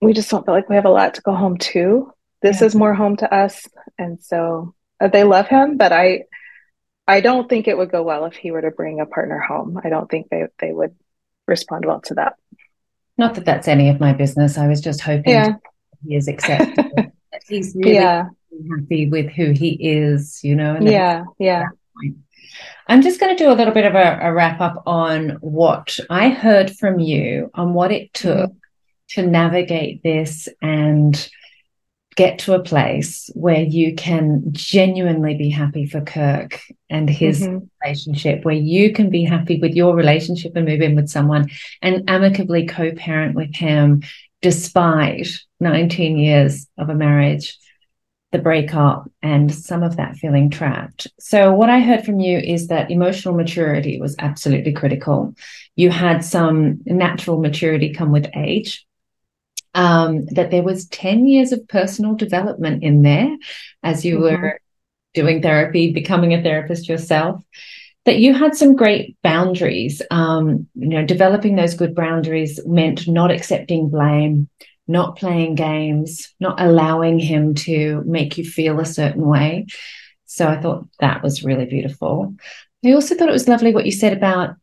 we 0.00 0.12
just 0.12 0.30
don't 0.30 0.46
feel 0.46 0.54
like 0.54 0.68
we 0.68 0.76
have 0.76 0.84
a 0.84 0.90
lot 0.90 1.14
to 1.14 1.22
go 1.22 1.34
home 1.34 1.56
to. 1.56 2.12
This 2.42 2.60
yeah. 2.60 2.66
is 2.68 2.74
more 2.76 2.94
home 2.94 3.16
to 3.16 3.34
us 3.34 3.66
and 3.98 4.22
so 4.22 4.74
uh, 5.00 5.08
they 5.08 5.24
love 5.24 5.48
him 5.48 5.76
but 5.76 5.92
i 5.92 6.24
i 7.08 7.20
don't 7.20 7.48
think 7.48 7.66
it 7.66 7.76
would 7.76 7.90
go 7.90 8.02
well 8.04 8.26
if 8.26 8.36
he 8.36 8.52
were 8.52 8.62
to 8.62 8.70
bring 8.70 9.00
a 9.00 9.06
partner 9.06 9.40
home. 9.40 9.80
I 9.82 9.88
don't 9.88 10.08
think 10.08 10.28
they 10.30 10.44
they 10.60 10.72
would 10.72 10.94
respond 11.48 11.84
well 11.84 12.02
to 12.02 12.14
that. 12.14 12.34
Not 13.18 13.34
that 13.34 13.44
that's 13.44 13.66
any 13.66 13.88
of 13.88 13.98
my 13.98 14.12
business. 14.12 14.58
I 14.58 14.68
was 14.68 14.80
just 14.80 15.00
hoping 15.00 15.32
yeah. 15.32 15.54
he 16.06 16.14
is 16.14 16.28
accepted 16.28 17.12
he's 17.48 17.74
really 17.74 17.94
yeah 17.94 18.28
happy 18.70 19.08
with 19.08 19.30
who 19.30 19.52
he 19.52 19.70
is, 19.70 20.40
you 20.42 20.56
know? 20.56 20.78
yeah, 20.80 21.24
yeah. 21.38 21.64
I'm 22.88 23.02
just 23.02 23.18
going 23.18 23.36
to 23.36 23.44
do 23.44 23.50
a 23.50 23.54
little 23.54 23.74
bit 23.74 23.84
of 23.84 23.94
a, 23.94 24.18
a, 24.22 24.32
wrap 24.32 24.60
up 24.60 24.84
on 24.86 25.38
what 25.40 25.98
I 26.08 26.28
heard 26.28 26.70
from 26.70 27.00
you 27.00 27.50
on 27.54 27.74
what 27.74 27.90
it 27.90 28.14
took 28.14 28.50
mm-hmm. 28.50 29.20
to 29.22 29.26
navigate 29.26 30.02
this 30.02 30.48
and 30.62 31.28
get 32.14 32.38
to 32.40 32.54
a 32.54 32.62
place 32.62 33.28
where 33.34 33.60
you 33.60 33.94
can 33.94 34.44
genuinely 34.52 35.34
be 35.34 35.50
happy 35.50 35.84
for 35.86 36.00
Kirk 36.00 36.60
and 36.88 37.10
his 37.10 37.42
mm-hmm. 37.42 37.66
relationship, 37.82 38.44
where 38.44 38.54
you 38.54 38.92
can 38.92 39.10
be 39.10 39.24
happy 39.24 39.58
with 39.60 39.74
your 39.74 39.94
relationship 39.94 40.52
and 40.54 40.66
move 40.66 40.80
in 40.80 40.96
with 40.96 41.10
someone 41.10 41.48
and 41.82 42.08
amicably 42.08 42.66
co 42.66 42.92
parent 42.92 43.34
with 43.34 43.54
him 43.54 44.02
despite 44.42 45.28
19 45.60 46.18
years 46.18 46.66
of 46.78 46.88
a 46.88 46.94
marriage 46.94 47.58
the 48.36 48.42
breakup 48.42 49.10
and 49.22 49.52
some 49.54 49.82
of 49.82 49.96
that 49.96 50.16
feeling 50.16 50.50
trapped. 50.50 51.06
So, 51.18 51.52
what 51.54 51.70
I 51.70 51.80
heard 51.80 52.04
from 52.04 52.20
you 52.20 52.38
is 52.38 52.68
that 52.68 52.90
emotional 52.90 53.34
maturity 53.34 53.98
was 53.98 54.14
absolutely 54.18 54.72
critical. 54.72 55.34
You 55.74 55.90
had 55.90 56.22
some 56.22 56.82
natural 56.84 57.40
maturity 57.40 57.94
come 57.94 58.12
with 58.12 58.30
age. 58.36 58.84
Um, 59.74 60.24
that 60.26 60.50
there 60.50 60.62
was 60.62 60.88
10 60.88 61.26
years 61.26 61.52
of 61.52 61.68
personal 61.68 62.14
development 62.14 62.82
in 62.82 63.02
there 63.02 63.36
as 63.82 64.06
you 64.06 64.16
mm-hmm. 64.18 64.42
were 64.42 64.60
doing 65.12 65.42
therapy, 65.42 65.92
becoming 65.92 66.32
a 66.32 66.42
therapist 66.42 66.88
yourself, 66.88 67.42
that 68.06 68.18
you 68.18 68.32
had 68.32 68.54
some 68.54 68.74
great 68.74 69.18
boundaries. 69.22 70.00
Um, 70.10 70.66
you 70.74 70.88
know, 70.88 71.04
developing 71.04 71.56
those 71.56 71.74
good 71.74 71.94
boundaries 71.94 72.58
meant 72.66 73.06
not 73.06 73.30
accepting 73.30 73.90
blame, 73.90 74.48
not 74.88 75.16
playing 75.16 75.54
games, 75.54 76.34
not 76.40 76.60
allowing 76.60 77.18
him 77.18 77.54
to 77.54 78.02
make 78.06 78.38
you 78.38 78.44
feel 78.44 78.80
a 78.80 78.84
certain 78.84 79.26
way. 79.26 79.66
So 80.26 80.46
I 80.46 80.60
thought 80.60 80.86
that 81.00 81.22
was 81.22 81.44
really 81.44 81.66
beautiful. 81.66 82.34
I 82.84 82.92
also 82.92 83.14
thought 83.14 83.28
it 83.28 83.32
was 83.32 83.48
lovely 83.48 83.74
what 83.74 83.86
you 83.86 83.92
said 83.92 84.12
about 84.12 84.56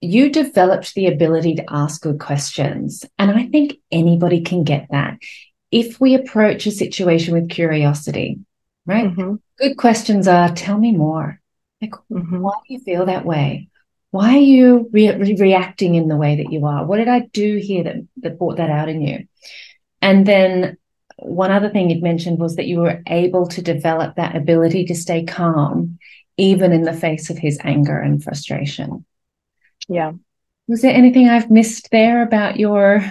you 0.00 0.30
developed 0.30 0.94
the 0.94 1.06
ability 1.06 1.54
to 1.54 1.64
ask 1.68 2.02
good 2.02 2.20
questions. 2.20 3.04
And 3.18 3.30
I 3.30 3.46
think 3.46 3.78
anybody 3.90 4.42
can 4.42 4.62
get 4.62 4.88
that 4.90 5.18
if 5.70 5.98
we 5.98 6.14
approach 6.14 6.66
a 6.66 6.70
situation 6.70 7.32
with 7.32 7.48
curiosity, 7.48 8.38
right? 8.84 9.06
Mm-hmm. 9.06 9.36
Good 9.58 9.76
questions 9.78 10.28
are 10.28 10.54
tell 10.54 10.78
me 10.78 10.92
more. 10.92 11.40
Like, 11.80 11.92
mm-hmm. 12.12 12.40
why 12.40 12.52
do 12.68 12.74
you 12.74 12.80
feel 12.80 13.06
that 13.06 13.24
way? 13.24 13.70
why 14.14 14.36
are 14.36 14.38
you 14.38 14.88
re- 14.92 15.16
re- 15.16 15.34
reacting 15.40 15.96
in 15.96 16.06
the 16.06 16.16
way 16.16 16.36
that 16.36 16.52
you 16.52 16.64
are? 16.66 16.86
What 16.86 16.98
did 16.98 17.08
I 17.08 17.18
do 17.32 17.56
here 17.56 17.82
that, 17.82 17.96
that 18.24 18.38
brought 18.38 18.56
that 18.56 18.70
out 18.70 18.88
in 18.88 19.00
you? 19.00 19.26
And 20.02 20.26
then 20.26 20.76
one 21.16 21.50
other 21.50 21.70
thing 21.70 21.90
you'd 21.90 22.02
mentioned 22.02 22.38
was 22.38 22.56
that 22.56 22.66
you 22.66 22.80
were 22.80 23.02
able 23.06 23.46
to 23.48 23.62
develop 23.62 24.16
that 24.16 24.36
ability 24.36 24.86
to 24.86 24.94
stay 24.94 25.24
calm, 25.24 25.98
even 26.36 26.72
in 26.72 26.82
the 26.82 26.92
face 26.92 27.30
of 27.30 27.38
his 27.38 27.58
anger 27.62 27.98
and 27.98 28.22
frustration. 28.22 29.04
Yeah. 29.88 30.12
Was 30.66 30.82
there 30.82 30.94
anything 30.94 31.28
I've 31.28 31.50
missed 31.50 31.90
there 31.90 32.22
about 32.22 32.58
your 32.58 33.04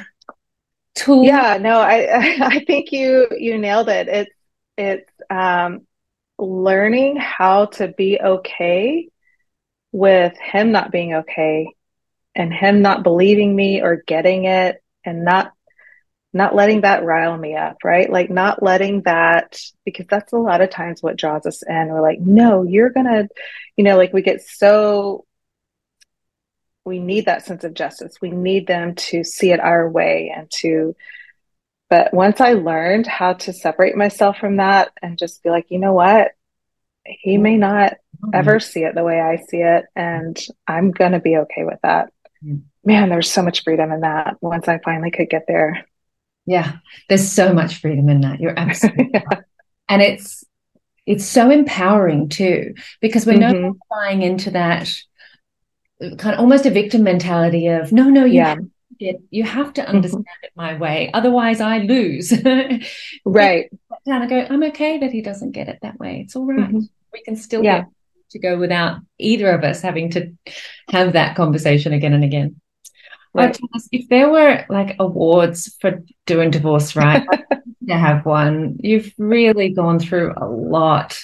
tool? 0.96 1.24
Yeah, 1.24 1.58
no, 1.62 1.80
I 1.80 2.38
I 2.42 2.66
think 2.66 2.92
you 2.92 3.28
you 3.38 3.58
nailed 3.58 3.90
it. 3.90 4.08
It's 4.08 4.32
it's 4.78 5.12
um, 5.30 5.88
learning 6.38 7.18
how 7.18 7.66
to 7.66 7.88
be 7.88 8.20
okay 8.20 9.10
with 9.92 10.36
him 10.38 10.72
not 10.72 10.92
being 10.92 11.14
okay 11.14 11.68
and 12.36 12.52
him 12.52 12.82
not 12.82 13.04
believing 13.04 13.56
me 13.56 13.82
or 13.82 14.04
getting 14.08 14.46
it 14.46 14.83
and 15.06 15.24
not 15.24 15.54
not 16.36 16.56
letting 16.56 16.82
that 16.82 17.04
rile 17.04 17.38
me 17.38 17.56
up 17.56 17.78
right 17.84 18.10
like 18.10 18.30
not 18.30 18.64
letting 18.64 19.02
that 19.04 19.60
because 19.86 20.08
that's 20.10 20.34
a 20.34 20.38
lot 20.38 20.62
of 20.62 20.70
times 20.70 21.04
what 21.04 21.16
draws 21.16 21.46
us 21.46 21.62
in 21.64 21.88
we're 21.90 22.02
like 22.02 22.20
no 22.20 22.64
you're 22.64 22.90
gonna 22.90 23.28
you 23.76 23.84
know 23.84 23.98
like 23.98 24.14
we 24.14 24.22
get 24.22 24.42
so 24.42 25.26
we 26.86 27.00
need 27.00 27.26
that 27.26 27.46
sense 27.46 27.64
of 27.64 27.74
justice 27.74 28.16
we 28.22 28.32
need 28.32 28.66
them 28.66 28.96
to 28.96 29.24
see 29.24 29.52
it 29.52 29.60
our 29.60 29.90
way 29.90 30.34
and 30.36 30.50
to 30.50 30.96
but 31.90 32.14
once 32.14 32.42
i 32.42 32.54
learned 32.54 33.06
how 33.06 33.34
to 33.34 33.54
separate 33.54 33.96
myself 33.96 34.38
from 34.38 34.58
that 34.58 34.92
and 35.02 35.20
just 35.20 35.44
be 35.44 35.50
like 35.50 35.68
you 35.70 35.78
know 35.80 35.94
what 35.94 36.32
he 37.06 37.38
may 37.38 37.58
not 37.58 37.94
mm-hmm. 37.94 38.30
ever 38.34 38.60
see 38.60 38.84
it 38.84 38.96
the 38.96 39.04
way 39.04 39.20
I 39.20 39.38
see 39.38 39.58
it. 39.58 39.86
And 39.96 40.38
I'm 40.68 40.92
to 41.12 41.20
be 41.20 41.38
okay 41.38 41.64
with 41.64 41.80
that. 41.84 42.12
Man, 42.86 43.10
there's 43.10 43.32
so 43.32 43.42
much 43.42 43.64
freedom 43.64 43.92
in 43.92 44.02
that 44.02 44.38
once 44.42 44.68
I 44.68 44.80
finally 44.80 45.12
could 45.12 45.30
get 45.30 45.46
there. 45.48 45.86
Yeah, 46.46 46.78
there's 47.08 47.32
so 47.32 47.54
much 47.54 47.80
freedom 47.80 48.10
in 48.10 48.22
that. 48.22 48.40
You're 48.40 48.58
absolutely 48.58 49.12
yeah. 49.14 49.24
right. 49.32 49.44
And 49.88 50.02
it's, 50.02 50.44
it's 51.06 51.26
so 51.26 51.50
empowering 51.50 52.30
too, 52.30 52.74
because 53.00 53.26
we're 53.26 53.38
mm-hmm. 53.38 53.68
not 53.68 53.76
buying 53.90 54.22
into 54.22 54.52
that 54.52 54.94
kind 56.00 56.34
of 56.34 56.40
almost 56.40 56.66
a 56.66 56.72
victim 56.72 57.04
mentality 57.04 57.68
of, 57.68 57.92
no, 57.92 58.10
no, 58.10 58.26
you 58.26 58.36
yeah. 58.36 58.56
It, 59.00 59.22
you 59.32 59.44
have 59.44 59.74
to 59.74 59.82
mm-hmm. 59.82 59.96
understand 59.96 60.26
mm-hmm. 60.26 60.46
it 60.46 60.52
my 60.56 60.78
way 60.78 61.10
otherwise 61.14 61.60
i 61.60 61.80
lose 61.80 62.32
right 63.26 63.70
down 64.06 64.22
and 64.22 64.24
I 64.24 64.28
go 64.28 64.48
i'm 64.50 64.64
okay 64.66 65.00
that 65.00 65.12
he 65.12 65.22
doesn't 65.22 65.52
get 65.52 65.68
it 65.68 65.80
that 65.82 66.00
way 66.00 66.22
it's 66.22 66.36
all 66.36 66.46
right. 66.46 66.60
mm-hmm. 66.60 66.82
we 67.12 67.22
can 67.24 67.36
still 67.36 67.64
yeah. 67.64 67.80
get 67.80 67.88
to 68.34 68.40
go 68.40 68.58
without 68.58 69.00
either 69.18 69.50
of 69.52 69.64
us 69.64 69.82
having 69.82 70.12
to 70.12 70.34
have 70.90 71.14
that 71.14 71.36
conversation 71.36 71.94
again 71.94 72.14
and 72.14 72.24
again. 72.24 72.60
Right. 73.34 73.58
if 73.92 74.08
there 74.10 74.30
were 74.30 74.64
like 74.70 74.96
awards 75.00 75.76
for 75.82 76.04
doing 76.26 76.52
divorce 76.52 76.96
right, 76.96 77.26
to 77.88 77.98
have 77.98 78.26
one. 78.26 78.78
You've 78.80 79.12
really 79.18 79.70
gone 79.70 80.00
through 80.00 80.34
a 80.38 80.46
lot 80.46 81.20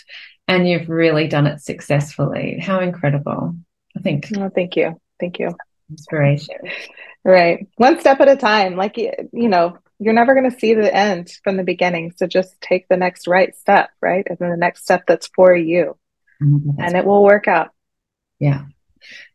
and 0.48 0.68
you've 0.68 0.90
really 0.90 1.28
done 1.28 1.46
it 1.48 1.62
successfully. 1.62 2.60
How 2.60 2.80
incredible. 2.80 3.56
I 3.96 4.02
think. 4.02 4.30
Oh, 4.38 4.50
thank 4.50 4.76
you. 4.76 5.00
Thank 5.20 5.40
you. 5.40 5.56
Inspiration. 5.90 6.56
Right. 7.24 7.68
One 7.76 8.00
step 8.00 8.20
at 8.22 8.30
a 8.30 8.36
time. 8.36 8.76
Like, 8.76 8.98
you 8.98 9.14
know, 9.32 9.78
you're 10.00 10.14
never 10.14 10.34
going 10.34 10.50
to 10.50 10.60
see 10.60 10.74
the 10.74 10.94
end 10.94 11.32
from 11.44 11.58
the 11.58 11.64
beginning. 11.64 12.14
So 12.16 12.26
just 12.26 12.60
take 12.62 12.88
the 12.88 12.98
next 12.98 13.28
right 13.28 13.56
step, 13.56 13.90
right? 14.02 14.26
And 14.28 14.38
then 14.40 14.50
the 14.50 14.58
next 14.58 14.84
step 14.84 15.04
that's 15.08 15.28
for 15.36 15.56
you. 15.56 15.96
Mm-hmm. 16.42 16.82
and 16.82 16.96
it 16.96 17.06
will 17.06 17.22
work 17.22 17.50
out. 17.50 17.72
Yeah. 18.40 18.64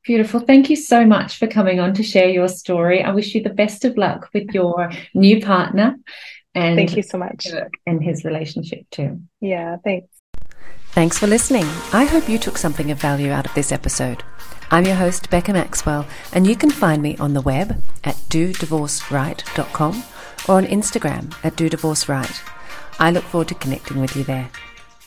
Beautiful. 0.04 0.40
Thank 0.40 0.68
you 0.68 0.76
so 0.76 1.06
much 1.06 1.38
for 1.38 1.46
coming 1.46 1.80
on 1.80 1.94
to 1.94 2.02
share 2.02 2.28
your 2.28 2.48
story. 2.48 3.02
I 3.02 3.12
wish 3.12 3.34
you 3.34 3.42
the 3.42 3.50
best 3.50 3.84
of 3.84 3.96
luck 3.96 4.28
with 4.34 4.50
your 4.50 4.90
new 5.14 5.40
partner 5.40 5.96
and 6.54 6.76
thank 6.76 6.96
you 6.96 7.02
so 7.02 7.18
much. 7.18 7.46
And 7.86 8.02
his 8.02 8.24
relationship 8.24 8.88
too. 8.90 9.20
Yeah, 9.40 9.76
thanks. 9.82 10.08
Thanks 10.92 11.18
for 11.18 11.26
listening. 11.26 11.64
I 11.92 12.04
hope 12.04 12.28
you 12.28 12.38
took 12.38 12.56
something 12.56 12.90
of 12.90 13.00
value 13.00 13.32
out 13.32 13.46
of 13.46 13.54
this 13.54 13.72
episode. 13.72 14.22
I'm 14.70 14.86
your 14.86 14.94
host, 14.94 15.28
Becca 15.28 15.52
Maxwell, 15.52 16.06
and 16.32 16.46
you 16.46 16.54
can 16.56 16.70
find 16.70 17.02
me 17.02 17.16
on 17.18 17.34
the 17.34 17.40
web 17.40 17.82
at 18.04 18.14
dodivorceright.com 18.14 20.04
or 20.48 20.56
on 20.56 20.66
Instagram 20.66 21.34
at 21.42 21.56
dodivorceright. 21.56 22.40
I 22.98 23.10
look 23.10 23.24
forward 23.24 23.48
to 23.48 23.54
connecting 23.56 24.00
with 24.00 24.14
you 24.14 24.22
there. 24.22 24.50